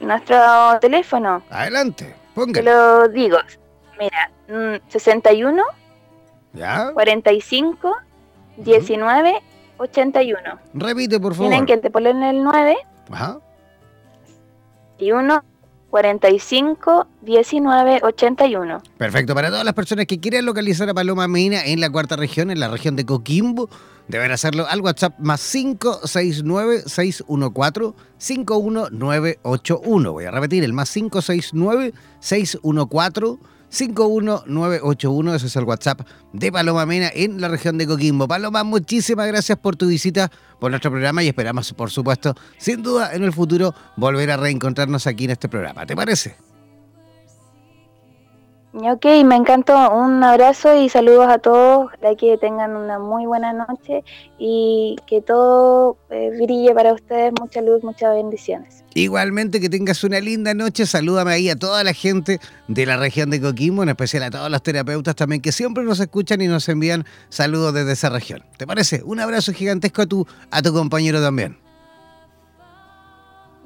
Nuestro 0.00 0.36
teléfono. 0.80 1.44
Adelante, 1.48 2.12
póngale. 2.34 2.54
Te 2.54 2.62
lo 2.64 3.06
digo. 3.06 3.38
Mira, 4.00 4.32
61, 4.88 5.62
mm, 5.62 6.58
¿Ya? 6.58 6.90
45, 6.92 7.96
19, 8.56 9.42
81. 9.78 10.40
Repite, 10.74 11.20
por 11.20 11.36
favor. 11.36 11.50
Tienen 11.50 11.66
que 11.66 11.76
te 11.76 11.88
ponen 11.88 12.24
el 12.24 12.42
9. 12.42 12.76
Ajá. 13.12 13.38
Y 14.98 15.12
1, 15.12 15.44
45 15.90 17.06
19 17.22 18.00
81. 18.02 18.82
Perfecto. 18.96 19.34
Para 19.34 19.48
todas 19.48 19.64
las 19.64 19.74
personas 19.74 20.06
que 20.06 20.20
quieran 20.20 20.46
localizar 20.46 20.88
a 20.88 20.94
Paloma 20.94 21.28
Mina 21.28 21.64
en 21.64 21.80
la 21.80 21.90
cuarta 21.90 22.16
región, 22.16 22.50
en 22.50 22.60
la 22.60 22.68
región 22.68 22.96
de 22.96 23.04
Coquimbo, 23.04 23.68
deben 24.08 24.30
hacerlo 24.32 24.66
al 24.68 24.80
WhatsApp 24.80 25.18
más 25.18 25.40
569 25.50 26.84
614 26.86 27.92
51981. 28.18 30.12
Voy 30.12 30.24
a 30.24 30.30
repetir, 30.30 30.64
el 30.64 30.72
más 30.72 30.92
569 30.92 31.92
614 32.20 33.38
51981, 33.70 35.34
ese 35.34 35.46
es 35.46 35.56
el 35.56 35.64
WhatsApp 35.64 36.00
de 36.32 36.52
Paloma 36.52 36.86
Mena 36.86 37.10
en 37.14 37.40
la 37.40 37.48
región 37.48 37.78
de 37.78 37.86
Coquimbo. 37.86 38.28
Paloma, 38.28 38.64
muchísimas 38.64 39.26
gracias 39.28 39.58
por 39.58 39.76
tu 39.76 39.86
visita 39.86 40.30
por 40.58 40.70
nuestro 40.70 40.90
programa 40.90 41.22
y 41.22 41.28
esperamos, 41.28 41.72
por 41.72 41.90
supuesto, 41.90 42.34
sin 42.58 42.82
duda 42.82 43.14
en 43.14 43.22
el 43.22 43.32
futuro 43.32 43.74
volver 43.96 44.30
a 44.30 44.36
reencontrarnos 44.36 45.06
aquí 45.06 45.24
en 45.24 45.30
este 45.30 45.48
programa. 45.48 45.86
¿Te 45.86 45.96
parece? 45.96 46.49
Ok, 48.72 49.04
me 49.24 49.34
encantó. 49.34 49.90
Un 49.92 50.22
abrazo 50.22 50.76
y 50.76 50.88
saludos 50.88 51.26
a 51.28 51.38
todos. 51.38 51.90
De 52.00 52.16
que 52.16 52.38
tengan 52.38 52.76
una 52.76 53.00
muy 53.00 53.26
buena 53.26 53.52
noche 53.52 54.04
y 54.38 54.96
que 55.06 55.20
todo 55.20 55.96
eh, 56.10 56.30
brille 56.40 56.72
para 56.72 56.92
ustedes. 56.92 57.32
Mucha 57.40 57.62
luz, 57.62 57.82
muchas 57.82 58.14
bendiciones. 58.14 58.84
Igualmente 58.94 59.60
que 59.60 59.68
tengas 59.68 60.04
una 60.04 60.20
linda 60.20 60.54
noche. 60.54 60.86
Salúdame 60.86 61.32
ahí 61.32 61.50
a 61.50 61.56
toda 61.56 61.82
la 61.82 61.92
gente 61.92 62.38
de 62.68 62.86
la 62.86 62.96
región 62.96 63.30
de 63.30 63.40
Coquimbo, 63.40 63.82
en 63.82 63.88
especial 63.88 64.22
a 64.22 64.30
todos 64.30 64.50
los 64.50 64.62
terapeutas 64.62 65.16
también 65.16 65.42
que 65.42 65.50
siempre 65.50 65.82
nos 65.82 65.98
escuchan 65.98 66.40
y 66.40 66.46
nos 66.46 66.68
envían 66.68 67.04
saludos 67.28 67.74
desde 67.74 67.92
esa 67.92 68.08
región. 68.08 68.44
¿Te 68.56 68.68
parece? 68.68 69.02
Un 69.04 69.18
abrazo 69.18 69.52
gigantesco 69.52 70.02
a 70.02 70.06
tu, 70.06 70.26
a 70.50 70.62
tu 70.62 70.72
compañero 70.72 71.20
también. 71.20 71.58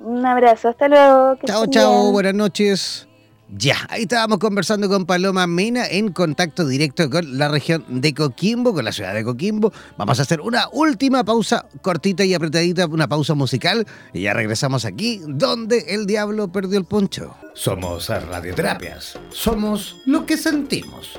Un 0.02 0.24
abrazo, 0.24 0.70
hasta 0.70 0.88
luego. 0.88 1.36
chao, 1.46 1.66
chao, 1.66 2.10
buenas 2.10 2.34
noches. 2.34 3.06
Ya, 3.50 3.76
ahí 3.90 4.02
estábamos 4.02 4.38
conversando 4.38 4.88
con 4.88 5.04
Paloma 5.04 5.46
Mena 5.46 5.86
en 5.86 6.12
contacto 6.12 6.66
directo 6.66 7.10
con 7.10 7.38
la 7.38 7.48
región 7.48 7.84
de 7.88 8.14
Coquimbo, 8.14 8.72
con 8.72 8.84
la 8.84 8.92
ciudad 8.92 9.14
de 9.14 9.22
Coquimbo. 9.22 9.72
Vamos 9.98 10.18
a 10.18 10.22
hacer 10.22 10.40
una 10.40 10.68
última 10.72 11.24
pausa 11.24 11.66
cortita 11.82 12.24
y 12.24 12.34
apretadita, 12.34 12.86
una 12.86 13.06
pausa 13.06 13.34
musical, 13.34 13.86
y 14.12 14.22
ya 14.22 14.32
regresamos 14.32 14.84
aquí, 14.84 15.20
donde 15.26 15.94
el 15.94 16.06
diablo 16.06 16.48
perdió 16.48 16.78
el 16.78 16.84
poncho. 16.84 17.36
Somos 17.54 18.08
radioterapias, 18.08 19.18
somos 19.30 19.96
lo 20.06 20.26
que 20.26 20.36
sentimos. 20.36 21.18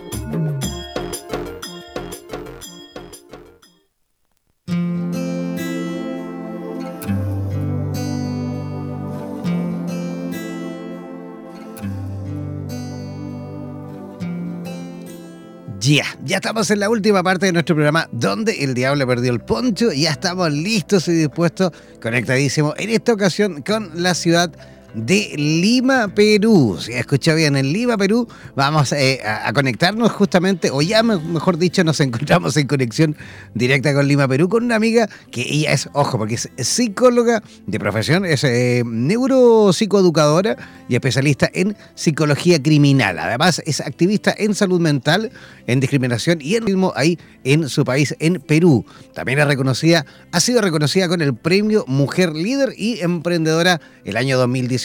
Ya, 15.86 16.06
ya 16.24 16.38
estamos 16.38 16.72
en 16.72 16.80
la 16.80 16.90
última 16.90 17.22
parte 17.22 17.46
de 17.46 17.52
nuestro 17.52 17.76
programa 17.76 18.10
donde 18.12 18.64
el 18.64 18.74
diablo 18.74 19.06
perdió 19.06 19.32
el 19.32 19.40
poncho. 19.40 19.92
Ya 19.92 20.10
estamos 20.10 20.52
listos 20.52 21.08
y 21.08 21.12
dispuestos, 21.12 21.72
conectadísimos 22.02 22.74
en 22.80 22.90
esta 22.90 23.14
ocasión 23.14 23.62
con 23.62 23.92
la 23.94 24.16
ciudad 24.16 24.52
de 24.96 25.34
Lima, 25.38 26.08
Perú. 26.08 26.78
Si 26.80 26.94
escucha 26.94 27.34
bien, 27.34 27.56
en 27.56 27.72
Lima, 27.72 27.98
Perú, 27.98 28.28
vamos 28.56 28.92
eh, 28.94 29.22
a, 29.26 29.52
conectarnos 29.54 30.12
justamente, 30.12 30.70
o 30.72 30.82
ya 30.82 31.04
mejor 31.04 31.58
dicho, 31.58 31.84
nos 31.84 32.00
encontramos 32.00 32.56
en 32.58 32.68
conexión 32.68 33.16
directa 33.54 33.94
con 33.94 34.08
Lima, 34.08 34.28
Perú, 34.28 34.50
con 34.50 34.64
una 34.64 34.76
amiga 34.76 35.10
que 35.32 35.42
ella 35.42 35.74
es, 35.74 35.90
ojo, 35.94 36.18
porque 36.18 36.36
es 36.36 36.50
psicóloga 36.68 37.44
de 37.68 37.80
profesión, 37.80 38.26
es 38.26 38.44
eh, 38.44 38.84
neuropsicoeducadora 38.86 40.56
y 40.88 40.96
especialista 40.96 41.50
en 41.54 41.76
psicología 41.96 42.62
criminal. 42.62 43.20
Además, 43.20 43.62
es 43.66 43.82
activista 43.82 44.34
en 44.38 44.56
salud 44.56 44.80
mental, 44.80 45.32
en 45.68 45.80
discriminación 45.80 46.40
y 46.42 46.56
en 46.56 46.66
mismo 46.66 46.94
ahí 46.96 47.20
en 47.44 47.70
su 47.70 47.86
país, 47.86 48.16
en 48.20 48.42
Perú. 48.42 48.86
También 49.14 49.40
es 49.40 49.48
reconocida, 49.48 50.06
ha 50.32 50.40
sido 50.40 50.62
reconocida 50.62 51.08
con 51.08 51.22
el 51.22 51.36
premio 51.36 51.86
Mujer 51.88 52.34
Líder 52.34 52.74
y 52.78 53.02
Emprendedora 53.02 53.82
el 54.04 54.18
año 54.18 54.38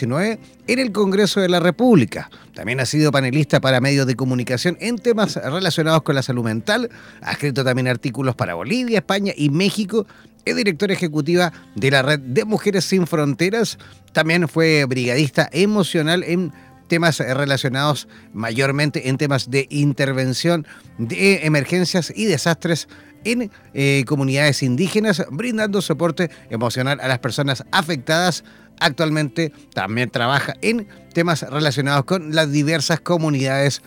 2019 0.07 0.39
en 0.67 0.79
el 0.79 0.93
Congreso 0.93 1.41
de 1.41 1.49
la 1.49 1.61
República. 1.61 2.31
También 2.55 2.81
ha 2.81 2.87
sido 2.87 3.13
panelista 3.13 3.61
para 3.61 3.81
medios 3.81 4.07
de 4.07 4.17
comunicación 4.17 4.77
en 4.81 4.97
temas 4.99 5.37
relacionados 5.37 6.03
con 6.03 6.15
la 6.15 6.23
salud 6.23 6.45
mental. 6.45 6.91
Ha 7.23 7.33
escrito 7.33 7.65
también 7.65 7.89
artículos 7.89 8.35
para 8.35 8.55
Bolivia, 8.55 8.99
España 8.99 9.33
y 9.37 9.51
México. 9.51 10.07
Es 10.45 10.57
directora 10.57 10.95
ejecutiva 10.95 11.53
de 11.75 11.91
la 11.91 12.03
Red 12.03 12.21
de 12.21 12.45
Mujeres 12.45 12.85
Sin 12.85 13.07
Fronteras. 13.07 13.79
También 14.13 14.49
fue 14.49 14.85
brigadista 14.87 15.49
emocional 15.53 16.25
en 16.25 16.53
temas 16.89 17.21
relacionados 17.21 18.09
mayormente 18.33 19.09
en 19.09 19.17
temas 19.17 19.49
de 19.49 19.69
intervención 19.71 20.67
de 20.99 21.47
emergencias 21.47 22.13
y 22.15 22.25
desastres 22.25 22.89
en 23.25 23.51
eh, 23.75 24.05
comunidades 24.07 24.63
indígenas, 24.63 25.25
brindando 25.31 25.83
soporte 25.83 26.31
emocional 26.49 26.99
a 27.01 27.09
las 27.09 27.19
personas 27.19 27.65
afectadas 27.71 28.45
Actualmente 28.81 29.53
también 29.73 30.11
trabaja 30.11 30.55
en 30.63 30.89
temas 31.13 31.43
relacionados 31.43 32.05
con 32.05 32.35
las 32.35 32.51
diversas 32.51 33.01
comunidades 33.01 33.83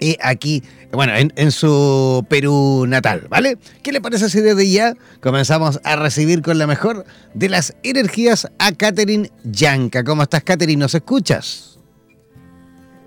y 0.00 0.16
aquí, 0.22 0.62
bueno, 0.92 1.12
en, 1.16 1.50
su 1.50 2.24
Perú 2.28 2.84
natal, 2.86 3.26
¿vale? 3.28 3.58
¿Qué 3.82 3.90
le 3.90 4.00
parece 4.00 4.28
si 4.28 4.40
desde 4.40 4.70
ya 4.70 4.94
comenzamos 5.20 5.80
a 5.82 5.96
recibir 5.96 6.42
con 6.42 6.58
la 6.58 6.66
mejor 6.66 7.04
de 7.34 7.48
las 7.48 7.76
energías 7.82 8.48
a 8.58 8.72
Catherine 8.72 9.30
Yanka? 9.44 10.04
¿Cómo 10.04 10.22
estás, 10.22 10.44
Catherine? 10.44 10.78
¿Nos 10.78 10.94
escuchas? 10.94 11.80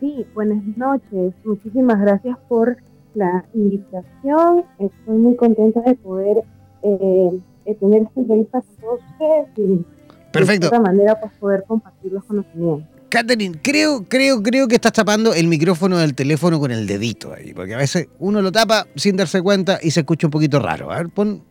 Sí, 0.01 0.25
buenas 0.33 0.63
noches. 0.75 1.33
Muchísimas 1.45 2.01
gracias 2.01 2.37
por 2.49 2.75
la 3.13 3.45
invitación. 3.53 4.65
Estoy 4.79 5.17
muy 5.17 5.35
contenta 5.37 5.79
de 5.81 5.95
poder 5.95 6.43
eh, 6.83 7.39
tener 7.79 8.01
esta 8.01 8.19
entrevista 8.19 8.63
con 8.81 8.97
ustedes 8.97 9.53
Perfecto. 10.31 10.69
de 10.69 10.77
esta 10.77 10.79
manera 10.79 11.19
pues, 11.19 11.31
poder 11.39 11.63
compartir 11.67 12.11
los 12.11 12.23
conocimientos. 12.23 12.87
Catherine, 13.11 13.59
creo, 13.61 14.05
creo, 14.07 14.41
creo 14.41 14.69
que 14.69 14.75
estás 14.75 14.93
tapando 14.93 15.33
el 15.33 15.47
micrófono 15.47 15.97
del 15.97 16.15
teléfono 16.15 16.61
con 16.61 16.71
el 16.71 16.87
dedito 16.87 17.33
ahí, 17.33 17.53
porque 17.53 17.73
a 17.73 17.77
veces 17.77 18.07
uno 18.19 18.41
lo 18.41 18.53
tapa 18.53 18.87
sin 18.95 19.17
darse 19.17 19.41
cuenta 19.41 19.79
y 19.81 19.91
se 19.91 19.99
escucha 19.99 20.27
un 20.27 20.31
poquito 20.31 20.59
raro. 20.59 20.89
A 20.91 20.97
ver, 20.97 21.09
pon 21.09 21.43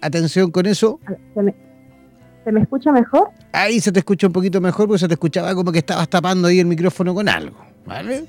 atención 0.00 0.52
con 0.52 0.66
eso. 0.66 1.00
¿Se 1.34 2.52
me, 2.52 2.60
escucha 2.60 2.92
mejor? 2.92 3.30
Ahí 3.52 3.80
se 3.80 3.90
te 3.90 3.98
escucha 3.98 4.28
un 4.28 4.32
poquito 4.32 4.60
mejor 4.60 4.86
porque 4.86 5.00
se 5.00 5.08
te 5.08 5.14
escuchaba 5.14 5.52
como 5.54 5.72
que 5.72 5.80
estabas 5.80 6.08
tapando 6.08 6.46
ahí 6.46 6.60
el 6.60 6.66
micrófono 6.66 7.12
con 7.12 7.28
algo, 7.28 7.58
¿vale? 7.84 8.24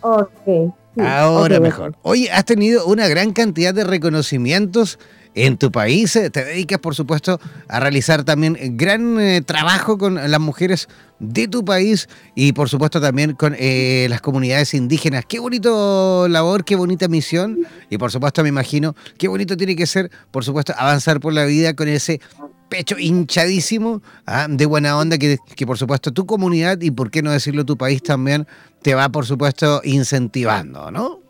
Oh, 0.00 0.20
ok. 0.20 0.74
Ahora 0.98 1.60
mejor. 1.60 1.94
Oye, 2.00 2.30
has 2.30 2.46
tenido 2.46 2.86
una 2.86 3.08
gran 3.08 3.32
cantidad 3.32 3.74
de 3.74 3.84
reconocimientos 3.84 4.98
en 5.34 5.56
tu 5.56 5.70
país. 5.70 6.14
Eh, 6.16 6.30
te 6.30 6.44
dedicas, 6.44 6.78
por 6.78 6.94
supuesto, 6.94 7.40
a 7.68 7.80
realizar 7.80 8.24
también 8.24 8.56
gran 8.76 9.20
eh, 9.20 9.42
trabajo 9.42 9.98
con 9.98 10.14
las 10.14 10.40
mujeres 10.40 10.88
de 11.18 11.48
tu 11.48 11.64
país 11.64 12.08
y, 12.34 12.52
por 12.52 12.68
supuesto, 12.68 13.00
también 13.00 13.34
con 13.34 13.54
eh, 13.58 14.06
las 14.10 14.20
comunidades 14.20 14.74
indígenas. 14.74 15.24
Qué 15.26 15.38
bonito 15.38 16.26
labor, 16.28 16.64
qué 16.64 16.76
bonita 16.76 17.08
misión. 17.08 17.58
Y, 17.90 17.98
por 17.98 18.10
supuesto, 18.10 18.42
me 18.42 18.48
imagino 18.48 18.94
qué 19.18 19.28
bonito 19.28 19.56
tiene 19.56 19.76
que 19.76 19.86
ser, 19.86 20.10
por 20.30 20.44
supuesto, 20.44 20.74
avanzar 20.76 21.20
por 21.20 21.32
la 21.32 21.44
vida 21.44 21.74
con 21.74 21.88
ese 21.88 22.20
pecho 22.68 22.98
hinchadísimo 22.98 24.02
ah, 24.26 24.46
de 24.48 24.64
buena 24.64 24.96
onda 24.96 25.18
que, 25.18 25.38
que, 25.54 25.66
por 25.66 25.76
supuesto, 25.78 26.10
tu 26.12 26.26
comunidad 26.26 26.80
y, 26.80 26.90
por 26.90 27.10
qué 27.10 27.22
no 27.22 27.30
decirlo, 27.30 27.64
tu 27.64 27.76
país 27.76 28.02
también 28.02 28.46
te 28.82 28.94
va, 28.94 29.08
por 29.10 29.26
supuesto, 29.26 29.80
incentivando, 29.84 30.90
¿no? 30.90 31.21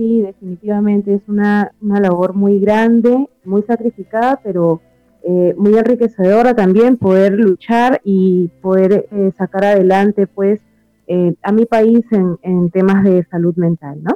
Sí, 0.00 0.22
definitivamente 0.22 1.12
es 1.14 1.20
una, 1.28 1.72
labor 1.82 2.32
muy 2.32 2.58
grande, 2.58 3.28
muy 3.44 3.62
sacrificada, 3.64 4.40
pero 4.42 4.80
eh, 5.22 5.54
muy 5.58 5.76
enriquecedora 5.76 6.54
también 6.54 6.96
poder 6.96 7.32
luchar 7.34 8.00
y 8.02 8.48
poder 8.62 9.06
eh, 9.12 9.30
sacar 9.36 9.64
adelante 9.66 10.26
pues 10.26 10.58
eh, 11.06 11.34
a 11.42 11.52
mi 11.52 11.66
país 11.66 12.00
en, 12.12 12.70
temas 12.70 13.04
de 13.04 13.26
salud 13.30 13.54
mental, 13.56 14.02
¿no? 14.02 14.12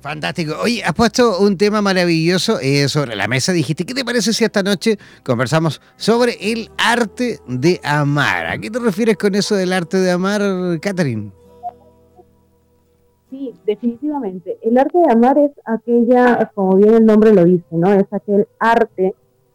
Fantástico. 0.00 0.54
Oye, 0.62 0.82
has 0.84 0.94
puesto 0.94 1.40
un 1.40 1.56
tema 1.56 1.80
maravilloso 1.80 2.58
sobre 2.88 3.14
la 3.14 3.28
mesa. 3.28 3.52
Dijiste, 3.52 3.84
¿qué 3.84 3.94
te 3.94 4.04
parece 4.04 4.32
si 4.32 4.42
esta 4.44 4.62
noche 4.62 4.98
conversamos 5.24 5.80
sobre 5.96 6.36
el 6.40 6.70
arte 6.76 7.38
de 7.46 7.80
amar? 7.84 8.46
¿A 8.46 8.58
qué 8.58 8.68
te 8.68 8.80
refieres 8.80 9.16
con 9.16 9.34
eso 9.36 9.54
del 9.54 9.72
arte 9.72 9.98
de 9.98 10.10
amar, 10.10 10.42
Catherine? 10.80 11.30
Sí, 13.32 13.54
definitivamente. 13.64 14.58
El 14.60 14.76
arte 14.76 14.98
de 14.98 15.10
amar 15.10 15.38
es 15.38 15.52
aquella, 15.64 16.50
como 16.54 16.76
bien 16.76 16.92
el 16.92 17.06
nombre 17.06 17.32
lo 17.32 17.44
dice, 17.46 17.64
¿no? 17.70 17.90
Es 17.94 18.04
aquel 18.12 18.46
arte 18.58 19.14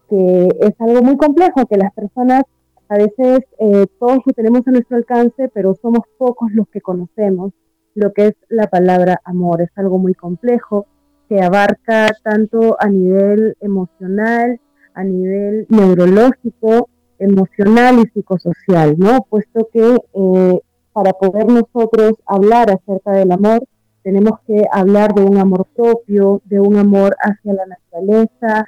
que 0.10 0.48
es 0.62 0.82
algo 0.82 1.04
muy 1.04 1.16
complejo, 1.16 1.68
que 1.68 1.78
las 1.78 1.94
personas 1.94 2.44
A 2.90 2.98
veces 2.98 3.42
eh, 3.60 3.86
todos 4.00 4.20
lo 4.26 4.34
tenemos 4.34 4.66
a 4.66 4.72
nuestro 4.72 4.98
alcance, 4.98 5.50
pero 5.54 5.76
somos 5.76 6.06
pocos 6.18 6.52
los 6.54 6.68
que 6.70 6.82
conocemos 6.82 7.52
lo 7.94 8.14
que 8.14 8.28
es 8.28 8.36
la 8.50 8.68
palabra 8.68 9.22
amor. 9.26 9.62
Es 9.62 9.72
algo 9.76 9.98
muy 10.00 10.14
complejo 10.16 10.88
que 11.30 11.42
abarca 11.42 12.10
tanto 12.24 12.78
a 12.80 12.88
nivel 12.88 13.58
emocional, 13.60 14.60
a 14.94 15.04
nivel 15.04 15.68
neurológico, 15.70 16.90
emocional 17.20 18.00
y 18.00 18.10
psicosocial, 18.10 18.96
¿no? 18.98 19.26
Puesto 19.30 19.68
que 19.74 19.98
eh, 20.14 20.62
para 20.98 21.14
poder 21.14 21.46
nosotros 21.46 22.14
hablar 22.26 22.72
acerca 22.72 23.12
del 23.12 23.32
amor, 23.32 23.64
tenemos 24.02 24.40
que 24.48 24.64
hablar 24.72 25.14
de 25.14 25.22
un 25.22 25.38
amor 25.38 25.68
propio, 25.76 26.42
de 26.46 26.60
un 26.60 26.76
amor 26.76 27.16
hacia 27.22 27.54
la 27.54 27.68
naturaleza, 27.68 28.66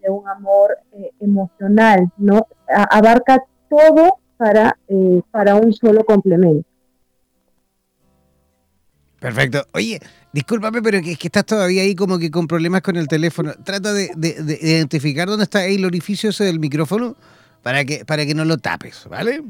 de 0.00 0.08
un 0.08 0.28
amor 0.28 0.78
eh, 0.92 1.10
emocional, 1.18 2.08
¿no? 2.18 2.46
abarca 2.68 3.42
todo 3.68 4.18
para, 4.36 4.78
eh, 4.86 5.20
para 5.32 5.56
un 5.56 5.72
solo 5.72 6.04
complemento. 6.04 6.68
Perfecto. 9.18 9.66
Oye, 9.74 9.98
discúlpame, 10.32 10.80
pero 10.82 11.02
que, 11.02 11.16
que 11.16 11.26
estás 11.26 11.46
todavía 11.46 11.82
ahí 11.82 11.96
como 11.96 12.16
que 12.16 12.30
con 12.30 12.46
problemas 12.46 12.82
con 12.82 12.94
el 12.94 13.08
teléfono. 13.08 13.54
Trata 13.64 13.92
de, 13.92 14.12
identificar 14.62 15.26
dónde 15.26 15.42
está 15.42 15.66
el 15.66 15.84
orificio 15.84 16.30
ese 16.30 16.44
del 16.44 16.60
micrófono 16.60 17.16
para 17.64 17.84
que, 17.84 18.04
para 18.04 18.24
que 18.24 18.36
no 18.36 18.44
lo 18.44 18.56
tapes, 18.58 19.08
¿vale? 19.10 19.42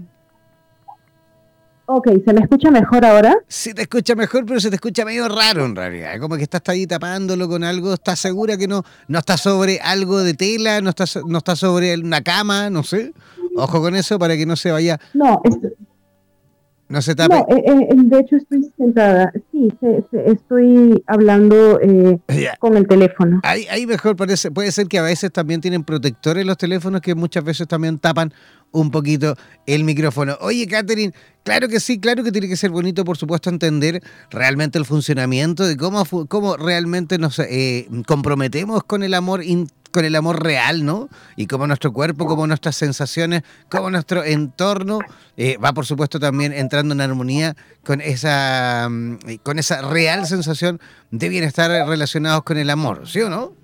Ok, 1.88 2.08
¿se 2.24 2.32
me 2.32 2.40
escucha 2.40 2.70
mejor 2.70 3.04
ahora? 3.04 3.36
Sí, 3.46 3.72
te 3.72 3.82
escucha 3.82 4.16
mejor, 4.16 4.44
pero 4.44 4.58
se 4.58 4.70
te 4.70 4.74
escucha 4.74 5.04
medio 5.04 5.28
raro 5.28 5.64
en 5.64 5.76
realidad. 5.76 6.18
Como 6.20 6.36
que 6.36 6.42
estás 6.42 6.62
ahí 6.66 6.84
tapándolo 6.84 7.48
con 7.48 7.62
algo. 7.62 7.94
¿Estás 7.94 8.18
segura 8.18 8.56
que 8.56 8.66
no, 8.66 8.82
no 9.06 9.18
está 9.20 9.36
sobre 9.36 9.78
algo 9.80 10.18
de 10.18 10.34
tela? 10.34 10.80
¿No 10.80 10.90
está, 10.90 11.04
no 11.26 11.38
está 11.38 11.54
sobre 11.54 11.96
una 11.96 12.22
cama? 12.22 12.70
No 12.70 12.82
sé. 12.82 13.12
Ojo 13.54 13.80
con 13.80 13.94
eso 13.94 14.18
para 14.18 14.36
que 14.36 14.46
no 14.46 14.56
se 14.56 14.72
vaya. 14.72 14.98
No, 15.14 15.40
no 16.88 17.02
se 17.02 17.14
tape. 17.14 17.34
No, 17.34 17.46
eh, 17.48 17.64
eh, 17.66 17.86
de 17.96 18.20
hecho 18.20 18.36
estoy 18.36 18.70
sentada. 18.76 19.32
Sí, 19.50 19.72
estoy 20.24 21.02
hablando 21.06 21.80
eh, 21.80 22.18
con 22.60 22.76
el 22.76 22.86
teléfono. 22.86 23.40
Ahí, 23.42 23.66
ahí 23.70 23.86
mejor 23.86 24.16
parece, 24.16 24.50
puede 24.50 24.70
ser 24.70 24.86
que 24.86 24.98
a 24.98 25.02
veces 25.02 25.32
también 25.32 25.60
tienen 25.60 25.82
protectores 25.82 26.46
los 26.46 26.56
teléfonos 26.56 27.00
que 27.00 27.14
muchas 27.14 27.42
veces 27.42 27.66
también 27.66 27.98
tapan 27.98 28.32
un 28.70 28.90
poquito 28.90 29.34
el 29.66 29.84
micrófono. 29.84 30.36
Oye, 30.40 30.66
Catherine, 30.66 31.12
claro 31.42 31.68
que 31.68 31.80
sí, 31.80 31.98
claro 31.98 32.22
que 32.22 32.30
tiene 32.30 32.48
que 32.48 32.56
ser 32.56 32.70
bonito, 32.70 33.04
por 33.04 33.16
supuesto, 33.16 33.50
entender 33.50 34.00
realmente 34.30 34.78
el 34.78 34.84
funcionamiento 34.84 35.66
de 35.66 35.76
cómo, 35.76 36.04
cómo 36.28 36.56
realmente 36.56 37.18
nos 37.18 37.40
comprometemos 38.06 38.84
con 38.84 39.02
el 39.02 39.14
amor 39.14 39.42
con 39.96 40.04
el 40.04 40.14
amor 40.14 40.42
real, 40.42 40.84
¿no? 40.84 41.08
Y 41.36 41.46
cómo 41.46 41.66
nuestro 41.66 41.90
cuerpo, 41.90 42.26
cómo 42.26 42.46
nuestras 42.46 42.76
sensaciones, 42.76 43.40
cómo 43.70 43.88
nuestro 43.90 44.22
entorno 44.24 44.98
eh, 45.38 45.56
va, 45.56 45.72
por 45.72 45.86
supuesto, 45.86 46.20
también 46.20 46.52
entrando 46.52 46.92
en 46.92 47.00
armonía 47.00 47.54
con 47.82 48.02
esa, 48.02 48.88
mm, 48.90 49.16
con 49.42 49.58
esa 49.58 49.80
real 49.80 50.26
sensación 50.26 50.80
de 51.10 51.30
bienestar 51.30 51.70
relacionados 51.88 52.42
con 52.42 52.58
el 52.58 52.68
amor, 52.68 53.08
¿sí 53.08 53.22
o 53.22 53.30
no? 53.30 53.54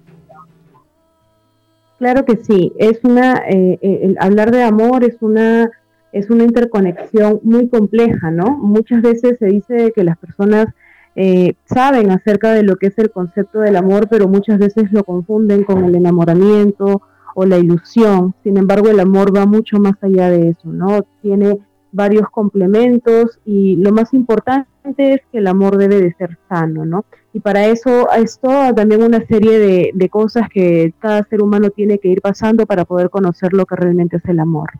Claro 1.99 2.25
que 2.25 2.39
sí. 2.43 2.73
Es 2.79 3.01
una, 3.03 3.43
eh, 3.51 3.79
eh, 3.83 4.15
hablar 4.19 4.53
de 4.53 4.63
amor 4.63 5.05
es 5.05 5.17
una 5.21 5.71
es 6.13 6.31
una 6.31 6.45
interconexión 6.45 7.41
muy 7.43 7.69
compleja, 7.69 8.31
¿no? 8.31 8.57
Muchas 8.57 9.03
veces 9.03 9.39
se 9.39 9.47
dice 9.47 9.93
que 9.95 10.05
las 10.05 10.17
personas 10.17 10.67
eh, 11.15 11.55
saben 11.65 12.11
acerca 12.11 12.53
de 12.53 12.63
lo 12.63 12.77
que 12.77 12.87
es 12.87 12.99
el 12.99 13.11
concepto 13.11 13.61
del 13.61 13.77
amor, 13.77 14.09
pero 14.09 14.29
muchas 14.29 14.59
veces 14.59 14.93
lo 14.93 15.05
confunden 15.05 15.65
con 15.65 15.85
el 15.85 15.95
enamoramiento 15.95 17.03
o 17.35 17.45
la 17.45 17.59
ilusión. 17.59 18.35
Sin 18.43 18.57
embargo, 18.57 18.89
el 18.89 19.01
amor 19.01 19.35
va 19.37 19.47
mucho 19.47 19.79
más 19.79 19.95
allá 20.03 20.31
de 20.31 20.51
eso, 20.51 20.69
¿no? 20.73 21.07
Tiene 21.21 21.59
varios 21.93 22.29
complementos 22.31 23.39
y 23.45 23.77
lo 23.77 23.93
más 23.93 24.15
importante 24.15 24.67
es 24.97 25.21
que 25.31 25.39
el 25.39 25.47
amor 25.47 25.77
debe 25.77 26.01
de 26.01 26.15
ser 26.15 26.39
sano, 26.49 26.85
¿no? 26.85 27.05
Y 27.35 27.41
para 27.41 27.67
eso 27.67 28.11
esto 28.13 28.75
también 28.75 29.03
una 29.03 29.25
serie 29.27 29.59
de, 29.59 29.91
de 29.95 30.09
cosas 30.09 30.49
que 30.49 30.95
cada 30.99 31.23
ser 31.25 31.43
humano 31.43 31.71
tiene 31.71 31.99
que 31.99 32.09
ir 32.09 32.21
pasando 32.23 32.67
para 32.67 32.85
poder 32.85 33.11
conocer 33.11 33.53
lo 33.53 33.67
que 33.67 33.77
realmente 33.77 34.17
es 34.17 34.25
el 34.27 34.41
amor. 34.41 34.71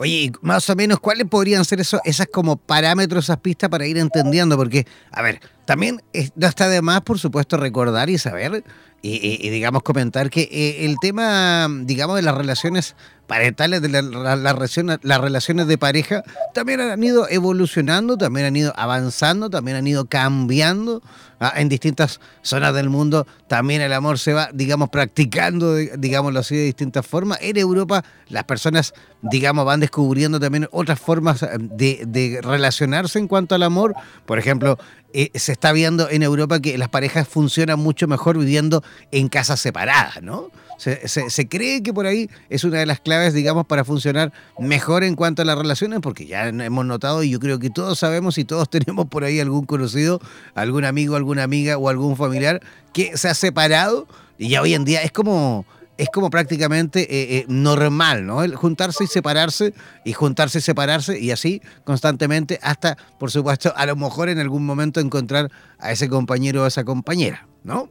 Oye, 0.00 0.32
más 0.40 0.70
o 0.70 0.76
menos, 0.76 0.98
¿cuáles 0.98 1.28
podrían 1.28 1.62
ser 1.66 1.78
esos, 1.78 2.00
esas 2.06 2.26
como 2.32 2.56
parámetros, 2.56 3.24
esas 3.24 3.36
pistas 3.36 3.68
para 3.68 3.86
ir 3.86 3.98
entendiendo? 3.98 4.56
Porque, 4.56 4.86
a 5.12 5.20
ver, 5.20 5.42
también 5.66 6.00
no 6.36 6.46
está 6.46 6.70
de 6.70 6.80
más, 6.80 7.02
por 7.02 7.18
supuesto, 7.18 7.58
recordar 7.58 8.08
y 8.08 8.16
saber 8.16 8.64
y, 9.02 9.50
digamos, 9.50 9.82
comentar 9.82 10.30
que 10.30 10.48
eh, 10.50 10.86
el 10.86 10.96
tema, 11.02 11.68
digamos, 11.82 12.16
de 12.16 12.22
las 12.22 12.34
relaciones 12.34 12.96
parentales, 13.30 13.80
de 13.80 13.88
las 13.88 15.20
relaciones 15.20 15.68
de 15.68 15.78
pareja, 15.78 16.24
también 16.52 16.80
han 16.80 17.00
ido 17.00 17.28
evolucionando, 17.28 18.18
también 18.18 18.46
han 18.46 18.56
ido 18.56 18.72
avanzando, 18.74 19.48
también 19.48 19.76
han 19.76 19.86
ido 19.86 20.06
cambiando 20.06 21.00
¿ah? 21.38 21.52
en 21.54 21.68
distintas 21.68 22.18
zonas 22.42 22.74
del 22.74 22.90
mundo. 22.90 23.28
También 23.46 23.82
el 23.82 23.92
amor 23.92 24.18
se 24.18 24.32
va, 24.32 24.50
digamos, 24.52 24.88
practicando, 24.88 25.76
digámoslo 25.76 26.40
así, 26.40 26.56
de 26.56 26.64
distintas 26.64 27.06
formas. 27.06 27.38
En 27.40 27.56
Europa 27.56 28.02
las 28.30 28.42
personas, 28.42 28.94
digamos, 29.22 29.64
van 29.64 29.78
descubriendo 29.78 30.40
también 30.40 30.66
otras 30.72 30.98
formas 30.98 31.46
de 31.60 32.40
relacionarse 32.42 33.20
en 33.20 33.28
cuanto 33.28 33.54
al 33.54 33.62
amor. 33.62 33.94
Por 34.26 34.40
ejemplo, 34.40 34.76
eh, 35.12 35.30
se 35.34 35.52
está 35.52 35.72
viendo 35.72 36.08
en 36.08 36.22
Europa 36.22 36.60
que 36.60 36.78
las 36.78 36.88
parejas 36.88 37.26
funcionan 37.28 37.78
mucho 37.78 38.06
mejor 38.06 38.38
viviendo 38.38 38.82
en 39.10 39.28
casas 39.28 39.60
separadas, 39.60 40.22
¿no? 40.22 40.50
Se, 40.78 41.46
cree 41.46 41.82
que 41.82 41.92
por 41.92 42.06
ahí 42.06 42.30
es 42.48 42.64
una 42.64 42.78
de 42.78 42.86
las 42.86 43.00
claves, 43.00 43.34
digamos, 43.34 43.66
para 43.66 43.84
funcionar 43.84 44.32
mejor 44.58 45.04
en 45.04 45.14
cuanto 45.14 45.42
a 45.42 45.44
las 45.44 45.58
relaciones, 45.58 46.00
porque 46.00 46.24
ya 46.24 46.48
hemos 46.48 46.86
notado 46.86 47.22
y 47.22 47.28
yo 47.28 47.38
creo 47.38 47.58
que 47.58 47.68
todos 47.68 47.98
sabemos 47.98 48.38
y 48.38 48.44
todos 48.44 48.70
tenemos 48.70 49.06
por 49.06 49.24
ahí 49.24 49.40
algún 49.40 49.66
conocido, 49.66 50.20
algún 50.54 50.86
amigo, 50.86 51.16
alguna 51.16 51.42
amiga 51.42 51.76
o 51.76 51.90
algún 51.90 52.16
familiar 52.16 52.62
que 52.94 53.16
se 53.18 53.28
ha 53.28 53.34
separado 53.34 54.08
y 54.38 54.48
ya 54.48 54.62
hoy 54.62 54.72
en 54.72 54.86
día 54.86 55.02
es 55.02 55.12
como 55.12 55.66
es 56.00 56.08
como 56.08 56.30
prácticamente 56.30 57.00
eh, 57.02 57.38
eh, 57.38 57.44
normal, 57.46 58.24
¿no? 58.24 58.42
El 58.42 58.56
juntarse 58.56 59.04
y 59.04 59.06
separarse, 59.06 59.74
y 60.02 60.14
juntarse 60.14 60.58
y 60.58 60.62
separarse, 60.62 61.20
y 61.20 61.30
así 61.30 61.60
constantemente, 61.84 62.58
hasta, 62.62 62.96
por 63.18 63.30
supuesto, 63.30 63.70
a 63.76 63.84
lo 63.84 63.96
mejor 63.96 64.30
en 64.30 64.38
algún 64.38 64.64
momento 64.64 64.98
encontrar 65.00 65.50
a 65.78 65.92
ese 65.92 66.08
compañero 66.08 66.62
o 66.62 66.64
a 66.64 66.68
esa 66.68 66.84
compañera, 66.84 67.46
¿no? 67.64 67.90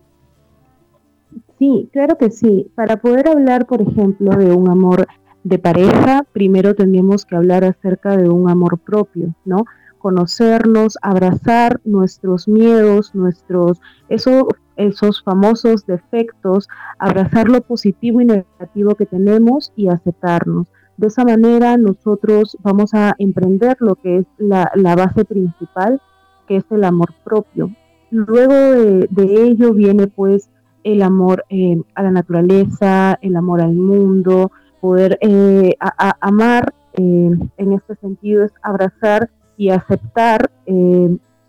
Sí, 1.59 1.87
claro 1.93 2.17
que 2.17 2.31
sí. 2.31 2.71
Para 2.73 2.97
poder 2.97 3.27
hablar, 3.27 3.67
por 3.67 3.79
ejemplo, 3.79 4.31
de 4.31 4.53
un 4.53 4.69
amor 4.69 5.05
de 5.43 5.59
pareja, 5.59 6.25
primero 6.33 6.73
tendríamos 6.73 7.27
que 7.27 7.35
hablar 7.35 7.63
acerca 7.63 8.17
de 8.17 8.27
un 8.27 8.49
amor 8.49 8.79
propio, 8.79 9.35
¿no? 9.45 9.65
Conocernos, 9.99 10.97
abrazar 11.01 11.79
nuestros 11.85 12.47
miedos, 12.47 13.13
nuestros, 13.13 13.79
eso 14.09 14.47
esos 14.79 15.21
famosos 15.23 15.85
defectos, 15.85 16.69
abrazar 16.97 17.49
lo 17.49 17.61
positivo 17.61 18.21
y 18.21 18.25
negativo 18.25 18.95
que 18.95 19.05
tenemos 19.05 19.73
y 19.75 19.89
aceptarnos. 19.89 20.67
De 20.95 21.07
esa 21.07 21.25
manera 21.25 21.77
nosotros 21.77 22.57
vamos 22.61 22.93
a 22.93 23.13
emprender 23.19 23.77
lo 23.81 23.95
que 23.95 24.19
es 24.19 24.25
la, 24.37 24.71
base 24.95 25.25
principal, 25.25 26.01
que 26.47 26.57
es 26.57 26.65
el 26.71 26.85
amor 26.85 27.13
propio. 27.23 27.71
Luego 28.09 28.53
de, 28.53 29.07
ello 29.43 29.73
viene 29.73 30.07
pues 30.07 30.49
el 30.83 31.01
amor 31.01 31.43
eh, 31.49 31.81
a 31.95 32.03
la 32.03 32.11
naturaleza, 32.11 33.19
el 33.21 33.35
amor 33.35 33.61
al 33.61 33.73
mundo, 33.73 34.51
poder 34.79 35.19
eh, 35.21 35.75
amar 36.21 36.73
eh, 36.93 37.31
en 37.57 37.73
este 37.73 37.95
sentido 37.95 38.45
es 38.45 38.53
abrazar 38.63 39.29
y 39.59 39.69
aceptar 39.69 40.49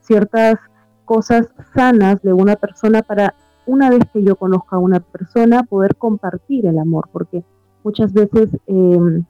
ciertas 0.00 0.56
cosas 1.04 1.46
sanas 1.72 2.20
de 2.22 2.32
una 2.32 2.56
persona 2.56 3.02
para 3.02 3.34
una 3.66 3.88
vez 3.88 4.00
que 4.12 4.24
yo 4.24 4.34
conozca 4.34 4.76
a 4.76 4.78
una 4.80 4.98
persona 4.98 5.62
poder 5.62 5.94
compartir 5.94 6.66
el 6.66 6.78
amor, 6.78 7.08
porque 7.12 7.44
muchas 7.84 8.12
veces 8.12 8.48
em, 8.66 9.24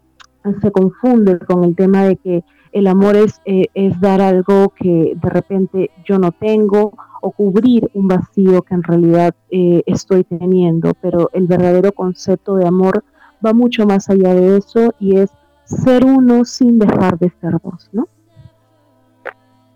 se 0.62 0.72
confunde 0.72 1.38
con 1.40 1.64
el 1.64 1.76
tema 1.76 2.04
de 2.04 2.16
que 2.16 2.42
el 2.72 2.86
amor 2.86 3.16
es, 3.16 3.42
eh, 3.44 3.66
es 3.74 4.00
dar 4.00 4.22
algo 4.22 4.70
que 4.70 5.12
de 5.14 5.28
repente 5.28 5.90
yo 6.06 6.18
no 6.18 6.32
tengo 6.32 6.94
o 7.20 7.30
cubrir 7.32 7.90
un 7.92 8.08
vacío 8.08 8.62
que 8.62 8.74
en 8.74 8.82
realidad 8.82 9.34
eh, 9.50 9.82
estoy 9.84 10.24
teniendo, 10.24 10.94
pero 11.02 11.28
el 11.34 11.46
verdadero 11.46 11.92
concepto 11.92 12.56
de 12.56 12.66
amor 12.66 13.04
va 13.44 13.52
mucho 13.52 13.84
más 13.84 14.08
allá 14.08 14.34
de 14.34 14.56
eso 14.56 14.94
y 14.98 15.16
es 15.16 15.30
ser 15.64 16.06
uno 16.06 16.46
sin 16.46 16.78
dejar 16.78 17.18
de 17.18 17.30
ser 17.42 17.58
dos, 17.62 17.90
¿no? 17.92 18.08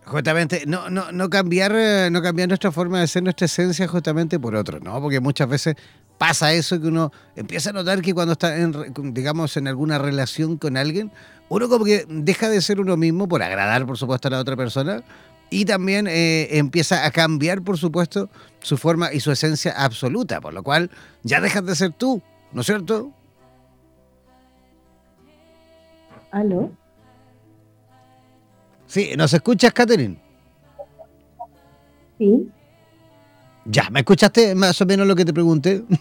Justamente, 0.07 0.65
no, 0.67 0.91
no, 0.91 1.13
no 1.13 1.31
cambiar, 1.31 1.73
eh, 1.75 2.09
no 2.11 2.21
cambiar 2.21 2.49
nuestra 2.49 2.71
forma 2.71 3.01
de 3.01 3.07
ser, 3.07 3.23
nuestra 3.23 3.47
esencia 3.47 3.89
justamente 3.89 4.39
por 4.39 4.55
otro, 4.55 4.79
¿no? 4.79 5.01
Porque 5.01 5.19
muchas 5.19 5.49
veces 5.49 5.77
pasa 6.19 6.53
eso 6.53 6.79
que 6.81 6.89
uno 6.89 7.11
empieza 7.37 7.71
a 7.71 7.73
notar 7.73 8.03
que 8.03 8.13
cuando 8.13 8.33
está 8.33 8.57
en, 8.57 8.75
digamos, 9.15 9.57
en 9.57 9.67
alguna 9.67 9.99
relación 9.99 10.59
con 10.59 10.77
alguien, 10.77 11.11
uno 11.49 11.69
como 11.69 11.87
que 11.87 12.05
deja 12.09 12.51
de 12.51 12.61
ser 12.61 12.81
uno 12.81 12.97
mismo 12.99 13.29
por 13.29 13.43
agradar, 13.43 13.87
por 13.87 13.97
supuesto, 13.97 14.29
a 14.29 14.33
la 14.33 14.41
otra 14.41 14.57
persona 14.57 15.03
y 15.49 15.65
también 15.65 16.07
eh, 16.07 16.59
empieza 16.59 17.07
a 17.07 17.11
cambiar, 17.11 17.63
por 17.63 17.79
supuesto, 17.79 18.29
su 18.61 18.77
forma 18.77 19.13
y 19.13 19.21
su 19.21 19.31
esencia 19.33 19.73
absoluta, 19.73 20.41
por 20.41 20.53
lo 20.53 20.63
cual 20.63 20.91
ya 21.23 21.41
dejas 21.41 21.65
de 21.65 21.77
ser 21.77 21.93
tú, 21.93 22.23
¿no 22.53 22.61
es 22.61 22.67
cierto? 22.67 23.11
¿Aló? 26.31 26.73
Sí, 28.95 29.11
¿nos 29.16 29.34
escuchas, 29.34 29.72
Catherine? 29.72 30.16
Sí. 32.16 32.49
Ya, 33.64 33.90
¿me 33.90 33.99
escuchaste 33.99 34.55
más 34.55 34.80
o 34.80 34.86
menos 34.86 35.05
lo 35.09 35.16
que 35.16 35.24
te 35.24 35.32
pregunté? 35.32 35.82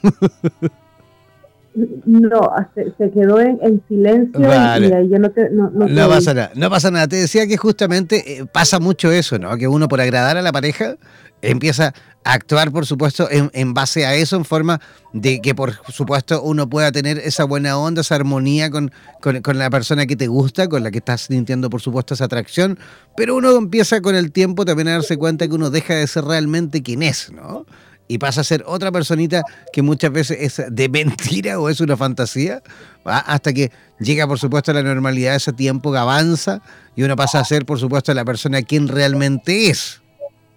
No, 2.05 2.53
se, 2.75 3.09
quedó 3.09 3.39
en, 3.39 3.81
silencio 3.87 4.39
y 4.39 4.45
ahí 4.45 5.09
ya 5.09 5.17
no 5.17 5.31
te... 5.31 5.49
No, 5.49 5.71
pasa 6.07 6.35
nada, 6.35 6.51
no 6.53 6.69
pasa 6.69 6.91
nada. 6.91 7.07
Te 7.07 7.15
decía 7.15 7.47
que 7.47 7.57
justamente 7.57 8.41
eh, 8.41 8.45
pasa 8.45 8.79
mucho 8.79 9.11
eso, 9.11 9.39
¿no? 9.39 9.57
Que 9.57 9.67
uno 9.67 9.87
por 9.87 9.99
agradar 9.99 10.37
a 10.37 10.43
la 10.43 10.51
pareja 10.51 10.97
empieza 11.43 11.93
a 12.23 12.33
actuar, 12.33 12.71
por 12.71 12.85
supuesto, 12.85 13.27
en, 13.29 13.73
base 13.73 14.05
a 14.05 14.15
eso, 14.15 14.37
en 14.37 14.45
forma 14.45 14.79
de 15.11 15.41
que, 15.41 15.53
por 15.53 15.73
supuesto, 15.91 16.41
uno 16.41 16.69
pueda 16.69 16.91
tener 16.91 17.17
esa 17.17 17.43
buena 17.43 17.77
onda, 17.77 18.01
esa 18.01 18.15
armonía 18.15 18.71
con, 18.71 18.91
con, 19.21 19.57
la 19.59 19.69
persona 19.69 20.05
que 20.05 20.15
te 20.15 20.27
gusta, 20.27 20.69
con 20.69 20.83
la 20.83 20.91
que 20.91 20.99
estás 20.99 21.21
sintiendo, 21.21 21.69
por 21.69 21.81
supuesto, 21.81 22.13
esa 22.13 22.25
atracción. 22.25 22.79
Pero 23.17 23.35
uno 23.35 23.55
empieza 23.57 24.01
con 24.01 24.15
el 24.15 24.31
tiempo 24.31 24.63
también 24.63 24.87
a 24.87 24.93
darse 24.93 25.17
cuenta 25.17 25.47
que 25.47 25.53
uno 25.53 25.69
deja 25.69 25.95
de 25.95 26.07
ser 26.07 26.23
realmente 26.23 26.81
quien 26.81 27.03
es, 27.03 27.29
¿no? 27.31 27.65
Y 28.07 28.17
pasa 28.17 28.41
a 28.41 28.43
ser 28.43 28.63
otra 28.67 28.91
personita 28.91 29.43
que 29.71 29.81
muchas 29.81 30.11
veces 30.11 30.37
es 30.39 30.65
de 30.69 30.89
mentira 30.89 31.59
o 31.59 31.69
es 31.69 31.81
una 31.81 31.97
fantasía, 31.97 32.61
hasta 33.03 33.53
que 33.53 33.71
llega, 33.99 34.27
por 34.27 34.39
supuesto, 34.39 34.71
a 34.71 34.75
la 34.75 34.83
normalidad, 34.83 35.35
ese 35.35 35.51
tiempo 35.51 35.91
que 35.91 35.97
avanza 35.97 36.61
y 36.95 37.03
uno 37.03 37.15
pasa 37.15 37.39
a 37.39 37.45
ser, 37.45 37.65
por 37.65 37.79
supuesto, 37.79 38.13
la 38.13 38.23
persona 38.23 38.61
quien 38.61 38.87
realmente 38.87 39.69
es. 39.69 40.01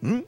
¿Mm? 0.00 0.20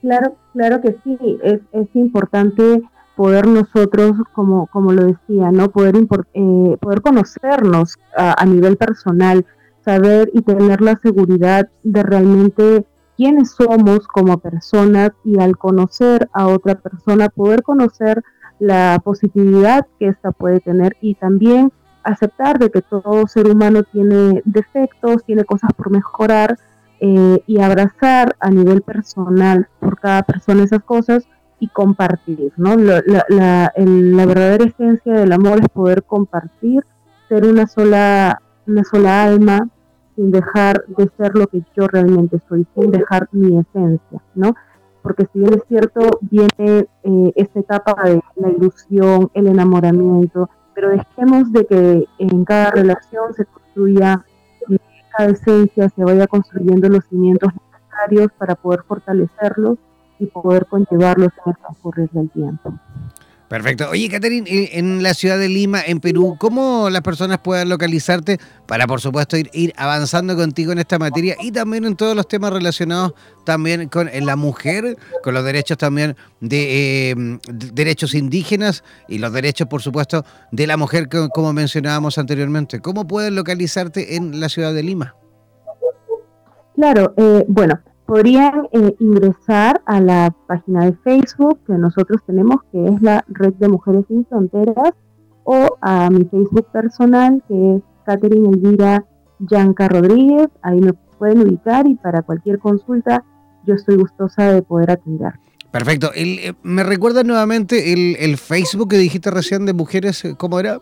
Claro, 0.00 0.36
claro 0.52 0.80
que 0.80 0.96
sí, 1.04 1.38
es, 1.42 1.60
es 1.72 1.88
importante 1.94 2.82
poder 3.18 3.48
nosotros, 3.48 4.12
como, 4.32 4.68
como 4.68 4.92
lo 4.92 5.04
decía, 5.06 5.50
¿no? 5.50 5.70
Poder, 5.70 5.96
eh, 6.34 6.76
poder 6.80 7.02
conocernos 7.02 7.96
a, 8.16 8.46
nivel 8.46 8.76
personal, 8.76 9.44
saber 9.84 10.30
y 10.34 10.42
tener 10.42 10.80
la 10.80 10.94
seguridad 11.02 11.68
de 11.82 12.04
realmente 12.04 12.86
quiénes 13.16 13.50
somos 13.50 14.06
como 14.06 14.38
personas 14.38 15.10
y 15.24 15.40
al 15.40 15.58
conocer 15.58 16.28
a 16.32 16.46
otra 16.46 16.76
persona, 16.76 17.28
poder 17.28 17.64
conocer 17.64 18.22
la 18.60 19.00
positividad 19.02 19.84
que 19.98 20.06
ésta 20.06 20.30
puede 20.30 20.60
tener 20.60 20.96
y 21.00 21.16
también 21.16 21.72
aceptar 22.04 22.60
de 22.60 22.70
que 22.70 22.82
todo 22.82 23.26
ser 23.26 23.50
humano 23.50 23.82
tiene 23.82 24.42
defectos, 24.44 25.24
tiene 25.24 25.44
cosas 25.44 25.72
por 25.72 25.90
mejorar 25.90 26.56
eh, 27.00 27.42
y 27.46 27.60
abrazar 27.60 28.36
a 28.40 28.50
nivel 28.50 28.82
personal 28.82 29.68
por 29.78 29.98
cada 30.00 30.22
persona 30.22 30.64
esas 30.64 30.82
cosas 30.82 31.28
y 31.60 31.68
compartir, 31.68 32.52
¿no? 32.56 32.76
La, 32.76 33.72
verdadera 33.76 34.64
esencia 34.64 35.12
del 35.12 35.32
amor 35.32 35.60
es 35.60 35.68
poder 35.68 36.02
compartir, 36.04 36.84
ser 37.28 37.44
una 37.44 37.66
sola, 37.66 38.42
una 38.66 38.84
sola 38.84 39.24
alma, 39.24 39.68
sin 40.14 40.30
dejar 40.30 40.84
de 40.86 41.08
ser 41.16 41.34
lo 41.34 41.46
que 41.46 41.62
yo 41.76 41.86
realmente 41.86 42.40
soy, 42.48 42.66
sin 42.74 42.90
dejar 42.90 43.28
mi 43.32 43.58
esencia, 43.58 44.22
¿no? 44.34 44.54
Porque 45.02 45.26
si 45.32 45.38
bien 45.38 45.54
es 45.54 45.62
cierto, 45.68 46.18
viene 46.22 46.88
eh, 47.02 47.32
esta 47.36 47.60
etapa 47.60 48.02
de 48.04 48.20
la 48.36 48.50
ilusión, 48.50 49.30
el 49.34 49.46
enamoramiento, 49.46 50.50
pero 50.74 50.90
dejemos 50.90 51.52
de 51.52 51.66
que 51.66 52.08
en 52.18 52.44
cada 52.44 52.70
relación 52.70 53.34
se 53.34 53.44
construya 53.46 54.24
esencia 55.26 55.88
se 55.88 56.04
vaya 56.04 56.26
construyendo 56.26 56.88
los 56.88 57.04
cimientos 57.06 57.52
necesarios 57.54 58.30
para 58.38 58.54
poder 58.54 58.82
fortalecerlos 58.82 59.78
y 60.18 60.26
poder 60.26 60.66
conllevarlos 60.66 61.32
en 61.44 61.52
el 61.52 61.56
transcurrir 61.58 62.10
del 62.10 62.30
tiempo. 62.30 62.74
Perfecto. 63.48 63.88
Oye, 63.88 64.10
Catherine, 64.10 64.46
en 64.72 65.02
la 65.02 65.14
ciudad 65.14 65.38
de 65.38 65.48
Lima, 65.48 65.80
en 65.86 66.00
Perú, 66.00 66.36
¿cómo 66.38 66.90
las 66.90 67.00
personas 67.00 67.38
pueden 67.38 67.70
localizarte 67.70 68.38
para, 68.66 68.86
por 68.86 69.00
supuesto, 69.00 69.38
ir, 69.38 69.48
ir 69.54 69.72
avanzando 69.78 70.36
contigo 70.36 70.70
en 70.72 70.78
esta 70.78 70.98
materia 70.98 71.34
y 71.40 71.50
también 71.50 71.86
en 71.86 71.96
todos 71.96 72.14
los 72.14 72.28
temas 72.28 72.52
relacionados 72.52 73.14
también 73.44 73.88
con 73.88 74.10
la 74.12 74.36
mujer, 74.36 74.98
con 75.22 75.32
los 75.32 75.42
derechos 75.44 75.78
también 75.78 76.14
de, 76.40 77.10
em, 77.10 77.40
derechos 77.48 78.14
indígenas 78.14 78.84
y 79.08 79.16
los 79.16 79.32
derechos, 79.32 79.66
por 79.66 79.80
supuesto, 79.80 80.26
de 80.52 80.66
la 80.66 80.76
mujer, 80.76 81.08
como 81.08 81.54
mencionábamos 81.54 82.18
anteriormente? 82.18 82.80
¿Cómo 82.80 83.06
pueden 83.06 83.34
localizarte 83.34 84.16
en 84.16 84.40
la 84.40 84.50
ciudad 84.50 84.74
de 84.74 84.82
Lima? 84.82 85.14
Claro, 86.76 87.14
eh, 87.16 87.44
bueno, 87.48 87.80
podrían 88.08 88.68
eh, 88.72 88.96
ingresar 89.00 89.82
a 89.84 90.00
la 90.00 90.34
página 90.46 90.86
de 90.86 90.94
Facebook 91.04 91.60
que 91.66 91.74
nosotros 91.74 92.22
tenemos, 92.26 92.56
que 92.72 92.88
es 92.88 93.02
la 93.02 93.22
Red 93.28 93.52
de 93.56 93.68
Mujeres 93.68 94.06
Sin 94.08 94.24
Fronteras, 94.24 94.94
o 95.44 95.76
a 95.82 96.08
mi 96.08 96.24
Facebook 96.24 96.68
personal, 96.72 97.42
que 97.46 97.76
es 97.76 97.82
Catherine 98.06 98.48
Elvira 98.48 99.04
Yanca 99.40 99.88
Rodríguez. 99.88 100.48
Ahí 100.62 100.80
me 100.80 100.94
pueden 101.18 101.42
ubicar 101.42 101.86
y 101.86 101.96
para 101.96 102.22
cualquier 102.22 102.58
consulta 102.58 103.22
yo 103.66 103.74
estoy 103.74 103.96
gustosa 103.96 104.52
de 104.52 104.62
poder 104.62 104.90
atender. 104.90 105.34
Perfecto. 105.70 106.10
Eh, 106.14 106.54
¿Me 106.62 106.84
recuerdas 106.84 107.26
nuevamente 107.26 107.92
el, 107.92 108.16
el, 108.20 108.38
Facebook 108.38 108.88
que 108.88 108.96
dijiste 108.96 109.30
recién 109.30 109.66
de 109.66 109.74
mujeres? 109.74 110.22
¿Cómo 110.38 110.58
era? 110.58 110.80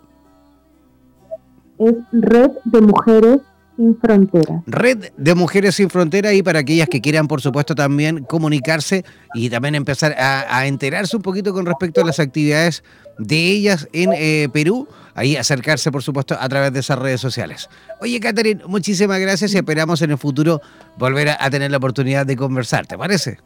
Es 1.80 1.94
Red 2.12 2.52
de 2.66 2.80
Mujeres 2.82 3.40
sin 3.76 3.98
Fronteras. 3.98 4.62
Red 4.66 5.12
de 5.16 5.34
Mujeres 5.34 5.74
Sin 5.74 5.90
Fronteras 5.90 6.32
y 6.34 6.42
para 6.42 6.60
aquellas 6.60 6.88
que 6.88 7.00
quieran, 7.00 7.28
por 7.28 7.40
supuesto, 7.40 7.74
también 7.74 8.24
comunicarse 8.24 9.04
y 9.34 9.50
también 9.50 9.74
empezar 9.74 10.14
a, 10.18 10.66
enterarse 10.66 11.16
un 11.16 11.22
poquito 11.22 11.52
con 11.52 11.66
respecto 11.66 12.00
a 12.00 12.04
las 12.04 12.18
actividades 12.18 12.82
de 13.18 13.50
ellas 13.50 13.88
en 13.92 14.12
eh, 14.12 14.48
Perú, 14.52 14.88
ahí 15.14 15.36
acercarse, 15.36 15.90
por 15.92 16.02
supuesto, 16.02 16.36
a 16.38 16.48
través 16.48 16.72
de 16.72 16.80
esas 16.80 16.98
redes 16.98 17.20
sociales. 17.20 17.68
Oye, 18.00 18.18
Catherine, 18.20 18.62
muchísimas 18.66 19.20
gracias 19.20 19.54
y 19.54 19.56
esperamos 19.56 20.02
en 20.02 20.10
el 20.10 20.18
futuro 20.18 20.60
volver 20.98 21.30
a, 21.30 21.44
a 21.44 21.50
tener 21.50 21.70
la 21.70 21.76
oportunidad 21.76 22.26
de 22.26 22.36
conversar, 22.36 22.86
¿te 22.86 22.96
parece? 22.98 23.38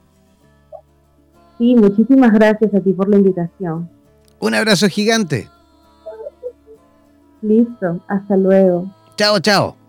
Sí, 1.58 1.74
muchísimas 1.76 2.32
gracias 2.32 2.72
a 2.74 2.80
ti 2.80 2.92
por 2.92 3.08
la 3.08 3.16
invitación. 3.16 3.90
Un 4.38 4.54
abrazo 4.54 4.88
gigante. 4.88 5.48
Listo, 7.42 8.00
hasta 8.08 8.36
luego. 8.36 8.90
Chao, 9.16 9.38
chao. 9.40 9.79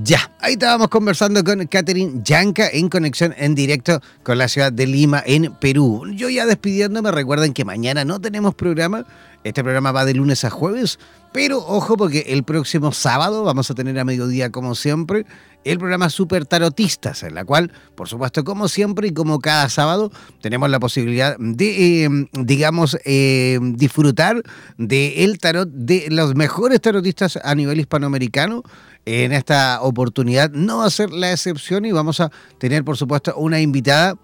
Ya, 0.00 0.32
ahí 0.40 0.54
estábamos 0.54 0.88
conversando 0.88 1.44
con 1.44 1.66
Catherine 1.66 2.22
Yanca 2.24 2.66
en 2.72 2.88
conexión 2.88 3.34
en 3.36 3.54
directo 3.54 4.00
con 4.22 4.38
la 4.38 4.48
ciudad 4.48 4.72
de 4.72 4.86
Lima, 4.86 5.22
en 5.26 5.52
Perú. 5.56 6.04
Yo 6.14 6.30
ya 6.30 6.46
despidiéndome, 6.46 7.10
recuerden 7.10 7.52
que 7.52 7.66
mañana 7.66 8.02
no 8.02 8.18
tenemos 8.18 8.54
programa. 8.54 9.04
Este 9.44 9.62
programa 9.62 9.92
va 9.92 10.06
de 10.06 10.14
lunes 10.14 10.46
a 10.46 10.50
jueves, 10.50 10.98
pero 11.32 11.58
ojo 11.58 11.98
porque 11.98 12.24
el 12.28 12.42
próximo 12.42 12.92
sábado 12.92 13.44
vamos 13.44 13.70
a 13.70 13.74
tener 13.74 13.98
a 13.98 14.04
mediodía, 14.04 14.50
como 14.50 14.74
siempre, 14.74 15.26
el 15.64 15.78
programa 15.78 16.08
Super 16.08 16.46
Tarotistas, 16.46 17.22
en 17.22 17.34
la 17.34 17.44
cual, 17.44 17.70
por 17.94 18.08
supuesto, 18.08 18.44
como 18.44 18.68
siempre 18.68 19.08
y 19.08 19.12
como 19.12 19.40
cada 19.40 19.68
sábado, 19.68 20.10
tenemos 20.40 20.70
la 20.70 20.80
posibilidad 20.80 21.36
de, 21.38 22.04
em, 22.04 22.28
digamos, 22.32 22.96
em, 23.04 23.76
disfrutar 23.76 24.42
del 24.78 25.38
tarot 25.38 25.68
de 25.68 26.06
los 26.10 26.34
mejores 26.34 26.80
tarotistas 26.80 27.38
a 27.42 27.54
nivel 27.54 27.80
hispanoamericano 27.80 28.62
en 29.04 29.32
esta 29.32 29.82
oportunidad 29.82 30.50
no 30.50 30.78
va 30.78 30.86
a 30.86 30.90
ser 30.90 31.10
la 31.10 31.32
excepción 31.32 31.84
y 31.84 31.92
vamos 31.92 32.20
a 32.20 32.30
tener, 32.58 32.84
por 32.84 32.96
supuesto, 32.96 33.34
una 33.36 33.60
invitada 33.60 34.16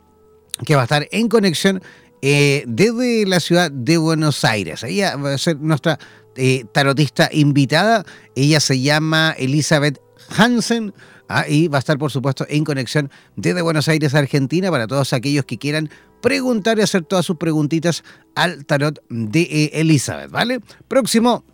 que 0.64 0.74
va 0.74 0.82
a 0.82 0.84
estar 0.84 1.08
en 1.10 1.28
conexión 1.28 1.82
eh, 2.22 2.64
desde 2.66 3.26
la 3.26 3.40
ciudad 3.40 3.70
de 3.70 3.96
Buenos 3.96 4.44
Aires. 4.44 4.82
Ella 4.82 5.16
va 5.16 5.34
a 5.34 5.38
ser 5.38 5.58
nuestra 5.60 5.98
eh, 6.36 6.64
tarotista 6.72 7.28
invitada. 7.32 8.04
Ella 8.34 8.60
se 8.60 8.80
llama 8.80 9.34
Elizabeth 9.38 10.00
Hansen. 10.36 10.94
Ah, 11.30 11.44
y 11.46 11.68
va 11.68 11.76
a 11.76 11.80
estar, 11.80 11.98
por 11.98 12.10
supuesto, 12.10 12.46
en 12.48 12.64
conexión 12.64 13.10
desde 13.36 13.60
Buenos 13.60 13.86
Aires, 13.88 14.14
Argentina, 14.14 14.70
para 14.70 14.86
todos 14.86 15.12
aquellos 15.12 15.44
que 15.44 15.58
quieran 15.58 15.90
preguntar 16.22 16.78
y 16.78 16.82
hacer 16.82 17.02
todas 17.02 17.26
sus 17.26 17.36
preguntitas 17.36 18.02
al 18.34 18.64
tarot 18.64 18.98
de 19.10 19.42
eh, 19.42 19.70
Elizabeth, 19.74 20.30
¿vale? 20.30 20.60
Próximo 20.88 21.44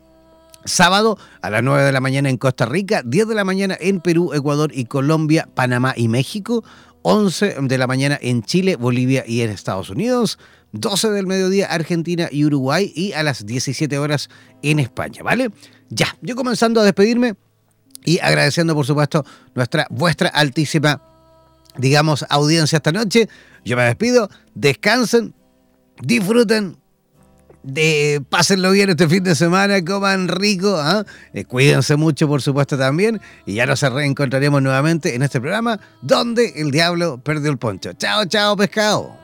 Sábado 0.64 1.18
a 1.42 1.50
las 1.50 1.62
9 1.62 1.82
de 1.82 1.92
la 1.92 2.00
mañana 2.00 2.30
en 2.30 2.36
Costa 2.36 2.66
Rica, 2.66 3.02
10 3.04 3.28
de 3.28 3.34
la 3.34 3.44
mañana 3.44 3.76
en 3.80 4.00
Perú, 4.00 4.32
Ecuador 4.32 4.70
y 4.74 4.86
Colombia, 4.86 5.48
Panamá 5.54 5.94
y 5.96 6.08
México, 6.08 6.64
11 7.02 7.56
de 7.60 7.78
la 7.78 7.86
mañana 7.86 8.18
en 8.20 8.42
Chile, 8.42 8.76
Bolivia 8.76 9.24
y 9.26 9.42
en 9.42 9.50
Estados 9.50 9.90
Unidos, 9.90 10.38
12 10.72 11.10
del 11.10 11.26
mediodía 11.26 11.66
Argentina 11.66 12.28
y 12.30 12.44
Uruguay 12.44 12.92
y 12.94 13.12
a 13.12 13.22
las 13.22 13.44
17 13.44 13.98
horas 13.98 14.30
en 14.62 14.78
España, 14.78 15.22
¿vale? 15.22 15.50
Ya, 15.90 16.16
yo 16.22 16.34
comenzando 16.34 16.80
a 16.80 16.84
despedirme 16.84 17.34
y 18.04 18.18
agradeciendo 18.20 18.74
por 18.74 18.86
supuesto 18.86 19.24
nuestra 19.54 19.86
vuestra 19.90 20.28
altísima 20.28 21.00
digamos 21.76 22.24
audiencia 22.28 22.76
esta 22.76 22.92
noche. 22.92 23.28
Yo 23.64 23.76
me 23.76 23.84
despido, 23.84 24.30
descansen, 24.54 25.34
disfruten 26.00 26.76
de 27.64 28.22
pásenlo 28.28 28.70
bien 28.70 28.90
este 28.90 29.08
fin 29.08 29.24
de 29.24 29.34
semana, 29.34 29.82
coman 29.84 30.28
rico, 30.28 30.76
¿ah? 30.78 31.04
eh, 31.32 31.44
cuídense 31.44 31.96
mucho 31.96 32.28
por 32.28 32.42
supuesto 32.42 32.78
también 32.78 33.20
y 33.46 33.54
ya 33.54 33.66
nos 33.66 33.80
reencontraremos 33.82 34.62
nuevamente 34.62 35.14
en 35.14 35.22
este 35.22 35.40
programa 35.40 35.80
donde 36.02 36.52
el 36.56 36.70
diablo 36.70 37.18
perdió 37.18 37.50
el 37.50 37.58
poncho. 37.58 37.92
Chao, 37.94 38.26
chao 38.26 38.56
pescado. 38.56 39.23